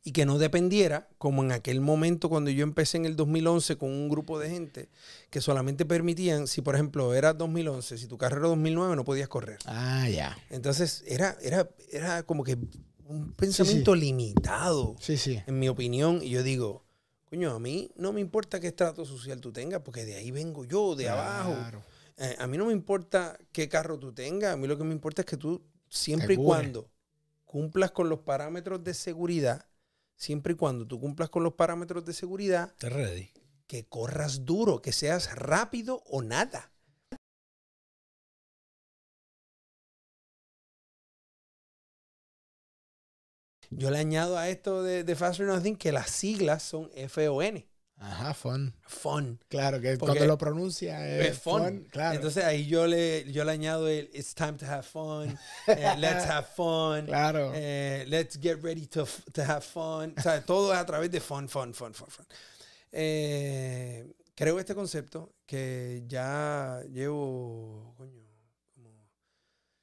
y 0.05 0.13
que 0.13 0.27
no 0.27 0.39
dependiera, 0.39 1.09
como 1.19 1.43
en 1.45 1.53
aquel 1.53 1.81
momento 1.81 2.29
cuando 2.29 2.51
yo 2.51 2.65
empecé 2.65 2.97
en 2.97 3.05
el 3.07 3.15
2011 3.15 3.77
con 3.77 3.91
un 3.91 4.09
grupo 4.09 4.39
de 4.39 4.51
gente 4.51 4.89
que 5.31 5.41
solamente 5.41 5.85
permitían, 5.85 6.49
si 6.49 6.61
por 6.61 6.75
ejemplo 6.75 7.15
era 7.15 7.33
2011, 7.35 7.99
si 7.99 8.07
tu 8.09 8.19
carrera 8.19 8.41
era 8.41 8.49
2009 8.49 8.97
no 8.97 9.05
podías 9.05 9.29
correr. 9.29 9.59
Ah, 9.67 10.09
ya. 10.09 10.37
Entonces 10.51 11.05
era, 11.07 11.37
era, 11.41 11.71
era 11.93 12.25
como 12.25 12.43
que 12.43 12.59
un 13.05 13.33
pensamiento 13.33 13.95
limitado, 13.95 14.97
Sí, 14.99 15.17
sí. 15.17 15.41
en 15.47 15.59
mi 15.59 15.69
opinión. 15.69 16.21
Y 16.23 16.31
yo 16.31 16.43
digo, 16.43 16.85
coño, 17.31 17.53
a 17.53 17.61
mí 17.61 17.91
no 17.95 18.13
me 18.13 18.21
importa 18.21 18.59
qué 18.59 18.69
estrato 18.69 19.05
social 19.05 19.41
tú 19.41 19.53
tengas, 19.53 19.83
porque 19.83 20.05
de 20.05 20.17
ahí 20.17 20.31
vengo 20.33 20.65
yo, 20.65 20.97
de 20.97 21.09
abajo. 21.11 21.55
Eh, 22.17 22.37
a 22.39 22.47
mí 22.47 22.59
no 22.59 22.67
me 22.67 22.73
importa 22.73 23.39
qué 23.53 23.69
carro 23.69 23.99
tú 23.99 24.13
tengas, 24.13 24.53
a 24.55 24.57
mí 24.57 24.67
lo 24.67 24.77
que 24.77 24.85
me 24.85 24.93
importa 24.93 25.23
es 25.23 25.27
que 25.27 25.37
tú, 25.37 25.63
siempre 25.89 26.35
y 26.35 26.37
cuando 26.37 26.91
cumplas 27.45 27.91
con 27.91 28.09
los 28.09 28.21
parámetros 28.21 28.83
de 28.83 28.95
seguridad, 28.95 29.65
siempre 30.23 30.53
y 30.53 30.57
cuando 30.57 30.87
tú 30.87 31.01
cumplas 31.01 31.31
con 31.31 31.43
los 31.43 31.55
parámetros 31.55 32.05
de 32.05 32.13
seguridad, 32.13 32.73
que 33.67 33.85
corras 33.89 34.45
duro, 34.45 34.81
que 34.81 34.93
seas 34.93 35.35
rápido 35.35 36.03
o 36.07 36.23
nada. 36.23 36.71
Yo 43.71 43.91
le 43.91 43.99
añado 43.99 44.39
a 44.39 44.49
esto 44.49 44.83
de, 44.85 45.03
de 45.03 45.17
Fast 45.17 45.41
or 45.41 45.47
Nothing 45.47 45.77
que 45.77 45.91
las 45.91 46.11
siglas 46.11 46.63
son 46.63 46.91
F-O-N. 46.95 47.67
Ajá, 48.05 48.35
fun. 48.35 48.75
Fun. 48.85 49.39
Claro, 49.49 49.81
que 49.81 49.97
Porque 49.97 50.19
cuando 50.19 50.27
lo 50.27 50.37
pronuncia 50.39 51.09
es, 51.09 51.27
Es 51.27 51.39
fun. 51.39 51.63
fun, 51.63 51.89
Claro. 51.91 52.17
Entonces 52.17 52.43
ahí 52.45 52.67
yo 52.67 52.87
le, 52.89 53.31
yo 53.33 53.45
le 53.45 53.53
añado 53.53 53.87
el 53.89 54.11
It's 54.13 54.35
time 54.35 54.55
to 54.55 54.67
have 54.67 54.83
fun. 54.83 55.39
eh, 55.69 55.95
let's 55.99 56.25
have 56.27 56.47
fun. 56.57 57.07
claro. 57.07 57.53
eh, 57.55 58.05
let's 58.09 58.37
get 58.43 58.61
ready 58.63 58.87
to, 58.89 59.07
to 59.33 59.43
have 59.45 59.63
fun. 59.63 60.15
O 60.19 60.21
sea, 60.21 60.45
todo 60.45 60.73
es 60.73 60.79
a 60.79 60.85
través 60.87 61.11
de 61.13 61.21
fun, 61.21 61.49
fun, 61.49 61.73
fun, 61.75 61.95
fun, 61.95 62.09
fun. 62.09 62.27
Eh, 62.91 64.05
creo 64.35 64.59
este 64.59 64.75
concepto 64.75 65.33
que 65.47 66.03
ya 66.09 66.83
llevo, 66.91 67.95
coño, 67.97 68.22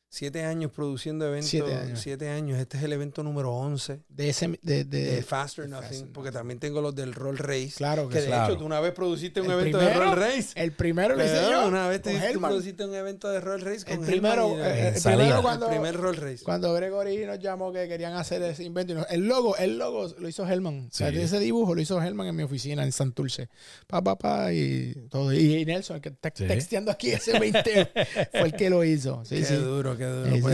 siete 0.10 0.44
años 0.44 0.72
produciendo 0.72 1.26
eventos. 1.28 1.50
Siete 1.50 1.76
años. 1.76 2.00
Siete 2.00 2.30
años. 2.30 2.58
Este 2.60 2.78
es 2.78 2.84
el 2.84 2.94
evento 2.94 3.22
número 3.24 3.54
11 3.54 4.02
De 4.10 4.30
ese. 4.30 4.60
De, 4.62 4.84
de- 4.84 5.12
de 5.16 5.22
Faster 5.24 5.66
de 5.66 5.70
Nothing. 5.72 5.88
Faster 5.90 6.12
porque 6.14 6.32
también 6.32 6.60
tengo 6.60 6.82
los 6.82 6.96
del 6.96 7.14
Roll 7.14 7.38
Race. 7.38 7.74
Claro 7.78 8.08
que 8.10 8.16
que 8.16 8.22
de 8.22 8.28
Claro. 8.28 8.52
hecho 8.54 8.60
tú 8.60 8.66
una 8.66 8.80
vez 8.80 8.94
produciste 8.94 9.40
un 9.42 9.48
El 9.52 9.60
evento 9.60 9.78
de 9.78 9.86
primero, 9.88 10.06
Roll 10.12 10.20
Race. 10.20 10.50
El 10.56 10.72
primero 10.72 11.16
lo 11.16 11.24
hice 11.24 11.42
yo. 11.50 11.68
Una 11.68 11.88
vez 11.88 12.02
te, 12.02 12.32
tú 12.34 12.42
produciste 12.42 12.84
un 12.86 12.96
evento 12.96 13.30
de 13.30 13.40
Roll 13.40 13.62
Race 13.62 13.86
con 13.86 13.94
El 13.94 14.00
primero, 14.06 14.56
eh, 14.58 14.94
el 14.96 15.02
primero 15.02 15.36
El 15.38 15.42
cuando, 15.42 15.66
el 15.68 15.72
primer 15.74 15.96
Roll 15.96 16.16
Race. 16.16 16.44
cuando 16.44 16.74
Gregory 16.74 17.26
nos 17.26 17.40
llamó 17.40 17.72
que 17.72 17.88
querían 17.88 18.14
hacer 18.14 18.42
ese 18.42 18.64
invento. 18.64 19.06
El 19.10 19.28
logo, 19.28 19.56
el 19.58 19.78
logo 19.78 20.08
lo 20.18 20.28
hizo 20.28 20.48
Hellman. 20.48 20.88
O 20.92 20.96
sea, 20.96 21.12
Sí. 21.12 21.20
ese 21.22 21.40
dibujo 21.40 21.76
lo 21.76 21.82
hizo 21.82 22.02
Hellman 22.02 22.28
en 22.28 22.36
mi 22.36 22.44
oficina 22.44 22.84
en 22.84 22.92
Santurce. 22.92 23.50
Pa, 23.88 24.04
pa, 24.04 24.18
pa, 24.18 24.52
y 24.54 24.94
todo. 25.10 25.32
Y 25.34 25.64
Nelson, 25.66 25.98
el 25.98 26.02
que 26.02 26.10
está 26.10 26.32
Sí. 26.34 26.48
texteando 26.48 26.92
aquí 26.92 27.12
ese 27.12 27.38
20, 27.40 27.86
fue 28.32 28.42
el 28.42 28.54
que 28.54 28.70
lo 28.70 28.84
hizo. 28.84 29.24
Sí, 29.26 29.36
qué 29.38 29.46
sí. 29.46 29.56
duro, 29.56 29.98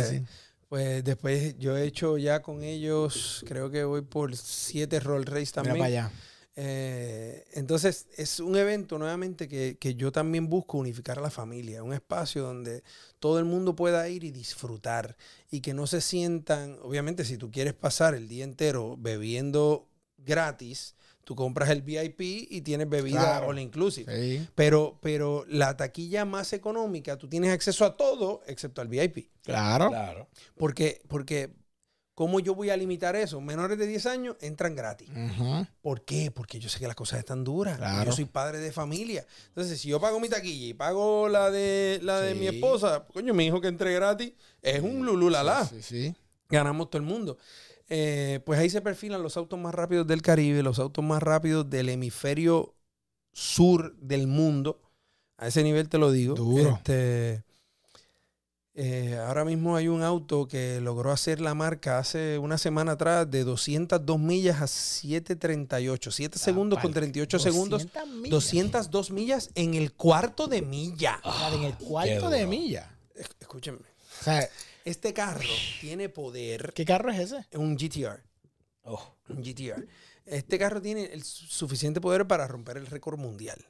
sí, 0.03 0.23
pues, 0.69 1.03
después 1.03 1.57
yo 1.57 1.77
he 1.77 1.85
hecho 1.85 2.17
ya 2.17 2.41
con 2.41 2.63
ellos, 2.63 3.43
creo 3.47 3.69
que 3.69 3.83
voy 3.83 4.01
por 4.01 4.35
siete 4.35 4.99
Roll 4.99 5.25
Race 5.25 5.51
Mira 5.51 5.53
también. 5.53 5.77
para 5.77 5.85
allá. 5.85 6.11
Eh, 6.57 7.45
entonces, 7.53 8.07
es 8.15 8.39
un 8.39 8.55
evento 8.55 8.97
nuevamente 8.97 9.47
que, 9.47 9.77
que 9.77 9.95
yo 9.95 10.11
también 10.11 10.47
busco 10.47 10.77
unificar 10.77 11.19
a 11.19 11.21
la 11.21 11.29
familia, 11.29 11.83
un 11.83 11.93
espacio 11.93 12.43
donde 12.43 12.83
todo 13.19 13.39
el 13.39 13.45
mundo 13.45 13.75
pueda 13.75 14.07
ir 14.07 14.23
y 14.23 14.31
disfrutar 14.31 15.17
y 15.51 15.59
que 15.59 15.73
no 15.73 15.85
se 15.85 15.99
sientan, 15.99 16.77
obviamente 16.81 17.25
si 17.25 17.37
tú 17.37 17.51
quieres 17.51 17.73
pasar 17.73 18.15
el 18.15 18.29
día 18.29 18.45
entero 18.45 18.95
bebiendo 18.97 19.87
gratis, 20.17 20.95
tú 21.25 21.35
compras 21.35 21.69
el 21.69 21.81
VIP 21.81 22.21
y 22.49 22.61
tienes 22.61 22.87
bebida 22.87 23.19
Claro. 23.19 23.47
all 23.49 23.59
inclusive. 23.59 24.15
Sí, 24.39 24.47
Pero, 24.55 24.97
pero 25.01 25.43
la 25.49 25.75
taquilla 25.75 26.23
más 26.23 26.53
económica, 26.53 27.17
tú 27.17 27.27
tienes 27.27 27.51
acceso 27.51 27.83
a 27.83 27.97
todo 27.97 28.41
excepto 28.47 28.79
al 28.79 28.87
VIP. 28.87 29.29
claro. 29.43 29.89
Claro. 29.89 30.29
Porque, 30.55 31.01
porque 31.09 31.49
¿cómo 32.13 32.39
yo 32.39 32.55
voy 32.55 32.69
a 32.69 32.77
limitar 32.77 33.15
eso? 33.17 33.41
Menores 33.41 33.77
de 33.77 33.87
10 33.87 34.05
años 34.05 34.35
entran 34.39 34.73
gratis. 34.75 35.09
¿Por 35.81 36.05
qué? 36.05 36.31
Porque 36.31 36.59
yo 36.59 36.69
sé 36.69 36.79
que 36.79 36.87
las 36.87 36.95
cosas 36.95 37.19
están 37.19 37.43
duras. 37.43 37.77
Claro. 37.77 38.05
Yo 38.09 38.15
soy 38.15 38.25
padre 38.25 38.59
de 38.59 38.71
familia. 38.71 39.25
Entonces, 39.47 39.81
si 39.81 39.89
yo 39.89 39.99
pago 39.99 40.19
mi 40.21 40.29
taquilla 40.29 40.67
y 40.67 40.73
pago 40.73 41.27
la 41.27 41.51
de 41.51 41.99
la 42.03 42.21
de 42.21 42.33
Sí. 42.33 42.39
mi 42.39 42.47
esposa, 42.47 43.05
coño, 43.13 43.33
mi 43.33 43.47
hijo 43.47 43.59
que 43.59 43.67
entre 43.67 43.93
gratis 43.93 44.31
es 44.61 44.81
un 44.81 45.05
lululala. 45.05 45.65
Sí, 45.65 45.81
sí. 45.81 46.15
Ganamos 46.47 46.89
todo 46.91 47.01
el 47.01 47.07
mundo. 47.07 47.37
Eh, 47.89 48.39
pues 48.45 48.59
ahí 48.59 48.69
se 48.69 48.81
perfilan 48.81 49.21
los 49.21 49.37
autos 49.37 49.59
más 49.59 49.73
rápidos 49.75 50.07
del 50.07 50.21
Caribe, 50.21 50.63
los 50.63 50.79
autos 50.79 51.03
más 51.05 51.21
rápidos 51.21 51.69
del 51.69 51.89
hemisferio 51.89 52.73
sur 53.31 53.95
del 53.97 54.27
mundo. 54.27 54.81
A 55.37 55.47
ese 55.47 55.63
nivel 55.63 55.89
te 55.89 55.97
lo 55.97 56.11
digo. 56.11 56.33
Duro. 56.35 56.75
Este, 56.77 57.43
eh, 58.77 59.17
ahora 59.25 59.45
mismo 59.45 59.75
hay 59.77 59.87
un 59.87 60.03
auto 60.03 60.47
que 60.47 60.81
logró 60.81 61.11
hacer 61.11 61.39
la 61.39 61.53
marca 61.53 61.97
hace 61.97 62.37
una 62.39 62.57
semana 62.57 62.93
atrás 62.93 63.29
de 63.31 63.43
202 63.45 64.19
millas 64.19 64.61
a 64.61 64.67
738. 64.67 66.11
7 66.11 66.39
segundos 66.39 66.79
con 66.79 66.91
38 66.91 67.39
segundos. 67.39 67.83
200 67.83 68.07
millas. 68.15 68.31
202 68.31 69.11
millas 69.11 69.49
en 69.55 69.75
el 69.75 69.93
cuarto 69.93 70.47
de 70.47 70.61
milla. 70.61 71.21
O 71.23 71.31
sea, 71.33 71.53
en 71.53 71.63
el 71.63 71.75
cuarto 71.75 72.29
de 72.29 72.45
milla. 72.47 72.97
Es- 73.15 73.29
Escúchenme. 73.39 73.79
O 73.79 74.23
sea, 74.23 74.49
Este 74.85 75.13
carro 75.13 75.41
tiene 75.81 76.09
poder. 76.09 76.71
¿qué 76.75 76.85
carro 76.85 77.11
es 77.11 77.19
ese? 77.19 77.37
Es 77.51 77.57
un 77.57 77.75
GTR. 77.75 78.21
Oh, 78.83 79.15
Un 79.29 79.41
GTR. 79.43 79.87
Este 80.25 80.57
carro 80.59 80.81
tiene 80.81 81.05
el 81.05 81.23
su- 81.23 81.45
suficiente 81.47 81.99
poder 81.99 82.27
para 82.27 82.47
romper 82.47 82.77
el 82.77 82.85
récord 82.87 83.17
mundial. 83.19 83.63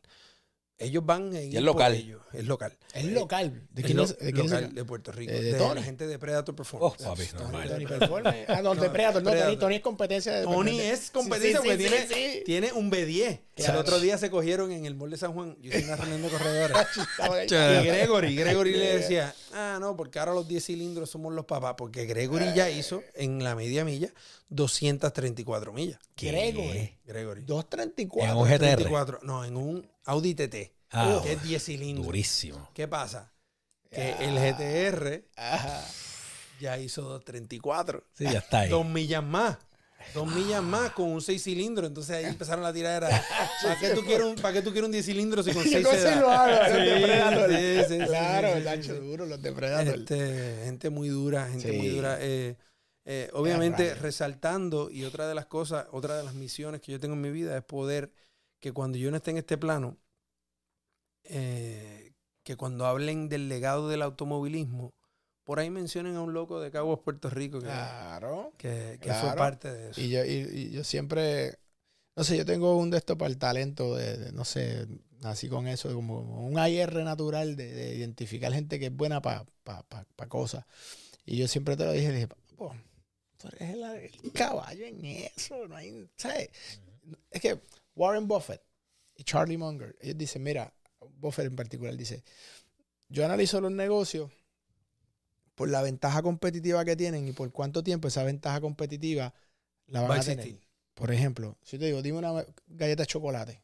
Ellos 0.77 1.05
van 1.05 1.33
a 1.33 1.41
ir 1.41 1.55
es 1.55 1.63
local. 1.63 1.93
ello. 1.93 2.19
Es 2.33 2.45
local. 2.45 2.77
Es 2.93 3.05
local. 3.05 3.65
¿De 3.71 3.81
Es 3.81 3.85
quién 3.85 3.97
lo- 3.97 4.03
es? 4.03 4.17
¿De 4.17 4.33
quién 4.33 4.45
es 4.47 4.51
local 4.51 4.63
ese? 4.65 4.73
de 4.73 4.83
Puerto 4.85 5.11
Rico. 5.13 5.31
Eh, 5.31 5.41
de 5.41 5.53
de, 5.53 5.57
Tony. 5.57 5.75
la 5.75 5.83
gente 5.83 6.05
de 6.05 6.19
Predator 6.19 6.51
oh, 6.51 6.55
Performance. 6.57 7.03
papi, 7.03 7.25
Tony, 7.27 7.43
normal. 7.43 7.69
Tony 7.69 7.85
Performance. 7.85 8.45
Ah, 8.49 8.61
no, 8.61 8.75
de 8.75 8.89
Predator. 8.89 9.23
No, 9.23 9.29
Predator. 9.31 9.51
Tony, 9.53 9.59
Tony 9.61 9.75
es 9.75 9.81
competencia 9.81 10.33
de 10.33 10.43
Tony 10.43 10.79
es 10.81 11.11
competencia 11.11 11.61
Sí, 11.61 11.63
sí, 11.63 11.69
porque 11.77 11.89
sí, 11.89 12.07
tiene, 12.07 12.41
tiene 12.45 12.73
un 12.73 12.91
B10. 12.91 13.39
Claro. 13.55 13.73
El 13.73 13.79
otro 13.79 13.99
día 14.01 14.17
se 14.17 14.29
cogieron 14.29 14.73
en 14.73 14.85
el 14.85 14.95
mall 14.95 15.11
de 15.11 15.17
San 15.17 15.31
Juan. 15.33 15.55
Yo 15.61 15.69
hice 15.69 15.85
una 15.85 15.95
reunión 15.95 16.21
de 16.23 16.27
corredores. 16.29 16.77
Y 17.45 17.87
Gregory, 17.87 18.35
Gregory 18.35 18.71
le 18.73 18.97
decía, 18.97 19.33
ah, 19.53 19.77
no, 19.79 19.95
porque 19.95 20.19
ahora 20.19 20.33
los 20.33 20.45
10 20.45 20.61
cilindros 20.65 21.09
somos 21.09 21.33
los 21.33 21.45
papás, 21.45 21.75
porque 21.77 22.05
Gregory 22.05 22.53
ya 22.53 22.69
hizo 22.69 23.01
en 23.13 23.41
la 23.45 23.55
media 23.55 23.85
milla 23.85 24.11
234 24.49 25.71
millas. 25.71 25.99
¿Qué? 26.15 26.31
Gregory. 26.31 26.97
Gregory. 27.05 27.43
234. 27.45 28.29
En 28.31 28.37
un 28.37 28.45
GTR. 28.45 28.57
34, 28.75 29.19
no, 29.23 29.45
en 29.45 29.55
un 29.55 29.94
Audi 30.05 30.35
TT, 30.35 30.73
Ah, 30.91 31.19
que 31.23 31.33
es 31.33 31.43
10 31.43 31.63
cilindros. 31.63 32.05
Durísimo. 32.05 32.69
¿Qué 32.73 32.87
pasa? 32.87 33.33
Que 33.89 34.01
Ah. 34.13 34.23
el 34.23 34.35
GTR 34.37 35.25
Ajá. 35.35 35.85
ya 36.59 36.77
hizo 36.77 37.01
234. 37.01 38.03
Sí, 38.13 38.23
ya 38.25 38.39
está 38.39 38.59
ahí. 38.61 38.69
Dos 38.69 38.85
millas 38.85 39.23
más. 39.23 39.57
Dos 40.13 40.27
millas 40.27 40.61
más 40.61 40.91
con 40.91 41.07
un 41.09 41.21
6 41.21 41.41
cilindros. 41.43 41.87
Entonces 41.87 42.15
ahí 42.17 42.25
empezaron 42.25 42.63
la 42.63 42.71
tiradera. 42.71 43.09
¿Para 43.63 43.79
qué 43.79 43.89
tú 43.89 44.03
quieres 44.03 44.25
un, 44.27 44.35
para 44.35 44.53
qué 44.53 44.61
tú 44.61 44.71
quieres 44.71 44.85
un 44.85 44.91
10 44.91 45.05
cilindros 45.05 45.45
si 45.45 45.53
con 45.53 45.63
6 45.63 45.73
Yo 45.83 45.91
no 45.91 45.97
se 45.97 46.03
da? 46.03 47.31
lo 47.31 47.47
Sí, 47.57 47.83
sí, 47.87 47.99
sí, 47.99 48.05
Claro, 48.05 48.47
el 48.49 48.67
ancho 48.67 48.95
duro, 49.01 49.25
los 49.25 49.41
de 49.41 49.51
Predator. 49.51 49.95
Este, 49.95 50.61
gente 50.65 50.89
muy 50.91 51.09
dura, 51.09 51.47
gente 51.49 51.71
muy 51.73 51.87
dura. 51.89 52.17
Eh, 52.21 52.55
eh, 53.05 53.29
obviamente, 53.33 53.95
resaltando, 53.95 54.89
y 54.91 55.03
otra 55.05 55.27
de 55.27 55.35
las 55.35 55.45
cosas, 55.47 55.87
otra 55.91 56.17
de 56.17 56.23
las 56.23 56.33
misiones 56.35 56.81
que 56.81 56.91
yo 56.91 56.99
tengo 56.99 57.15
en 57.15 57.21
mi 57.21 57.31
vida 57.31 57.57
es 57.57 57.63
poder 57.63 58.11
que 58.59 58.71
cuando 58.71 58.97
yo 58.97 59.11
no 59.11 59.17
esté 59.17 59.31
en 59.31 59.37
este 59.37 59.57
plano, 59.57 59.97
eh, 61.23 62.13
que 62.43 62.55
cuando 62.55 62.85
hablen 62.85 63.29
del 63.29 63.49
legado 63.49 63.89
del 63.89 64.01
automovilismo, 64.01 64.93
por 65.43 65.59
ahí 65.59 65.69
mencionen 65.69 66.15
a 66.15 66.21
un 66.21 66.33
loco 66.33 66.59
de 66.59 66.71
Caguas, 66.71 66.99
Puerto 67.03 67.29
Rico, 67.29 67.59
que, 67.59 67.65
Claro. 67.65 68.53
que, 68.57 68.97
que 69.01 69.09
claro. 69.09 69.27
fue 69.29 69.37
parte 69.37 69.71
de 69.71 69.91
eso. 69.91 70.01
Y 70.01 70.09
yo, 70.09 70.23
y, 70.25 70.31
y 70.51 70.71
yo 70.71 70.83
siempre, 70.83 71.57
no 72.15 72.23
sé, 72.23 72.37
yo 72.37 72.45
tengo 72.45 72.77
un 72.77 72.89
de 72.91 72.97
esto 72.97 73.17
para 73.17 73.29
el 73.29 73.37
talento, 73.37 73.95
de, 73.95 74.17
de, 74.17 74.31
no 74.31 74.45
sé, 74.45 74.87
así 75.23 75.47
con 75.49 75.67
eso, 75.67 75.93
como 75.93 76.45
un 76.45 76.57
AR 76.59 77.03
natural 77.03 77.55
de, 77.55 77.71
de 77.73 77.95
identificar 77.95 78.53
gente 78.53 78.79
que 78.79 78.87
es 78.87 78.95
buena 78.95 79.21
para 79.21 79.45
pa, 79.63 79.83
pa- 79.83 80.05
pa 80.15 80.27
cosas. 80.27 80.65
Y 81.25 81.37
yo 81.37 81.47
siempre 81.47 81.75
te 81.77 81.85
lo 81.85 81.91
dije, 81.91 82.11
dije, 82.11 82.27
"Papo, 82.27 82.75
tú 83.37 83.47
eres 83.49 83.71
el, 83.75 83.83
el 83.83 84.31
caballo 84.33 84.85
en 84.85 85.03
eso, 85.05 85.67
no 85.67 85.75
hay, 85.75 86.07
¿sabes? 86.15 86.49
Es 87.31 87.41
que 87.41 87.59
Warren 87.95 88.27
Buffett 88.27 88.61
y 89.15 89.23
Charlie 89.23 89.57
Munger, 89.57 89.95
ellos 90.01 90.17
dicen, 90.17 90.43
mira, 90.43 90.73
Buffett 91.17 91.47
en 91.47 91.55
particular 91.55 91.95
dice, 91.95 92.23
yo 93.09 93.25
analizo 93.25 93.61
los 93.61 93.71
negocios 93.71 94.31
por 95.55 95.69
la 95.69 95.81
ventaja 95.81 96.21
competitiva 96.21 96.83
que 96.83 96.95
tienen 96.95 97.27
y 97.27 97.31
por 97.31 97.51
cuánto 97.51 97.83
tiempo 97.83 98.07
esa 98.07 98.23
ventaja 98.23 98.59
competitiva 98.59 99.33
la 99.87 100.01
van 100.01 100.11
Va 100.11 100.15
a 100.17 100.23
tener. 100.23 100.59
Por 100.93 101.11
ejemplo, 101.11 101.57
si 101.61 101.77
te 101.77 101.85
digo, 101.85 102.01
dime 102.01 102.17
una 102.17 102.45
galleta 102.67 103.03
de 103.03 103.07
chocolate, 103.07 103.63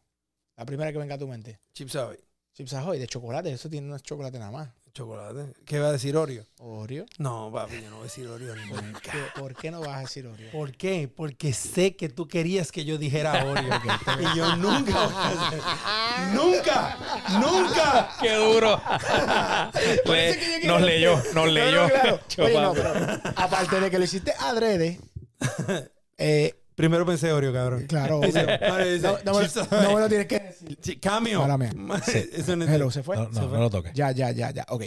la 0.55 0.65
primera 0.65 0.91
que 0.91 0.97
venga 0.97 1.15
a 1.15 1.17
tu 1.17 1.27
mente. 1.27 1.59
Chips 1.73 1.95
Ahoy, 1.95 2.19
Chips 2.53 2.73
Ahoy, 2.73 2.99
de 2.99 3.07
chocolate, 3.07 3.51
eso 3.51 3.69
tiene 3.69 3.87
unos 3.87 4.03
chocolate 4.03 4.37
nada 4.39 4.51
más. 4.51 4.69
Chocolate. 4.93 5.53
¿Qué 5.65 5.79
va 5.79 5.87
a 5.87 5.91
decir 5.93 6.15
Oreo? 6.17 6.45
Oreo. 6.59 7.05
No, 7.17 7.49
papi, 7.51 7.81
yo 7.81 7.89
no 7.89 7.95
voy 7.97 8.01
a 8.01 8.03
decir 8.03 8.27
Oreo 8.27 8.55
nunca. 8.55 8.99
¿Qué- 9.11 9.39
¿Por 9.39 9.55
qué 9.55 9.71
no 9.71 9.79
vas 9.81 9.97
a 9.97 9.99
decir 10.01 10.25
Oreo? 10.27 10.51
¿Por 10.51 10.71
qué? 10.73 11.09
Porque 11.13 11.53
sé 11.53 11.95
que 11.95 12.09
tú 12.09 12.27
querías 12.27 12.71
que 12.71 12.85
yo 12.85 12.97
dijera 12.97 13.45
Oreo. 13.45 13.73
y 14.33 14.37
yo 14.37 14.55
nunca 14.57 15.05
voy 15.05 15.13
a 15.15 15.47
hacer- 15.47 16.33
¡Nunca! 16.35 16.97
¡Nunca! 17.39 18.09
¡Qué 18.21 18.35
duro! 18.35 18.81
Le- 20.05 20.67
nos 20.67 20.81
leyó, 20.81 21.21
nos 21.33 21.47
leyó. 21.51 21.71
No, 21.75 21.83
no, 21.83 21.89
claro. 21.89 22.19
Oye, 22.37 22.53
no, 22.53 22.73
Chopapo. 22.73 22.73
pero 22.73 23.21
aparte 23.35 23.79
de 23.79 23.89
que 23.91 23.97
lo 23.97 24.03
hiciste 24.05 24.33
adrede, 24.39 24.99
eh, 26.17 26.55
Primero 26.75 27.05
pensé 27.05 27.31
Oreo, 27.31 27.53
cabrón. 27.53 27.85
claro, 27.87 28.21
no, 28.21 28.27
no 28.27 28.33
me, 28.33 29.43
lo- 29.47 29.81
no 29.83 29.95
me 29.95 29.99
lo 30.01 30.07
tienes 30.09 30.27
que 30.27 30.39
decir. 30.39 30.79
Sí, 30.81 30.97
Cambio. 30.97 31.41
Mala 31.41 31.57
mía. 31.57 31.71
Eso 32.07 32.55
no 32.55 32.63
es- 32.65 32.69
Hello, 32.71 32.89
¿se 32.91 33.03
fue? 33.03 33.17
No, 33.17 33.29
no, 33.29 33.47
no 33.47 33.59
lo 33.59 33.69
toques. 33.69 33.93
Ya, 33.93 34.11
ya, 34.11 34.31
ya, 34.31 34.51
ya. 34.51 34.65
Ok. 34.69 34.83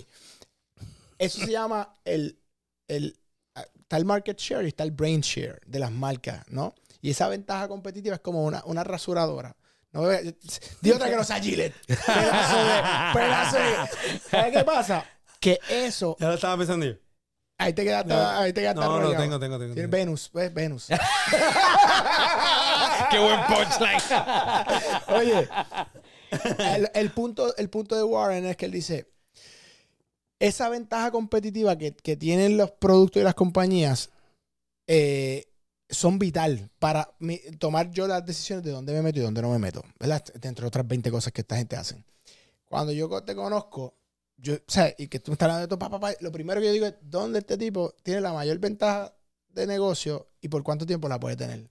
Eso 1.18 1.38
se 1.40 1.50
llama 1.52 1.94
el, 2.04 2.38
el. 2.88 3.16
ah, 3.54 3.64
Está 3.80 3.96
el 3.98 4.04
market 4.04 4.38
share 4.38 4.64
y 4.64 4.68
está 4.68 4.82
el 4.84 4.90
brain 4.90 5.20
share 5.20 5.60
de 5.66 5.78
las 5.78 5.92
marcas, 5.92 6.42
¿no? 6.48 6.74
Y 7.00 7.10
esa 7.10 7.28
ventaja 7.28 7.68
competitiva 7.68 8.14
es 8.16 8.20
como 8.20 8.44
una, 8.44 8.62
una 8.64 8.82
rasuradora. 8.82 9.54
No 9.92 10.02
me- 10.02 10.34
di 10.80 10.90
otra 10.90 11.08
que 11.08 11.16
no 11.16 11.22
sea 11.22 11.38
Gillette. 11.40 11.74
Pedazo 11.86 12.58
de. 12.64 13.12
Pedazo 13.14 13.56
de. 13.58 14.20
¿Sabes 14.30 14.52
qué 14.56 14.64
pasa? 14.64 15.04
Que 15.38 15.58
eso. 15.70 16.16
Ya 16.18 16.28
lo 16.28 16.34
estaba 16.34 16.56
pensando 16.56 16.86
yo. 16.86 16.94
Ahí 17.56 17.72
te 17.72 17.84
quedaste. 17.84 18.12
No. 18.12 18.28
ahí 18.30 18.52
te 18.52 18.60
quedaste 18.62 18.80
No, 18.80 18.98
no, 19.00 19.16
tengo, 19.16 19.38
tengo, 19.38 19.58
tengo. 19.58 19.74
Venus, 19.88 20.30
¿ves? 20.32 20.52
Venus. 20.52 20.88
¡Qué 23.10 23.18
buen 23.18 23.40
punchline! 23.46 24.00
Oye, 25.08 25.48
el, 26.58 26.90
el 26.94 27.10
punto, 27.12 27.54
el 27.56 27.70
punto 27.70 27.96
de 27.96 28.02
Warren 28.02 28.44
es 28.46 28.56
que 28.56 28.66
él 28.66 28.72
dice, 28.72 29.08
esa 30.38 30.68
ventaja 30.68 31.10
competitiva 31.10 31.76
que, 31.76 31.94
que 31.94 32.16
tienen 32.16 32.56
los 32.56 32.70
productos 32.72 33.20
y 33.20 33.24
las 33.24 33.34
compañías 33.34 34.10
eh, 34.88 35.46
son 35.88 36.18
vital 36.18 36.70
para 36.78 37.14
mi- 37.20 37.38
tomar 37.58 37.90
yo 37.90 38.06
las 38.08 38.24
decisiones 38.26 38.64
de 38.64 38.72
dónde 38.72 38.92
me 38.92 39.02
meto 39.02 39.20
y 39.20 39.22
dónde 39.22 39.42
no 39.42 39.50
me 39.50 39.58
meto, 39.58 39.82
¿verdad? 40.00 40.24
Entre 40.42 40.66
otras 40.66 40.86
20 40.86 41.10
cosas 41.10 41.32
que 41.32 41.42
esta 41.42 41.56
gente 41.56 41.76
hace. 41.76 42.02
Cuando 42.64 42.92
yo 42.92 43.08
te 43.22 43.34
conozco, 43.36 43.94
yo, 44.36 44.54
o 44.54 44.58
sea, 44.66 44.94
y 44.98 45.08
que 45.08 45.20
tú 45.20 45.30
me 45.30 45.34
estás 45.34 45.46
hablando 45.46 45.62
de 45.66 45.68
tu 45.68 45.78
papá, 45.78 45.98
papá, 46.00 46.14
lo 46.20 46.32
primero 46.32 46.60
que 46.60 46.66
yo 46.66 46.72
digo 46.72 46.86
es, 46.86 46.94
¿dónde 47.02 47.38
este 47.40 47.56
tipo 47.56 47.94
tiene 48.02 48.20
la 48.20 48.32
mayor 48.32 48.58
ventaja 48.58 49.16
de 49.48 49.66
negocio 49.66 50.28
y 50.40 50.48
por 50.48 50.62
cuánto 50.62 50.84
tiempo 50.86 51.08
la 51.08 51.20
puede 51.20 51.36
tener? 51.36 51.70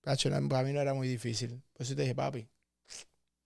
Cacho, 0.00 0.30
para 0.48 0.62
mí 0.62 0.72
no 0.72 0.80
era 0.80 0.94
muy 0.94 1.06
difícil. 1.08 1.62
Por 1.72 1.82
eso 1.82 1.94
te 1.94 2.02
dije, 2.02 2.14
papi, 2.14 2.48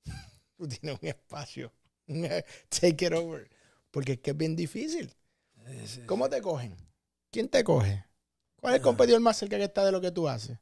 tú 0.56 0.68
tienes 0.68 0.98
un 1.02 1.08
espacio. 1.08 1.72
Take 2.68 3.06
it 3.06 3.12
over. 3.12 3.50
Porque 3.90 4.12
es 4.12 4.20
que 4.20 4.30
es 4.30 4.36
bien 4.36 4.56
difícil. 4.56 5.12
¿Cómo 6.06 6.28
te 6.28 6.40
cogen? 6.40 6.76
¿Quién 7.30 7.48
te 7.48 7.62
coge? 7.64 8.04
¿Cuál 8.56 8.74
es 8.74 8.78
el 8.78 8.82
Ah. 8.82 8.84
competidor 8.84 9.20
más 9.20 9.36
cerca 9.36 9.56
que 9.58 9.64
está 9.64 9.84
de 9.84 9.92
lo 9.92 10.00
que 10.00 10.10
tú 10.10 10.28
haces? 10.28 10.58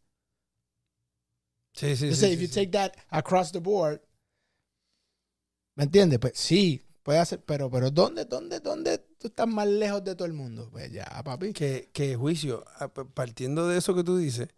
Sí, 1.72 1.96
sí, 1.96 2.08
Yo 2.10 2.16
sí, 2.16 2.26
if 2.26 2.40
you 2.40 2.46
sí. 2.48 2.54
take 2.54 2.68
that 2.72 2.92
across 3.08 3.52
the 3.52 3.58
board, 3.60 4.00
¿me 5.76 5.84
entiendes? 5.84 6.18
Pues 6.18 6.32
sí, 6.36 6.84
puede 7.10 7.18
hacer, 7.18 7.42
pero, 7.44 7.68
pero 7.68 7.90
¿dónde, 7.90 8.24
dónde, 8.24 8.60
dónde 8.60 8.98
tú 9.18 9.26
estás 9.26 9.48
más 9.48 9.66
lejos 9.66 10.04
de 10.04 10.14
todo 10.14 10.26
el 10.26 10.32
mundo? 10.32 10.68
Pues 10.70 10.92
ya, 10.92 11.04
papi. 11.24 11.52
Que, 11.52 11.90
que 11.92 12.14
juicio, 12.14 12.64
a- 12.78 12.86
p- 12.86 13.04
partiendo 13.04 13.66
de 13.66 13.78
eso 13.78 13.96
que 13.96 14.04
tú 14.04 14.16
dices 14.16 14.48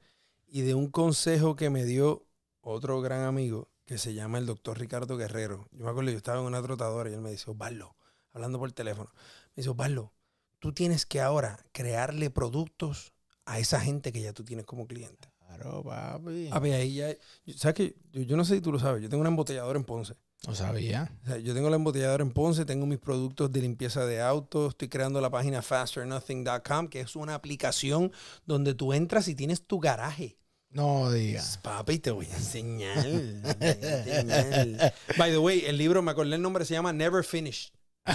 y 0.47 0.61
de 0.61 0.75
un 0.75 0.91
consejo 0.91 1.57
que 1.57 1.71
me 1.71 1.87
dio 1.87 2.27
otro 2.61 3.01
gran 3.01 3.23
amigo 3.23 3.71
que 3.87 3.97
se 3.97 4.13
llama 4.13 4.37
el 4.37 4.45
doctor 4.45 4.79
Ricardo 4.79 5.17
Guerrero. 5.17 5.67
Yo 5.73 5.87
me 5.87 5.91
acuerdo, 5.91 6.11
yo 6.11 6.19
estaba 6.19 6.41
en 6.41 6.45
una 6.45 6.63
trotadora 6.63 7.09
y 7.09 7.15
él 7.15 7.23
me 7.23 7.31
dice, 7.31 7.51
Osvaldo, 7.51 7.97
hablando 8.33 8.59
por 8.59 8.71
teléfono, 8.73 9.11
me 9.15 9.63
dice, 9.63 9.71
Osvaldo, 9.71 10.13
tú 10.59 10.75
tienes 10.75 11.07
que 11.07 11.23
ahora 11.23 11.59
crearle 11.73 12.29
productos 12.29 13.15
a 13.47 13.61
esa 13.61 13.81
gente 13.81 14.13
que 14.13 14.21
ya 14.21 14.35
tú 14.35 14.45
tienes 14.45 14.67
como 14.67 14.87
cliente. 14.87 15.33
Claro, 15.39 15.83
papi. 15.83 16.51
A 16.53 16.59
ver, 16.59 16.75
ahí 16.75 16.97
ya, 16.97 17.17
¿sabes 17.57 17.75
qué? 17.77 17.97
Yo, 18.13 18.21
yo 18.21 18.37
no 18.37 18.45
sé 18.45 18.57
si 18.57 18.61
tú 18.61 18.73
lo 18.73 18.79
sabes, 18.79 19.03
yo 19.03 19.09
tengo 19.09 19.23
una 19.23 19.31
embotelladora 19.31 19.79
en 19.79 19.87
Ponce. 19.87 20.17
No 20.47 20.55
sabía. 20.57 21.13
O 21.23 21.27
sea, 21.27 21.39
yo 21.39 21.55
tengo 21.55 21.71
la 21.71 21.77
embotelladora 21.77 22.23
en 22.25 22.33
Ponce, 22.33 22.65
tengo 22.65 22.85
mis 22.85 22.99
productos 22.99 23.53
de 23.53 23.61
limpieza 23.61 24.05
de 24.07 24.21
autos, 24.21 24.71
estoy 24.71 24.89
creando 24.89 25.21
la 25.21 25.31
página 25.31 25.63
fasternothing.com, 25.63 26.89
que 26.89 27.01
es 27.01 27.15
una 27.15 27.35
aplicación 27.35 28.11
donde 28.45 28.75
tú 28.75 28.93
entras 28.93 29.29
y 29.29 29.35
tienes 29.37 29.65
tu 29.67 29.79
garaje. 29.79 30.37
No 30.71 31.13
digas. 31.13 31.59
Papi, 31.63 31.99
te 31.99 32.11
voy 32.11 32.27
a 32.27 32.35
enseñar. 32.35 33.03
te 33.05 33.11
voy 33.13 34.33
a 34.33 34.41
enseñar. 34.41 34.95
By 35.17 35.31
the 35.31 35.39
way, 35.39 35.65
el 35.67 35.77
libro, 35.77 36.03
me 36.03 36.11
acordé 36.11 36.35
el 36.35 36.43
nombre, 36.43 36.65
se 36.65 36.75
llama 36.75 36.93
Never 36.93 37.23
Finished. 37.25 37.73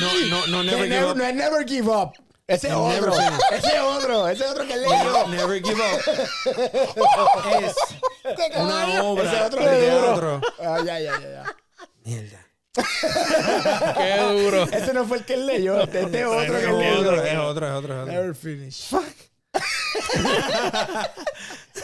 No, 0.00 0.26
no, 0.28 0.46
no, 0.46 0.62
Never 0.62 0.88
no, 0.88 0.94
Give 0.94 1.10
Up. 1.10 1.16
no 1.16 1.24
es 1.24 1.34
Never 1.34 1.68
Give 1.68 1.88
Up. 1.88 2.12
Ese 2.50 2.68
es 2.68 2.74
otro. 2.74 3.12
Ese 3.52 3.68
es 3.76 3.80
otro. 3.80 4.28
Ese 4.28 4.44
es 4.44 4.50
otro 4.50 4.66
que 4.66 4.74
yo. 4.74 5.28
Never 5.28 5.62
Give 5.62 5.80
Up. 5.80 6.00
Es 7.62 7.74
Ese 8.24 8.60
una 8.60 8.88
Ese 8.88 9.00
obra 9.00 9.46
otro 9.46 9.64
de 9.64 9.80
teatro. 9.80 10.40
Ah, 10.60 10.78
ya, 10.84 10.98
ya, 11.00 11.20
ya, 11.20 11.30
ya. 11.30 11.56
Mierda. 12.04 12.46
Qué 13.96 14.20
duro. 14.42 14.62
Ese 14.64 14.92
no 14.94 15.04
fue 15.04 15.18
el 15.18 15.24
que 15.24 15.34
él 15.34 15.46
leyó. 15.46 15.80
Este 15.80 16.02
este 16.02 16.20
es 16.20 16.26
otro 16.26 16.54
que 16.60 16.66
leyó. 16.66 17.00
otro, 17.00 17.24
es 17.24 17.38
otro, 17.38 17.66
es 17.66 17.72
otro, 17.72 17.94
es 17.94 18.02
otro. 18.02 18.06
Never 18.06 18.34
finish. 18.34 18.90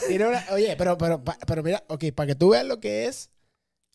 Tiene 0.08 0.26
una- 0.26 0.44
oye, 0.50 0.74
pero, 0.76 0.96
pero, 0.98 1.22
pero 1.46 1.62
mira, 1.62 1.82
ok, 1.88 2.04
para 2.14 2.28
que 2.28 2.34
tú 2.34 2.50
veas 2.50 2.64
lo 2.64 2.80
que 2.80 3.06
es. 3.06 3.30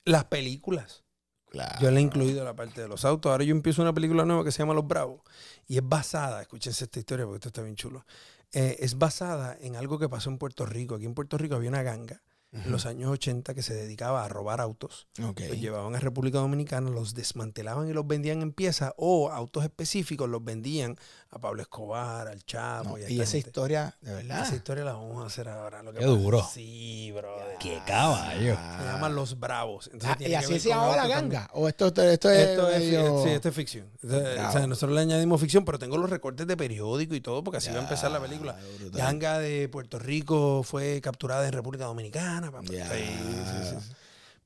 Las 0.04 0.26
películas. 0.26 1.04
Claro. 1.52 1.80
Yo 1.82 1.92
le 1.92 2.00
he 2.00 2.02
incluido 2.02 2.46
la 2.46 2.56
parte 2.56 2.82
de 2.82 2.88
los 2.88 3.04
autos. 3.04 3.30
Ahora 3.30 3.44
yo 3.44 3.52
empiezo 3.52 3.82
una 3.82 3.94
película 3.94 4.24
nueva 4.24 4.46
que 4.46 4.52
se 4.54 4.60
llama 4.60 4.74
Los 4.74 4.88
Bravos. 4.88 5.20
Y 5.68 5.78
es 5.78 5.88
basada, 5.88 6.42
escúchense 6.42 6.86
esta 6.86 7.00
historia 7.00 7.26
porque 7.26 7.38
esto 7.38 7.50
está 7.50 7.62
bien 7.62 7.76
chulo. 7.76 8.06
Eh, 8.54 8.78
es 8.80 8.98
basada 8.98 9.58
en 9.60 9.76
algo 9.76 10.00
que 10.00 10.08
pasó 10.08 10.30
en 10.30 10.38
Puerto 10.38 10.66
Rico. 10.66 10.96
Aquí 10.96 11.06
en 11.06 11.14
Puerto 11.14 11.38
Rico 11.38 11.56
había 11.56 11.70
una 11.70 11.84
ganga 11.84 12.22
en 12.54 12.70
los 12.70 12.86
años 12.86 13.10
80 13.10 13.54
que 13.54 13.64
se 13.64 13.74
dedicaba 13.74 14.26
a 14.26 14.28
robar 14.28 14.60
autos. 14.60 15.08
Los 15.18 15.36
llevaban 15.36 15.96
a 15.96 16.00
República 16.00 16.40
Dominicana, 16.40 16.90
los 16.90 17.14
desmantelaban 17.14 17.88
y 17.88 17.94
los 17.94 18.06
vendían 18.06 18.42
en 18.42 18.52
piezas 18.52 18.94
o 18.98 19.30
autos 19.30 19.64
específicos 19.64 20.30
los 20.30 20.44
vendían 20.44 20.98
a 21.34 21.40
Pablo 21.40 21.62
Escobar, 21.62 22.28
al 22.28 22.44
Chapo. 22.44 22.90
No, 22.90 22.98
y, 22.98 23.04
esa 23.04 23.32
gente. 23.32 23.38
historia, 23.38 23.96
de 24.02 24.14
verdad. 24.16 24.44
Esa 24.44 24.56
historia 24.56 24.84
la 24.84 24.94
vamos 24.94 25.24
a 25.24 25.28
hacer 25.28 25.48
ahora. 25.48 25.82
Lo 25.82 25.94
que 25.94 26.00
Qué 26.00 26.06
pasa- 26.06 26.18
duro. 26.18 26.50
Sí, 26.54 27.12
bro. 27.16 27.38
Qué 27.58 27.80
caballo. 27.88 28.56
Se 28.56 28.84
llaman 28.86 29.16
Los 29.16 29.40
Bravos. 29.40 29.86
Entonces 29.88 30.10
Ah, 30.12 30.18
tiene 30.18 30.34
y 30.34 30.36
así 30.36 30.60
se 30.60 30.70
llamaba 30.70 30.96
la 30.98 31.08
ganga. 31.08 31.50
O 31.54 31.70
esto, 31.70 31.88
esto, 31.88 32.04
esto 32.04 32.30
es. 32.30 32.50
Esto 32.50 32.70
es, 32.70 32.80
fi- 32.84 32.92
medio- 32.98 33.24
sí, 33.24 33.30
esto 33.30 33.48
es 33.50 33.56
ficción. 33.56 33.88
Entonces, 34.04 34.40
o 34.46 34.52
sea, 34.52 34.68
nosotros 34.68 34.94
le 34.96 35.02
añadimos 35.02 35.40
ficción, 35.40 35.64
pero 35.64 35.80
tengo 35.80 35.98
los 35.98 36.10
recortes 36.10 36.46
de 36.46 36.58
periódico 36.58 37.16
y 37.16 37.22
todo, 37.22 37.42
porque 37.44 37.58
así 37.60 37.70
va 37.72 37.78
a 37.80 37.84
empezar 37.84 38.12
la 38.12 38.20
película. 38.20 38.58
brutal. 38.80 39.02
Ganga 39.02 39.40
de 39.40 39.70
Puerto 39.70 40.00
Rico 40.00 40.64
fue 40.64 41.00
capturada 41.02 41.48
en 41.48 41.54
República 41.54 41.86
Dominicana. 41.86 42.52
pa- 42.52 42.62
pa- 42.62 42.74
Ya. 42.74 42.90
sí, 42.90 42.98
sí, 43.06 43.70
sí, 43.70 43.80
sí. 43.80 43.94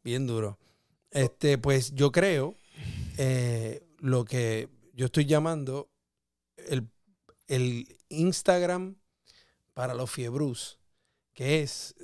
Bien 0.03 0.27
duro. 0.27 0.59
Este, 1.09 1.57
pues 1.57 1.93
yo 1.95 2.11
creo 2.11 2.53
eh, 3.17 3.81
lo 3.99 4.23
que 4.25 4.69
yo 4.93 5.05
estoy 5.07 5.25
llamando 5.25 5.89
el 7.47 7.97
Instagram 8.09 8.95
para 9.73 9.93
los 9.93 10.09
fiebrus, 10.11 10.79
que 11.33 11.61
es, 11.61 11.95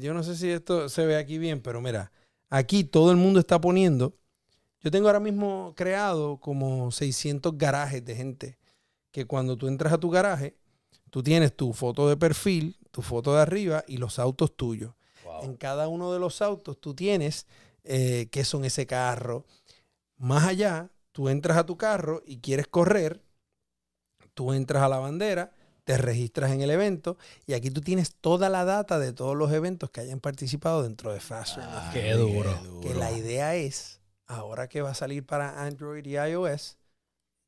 yo 0.00 0.14
no 0.14 0.22
sé 0.22 0.36
si 0.36 0.50
esto 0.50 0.88
se 0.88 1.04
ve 1.06 1.16
aquí 1.16 1.38
bien, 1.38 1.60
pero 1.60 1.80
mira, 1.80 2.10
aquí 2.48 2.84
todo 2.84 3.10
el 3.10 3.16
mundo 3.16 3.38
está 3.38 3.60
poniendo, 3.60 4.16
yo 4.80 4.90
tengo 4.90 5.08
ahora 5.08 5.20
mismo 5.20 5.74
creado 5.76 6.38
como 6.38 6.90
600 6.90 7.58
garajes 7.58 8.04
de 8.04 8.16
gente, 8.16 8.58
que 9.10 9.26
cuando 9.26 9.56
tú 9.56 9.66
entras 9.66 9.92
a 9.92 9.98
tu 9.98 10.08
garaje, 10.08 10.56
tú 11.10 11.22
tienes 11.22 11.54
tu 11.54 11.72
foto 11.72 12.08
de 12.08 12.16
perfil, 12.16 12.78
tu 12.90 13.02
foto 13.02 13.34
de 13.34 13.42
arriba 13.42 13.84
y 13.86 13.96
los 13.96 14.18
autos 14.18 14.56
tuyos. 14.56 14.94
En 15.42 15.56
cada 15.56 15.88
uno 15.88 16.12
de 16.12 16.18
los 16.18 16.42
autos 16.42 16.80
tú 16.80 16.94
tienes 16.94 17.46
eh, 17.84 18.28
qué 18.30 18.44
son 18.44 18.64
ese 18.64 18.86
carro. 18.86 19.46
Más 20.16 20.44
allá, 20.44 20.90
tú 21.12 21.28
entras 21.28 21.56
a 21.58 21.66
tu 21.66 21.76
carro 21.76 22.22
y 22.26 22.38
quieres 22.38 22.66
correr, 22.66 23.22
tú 24.38 24.52
entras 24.52 24.84
a 24.84 24.88
la 24.88 25.00
bandera, 25.00 25.50
te 25.82 25.98
registras 25.98 26.52
en 26.52 26.60
el 26.60 26.70
evento 26.70 27.18
y 27.44 27.54
aquí 27.54 27.72
tú 27.72 27.80
tienes 27.80 28.14
toda 28.14 28.48
la 28.48 28.64
data 28.64 29.00
de 29.00 29.12
todos 29.12 29.34
los 29.36 29.50
eventos 29.50 29.90
que 29.90 30.00
hayan 30.00 30.20
participado 30.20 30.84
dentro 30.84 31.12
de 31.12 31.18
Faster. 31.18 31.64
Ah, 31.66 31.90
Qué 31.92 32.12
duro. 32.12 32.56
que 32.80 32.94
la 32.94 33.10
idea 33.10 33.56
es, 33.56 34.00
ahora 34.28 34.68
que 34.68 34.80
va 34.80 34.90
a 34.90 34.94
salir 34.94 35.26
para 35.26 35.64
Android 35.64 36.06
y 36.06 36.16
iOS, 36.16 36.76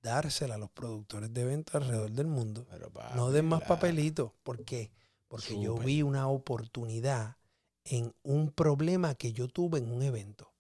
dársela 0.03 0.57
a 0.57 0.59
los 0.59 0.69
productores 0.71 1.33
de 1.33 1.43
eventos 1.43 1.77
alrededor 1.77 2.11
del 2.11 2.27
mundo. 2.27 2.67
Pero, 2.69 2.91
papi, 2.91 3.15
No 3.17 3.31
den 3.31 3.47
más 3.47 3.63
papelitos. 3.63 4.33
¿Por 4.43 4.65
qué? 4.65 4.91
Porque 5.29 5.61
yo 5.61 5.77
vi 5.77 6.03
una 6.03 6.27
oportunidad 6.27 7.37
en 7.85 8.13
un 8.25 8.51
problema 8.51 9.15
que 9.15 9.33
yo 9.33 9.47
tuve 9.47 9.79
en 9.79 9.93
un 9.93 10.03
evento. 10.03 10.53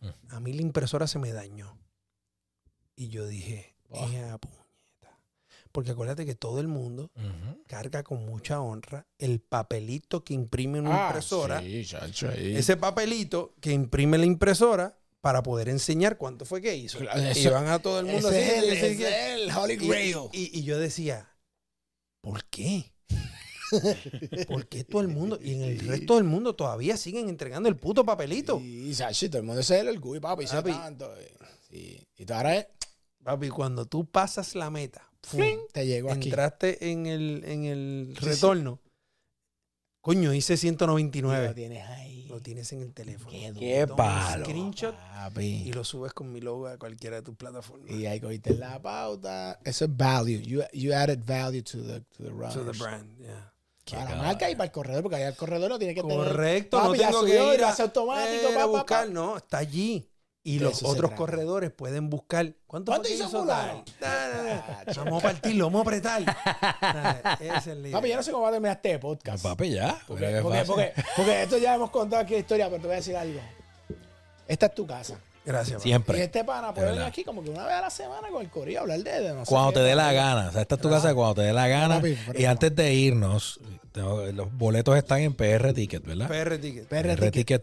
Mm. 0.00 0.34
A 0.34 0.40
mí 0.40 0.52
la 0.52 0.60
impresora 0.60 1.06
se 1.06 1.18
me 1.18 1.32
dañó. 1.32 1.78
Y 2.94 3.08
yo 3.08 3.26
dije, 3.26 3.72
Oh. 3.94 4.06
Porque 5.72 5.90
acuérdate 5.92 6.26
que 6.26 6.34
todo 6.34 6.60
el 6.60 6.68
mundo 6.68 7.10
carga 7.66 8.02
con 8.02 8.24
mucha 8.26 8.60
honra 8.60 9.06
el 9.18 9.40
papelito 9.40 10.22
que 10.22 10.34
imprime 10.34 10.80
una 10.80 11.04
Ah, 11.04 11.06
impresora. 11.08 11.60
Sí, 11.60 11.84
chacho, 11.86 12.28
ahí. 12.28 12.54
Ese 12.56 12.76
papelito 12.76 13.54
que 13.60 13.72
imprime 13.72 14.18
la 14.18 14.26
impresora 14.26 14.98
para 15.22 15.42
poder 15.42 15.68
enseñar 15.70 16.18
cuánto 16.18 16.44
fue 16.44 16.60
que 16.60 16.76
hizo. 16.76 16.98
Claro, 16.98 17.20
y 17.34 17.46
van 17.46 17.68
a 17.68 17.78
todo 17.78 18.00
el 18.00 18.06
mundo 18.06 18.28
así. 18.28 18.36
es 18.38 18.92
y 18.92 18.96
que- 18.98 19.08
es 19.08 19.40
el 19.40 19.50
Holy 19.56 19.74
y, 19.74 19.88
Grail. 19.88 20.16
y- 20.32 20.58
y 20.58 20.62
yo 20.64 20.78
decía, 20.78 21.28
¿por 22.20 22.44
qué? 22.46 22.92
¿Por 24.48 24.66
qué 24.68 24.84
todo 24.84 25.00
el 25.00 25.08
mundo? 25.08 25.38
Y 25.42 25.54
en 25.54 25.62
el 25.62 25.78
resto 25.80 26.16
del 26.16 26.24
mundo 26.24 26.54
todavía 26.54 26.96
siguen 26.98 27.28
entregando 27.28 27.68
el 27.68 27.76
puto 27.76 28.04
papelito. 28.04 28.58
Sí, 28.58 28.92
chacho, 28.94 29.28
todo 29.30 29.38
el 29.38 29.44
mundo 29.46 29.60
es 29.62 29.70
el 29.70 29.88
orgullo, 29.88 30.20
papi. 30.20 30.46
Papi. 30.46 30.72
tanto. 30.72 31.14
eh. 31.18 31.34
Sí. 31.70 32.06
Y 32.18 32.26
tú 32.26 32.34
ahora 32.34 32.56
es, 32.56 32.66
Papi, 33.24 33.48
cuando 33.50 33.86
tú 33.86 34.04
pasas 34.04 34.56
la 34.56 34.68
meta, 34.68 35.08
¡fum! 35.22 35.40
te 35.72 35.86
llegó 35.86 36.10
aquí. 36.12 36.28
entraste 36.28 36.90
en 36.90 37.06
el, 37.06 37.42
en 37.46 37.64
el 37.64 38.14
Sí, 38.18 38.24
sí. 38.24 38.30
retorno. 38.30 38.80
Coño, 40.00 40.32
hice 40.34 40.54
Y 40.54 40.56
199. 40.56 41.48
Lo 41.48 41.54
tienes 41.54 41.88
ahí. 41.88 42.26
Lo 42.28 42.40
tienes 42.40 42.72
en 42.72 42.82
el 42.82 42.92
teléfono. 42.92 43.30
Qué 43.30 43.86
palo. 43.86 44.44
Screenshot 44.44 44.96
Papi. 44.96 45.44
y 45.68 45.72
lo 45.72 45.84
subes 45.84 46.12
con 46.12 46.32
mi 46.32 46.40
logo 46.40 46.66
a 46.66 46.76
cualquiera 46.76 47.16
de 47.16 47.22
tus 47.22 47.36
plataformas. 47.36 47.88
Y 47.90 48.06
ahí 48.06 48.18
cogiste 48.20 48.54
la 48.54 48.82
pauta. 48.82 49.60
Eso 49.64 49.84
es 49.84 49.96
value. 49.96 50.40
You, 50.42 50.62
you 50.72 50.92
added 50.92 51.20
value 51.24 51.62
to 51.62 51.78
the, 51.82 52.00
to 52.00 52.24
the 52.24 52.30
runners. 52.30 52.54
To 52.54 52.64
the 52.64 52.76
brand, 52.76 53.16
yeah. 53.18 53.52
Para 53.90 54.16
la 54.16 54.22
marca 54.22 54.50
y 54.50 54.54
para 54.54 54.66
el 54.66 54.72
corredor, 54.72 55.02
porque 55.02 55.16
allá 55.16 55.28
el 55.28 55.36
corredor 55.36 55.68
lo 55.70 55.78
tiene 55.78 55.94
que 55.94 56.02
tener. 56.02 56.16
Correcto, 56.16 56.82
no 56.82 56.92
tengo 56.92 57.20
subió 57.20 57.50
que 57.50 57.54
ir 57.56 57.64
a, 57.64 57.72
automático, 57.72 58.48
eh, 58.48 58.54
pa, 58.54 58.62
a 58.62 58.66
pa, 58.66 58.72
pa. 58.72 58.78
buscar, 58.78 59.10
no, 59.10 59.36
está 59.36 59.58
allí. 59.58 60.08
Y 60.44 60.58
De 60.58 60.64
los 60.64 60.82
otros 60.82 61.12
corredores 61.12 61.70
pueden 61.70 62.10
buscar. 62.10 62.52
¿Cuánto, 62.66 62.90
¿Cuánto 62.90 63.08
hizo 63.08 63.28
fulano? 63.28 63.84
Ah, 64.02 64.82
Vamos 64.96 65.22
a 65.22 65.28
partirlo, 65.28 65.66
vamos 65.66 65.80
a 65.80 65.82
apretar. 65.82 66.24
Da, 66.24 67.38
Esa 67.40 67.58
es 67.58 67.66
idea. 67.78 67.92
Papi, 67.92 68.08
yo 68.08 68.16
no 68.16 68.22
sé 68.24 68.32
cómo 68.32 68.42
va 68.42 68.48
a 68.48 68.52
terminar 68.52 68.76
este 68.76 68.98
podcast. 68.98 69.42
Papi, 69.42 69.70
ya. 69.70 69.96
Porque, 70.06 70.40
porque, 70.42 70.64
porque, 70.66 70.92
porque 71.16 71.42
esto 71.42 71.58
ya 71.58 71.74
hemos 71.76 71.90
contado 71.90 72.22
aquí 72.22 72.34
la 72.34 72.40
historia, 72.40 72.68
pero 72.68 72.80
te 72.80 72.86
voy 72.88 72.94
a 72.94 72.96
decir 72.96 73.16
algo. 73.16 73.40
Esta 74.48 74.66
es 74.66 74.74
tu 74.74 74.84
casa. 74.84 75.16
Gracias. 75.44 75.76
papá. 75.78 75.88
Y 75.88 75.90
Siempre. 75.90 76.22
este 76.24 76.44
pana 76.44 76.68
De 76.68 76.74
puede 76.74 76.86
venir 76.90 77.02
aquí 77.02 77.24
como 77.24 77.42
que 77.42 77.50
una 77.50 77.64
vez 77.64 77.74
a 77.74 77.80
la 77.80 77.90
semana 77.90 78.28
con 78.30 78.42
el 78.42 78.50
corillo 78.50 78.78
a 78.78 78.82
hablar 78.82 79.00
de, 79.02 79.20
de 79.20 79.34
no 79.34 79.44
sé 79.44 79.48
Cuando 79.50 79.70
qué, 79.72 79.78
te 79.80 79.84
dé 79.84 79.94
la 79.94 80.12
gana. 80.12 80.48
O 80.48 80.52
sea, 80.52 80.62
esta 80.62 80.74
es 80.76 80.80
tu 80.80 80.88
casa 80.90 81.14
cuando 81.14 81.34
te 81.36 81.42
dé 81.42 81.52
la 81.52 81.68
gana. 81.68 81.96
Papi, 81.96 82.16
Y 82.38 82.44
antes 82.44 82.74
de 82.76 82.94
irnos, 82.94 83.58
tengo- 83.92 84.24
los 84.32 84.52
boletos 84.56 84.96
están 84.96 85.20
en 85.20 85.34
PR 85.34 85.72
Ticket, 85.74 86.04
¿verdad? 86.04 86.28
PR 86.28 86.58
Ticket. 86.58 86.86
PR 86.86 87.16
Ticket. 87.16 87.18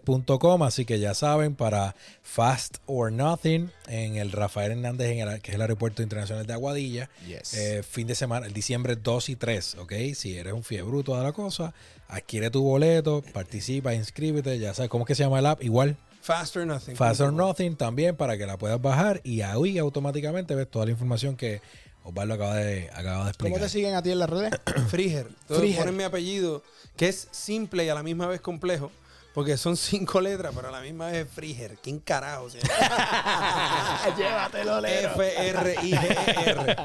rticket.com, 0.05 0.61
así 0.63 0.85
que 0.85 0.99
ya 0.99 1.13
saben, 1.13 1.55
para 1.55 1.95
Fast 2.21 2.77
or 2.85 3.11
Nothing 3.11 3.71
en 3.87 4.17
el 4.17 4.31
Rafael 4.31 4.71
Hernández, 4.73 5.09
en 5.11 5.27
el- 5.27 5.41
que 5.41 5.51
es 5.51 5.55
el 5.55 5.61
aeropuerto 5.61 6.03
internacional 6.03 6.45
de 6.45 6.53
Aguadilla, 6.53 7.09
Yes. 7.27 7.53
eh, 7.55 7.81
fin 7.83 8.05
de 8.07 8.13
semana, 8.15 8.45
el 8.45 8.53
diciembre 8.53 8.95
2 8.95 9.29
y 9.29 9.35
3, 9.37 9.75
¿ok? 9.79 9.93
Si 10.13 10.37
eres 10.37 10.53
un 10.53 10.63
fiebre 10.63 11.01
toda 11.03 11.23
la 11.23 11.31
cosa, 11.31 11.73
adquiere 12.07 12.49
tu 12.51 12.61
boleto, 12.63 13.23
participa, 13.33 13.93
inscríbete, 13.95 14.59
ya 14.59 14.73
sabes 14.73 14.89
cómo 14.89 15.05
es 15.05 15.07
que 15.07 15.15
se 15.15 15.23
llama 15.23 15.39
el 15.39 15.45
app, 15.47 15.63
igual. 15.63 15.97
Fast 16.29 16.55
or 16.57 16.65
Nothing. 16.67 16.95
Fast 16.95 17.21
or 17.21 17.33
Nothing 17.33 17.75
también 17.75 18.15
para 18.15 18.37
que 18.37 18.45
la 18.45 18.55
puedas 18.55 18.79
bajar 18.79 19.19
y 19.23 19.41
ahí 19.41 19.79
automáticamente 19.79 20.53
ves 20.53 20.69
toda 20.69 20.85
la 20.85 20.91
información 20.91 21.35
que 21.35 21.59
Osvaldo 22.03 22.35
acaba 22.35 22.53
de, 22.57 22.87
acaba 22.93 23.23
de 23.23 23.29
explicar. 23.29 23.53
¿Cómo 23.53 23.65
te 23.65 23.69
siguen 23.69 23.95
a 23.95 24.03
ti 24.03 24.11
en 24.11 24.19
las 24.19 24.29
redes? 24.29 24.51
Friger. 24.89 25.25
Entonces 25.25 25.57
Friger. 25.57 25.79
ponen 25.79 25.97
mi 25.97 26.03
apellido, 26.03 26.61
que 26.95 27.07
es 27.07 27.29
simple 27.31 27.83
y 27.83 27.89
a 27.89 27.95
la 27.95 28.03
misma 28.03 28.27
vez 28.27 28.41
complejo, 28.41 28.91
porque 29.33 29.57
son 29.57 29.75
cinco 29.75 30.21
letras, 30.21 30.53
pero 30.55 30.67
a 30.67 30.71
la 30.71 30.81
misma 30.81 31.07
vez 31.07 31.25
es 31.25 31.33
Friger. 31.33 31.79
¿Quién 31.81 31.97
carajo? 31.97 32.47
Llévatelo, 34.15 34.81
Lero. 34.81 35.09
F-R-I-G-E-R. 35.15 36.77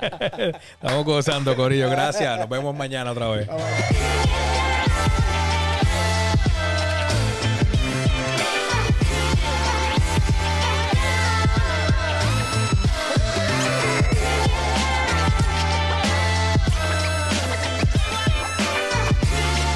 Estamos 0.72 1.04
gozando, 1.04 1.54
Corillo. 1.54 1.90
Gracias. 1.90 2.38
Nos 2.38 2.48
vemos 2.48 2.74
mañana 2.74 3.12
otra 3.12 3.28
vez. 3.28 3.46
Vamos. 3.46 3.62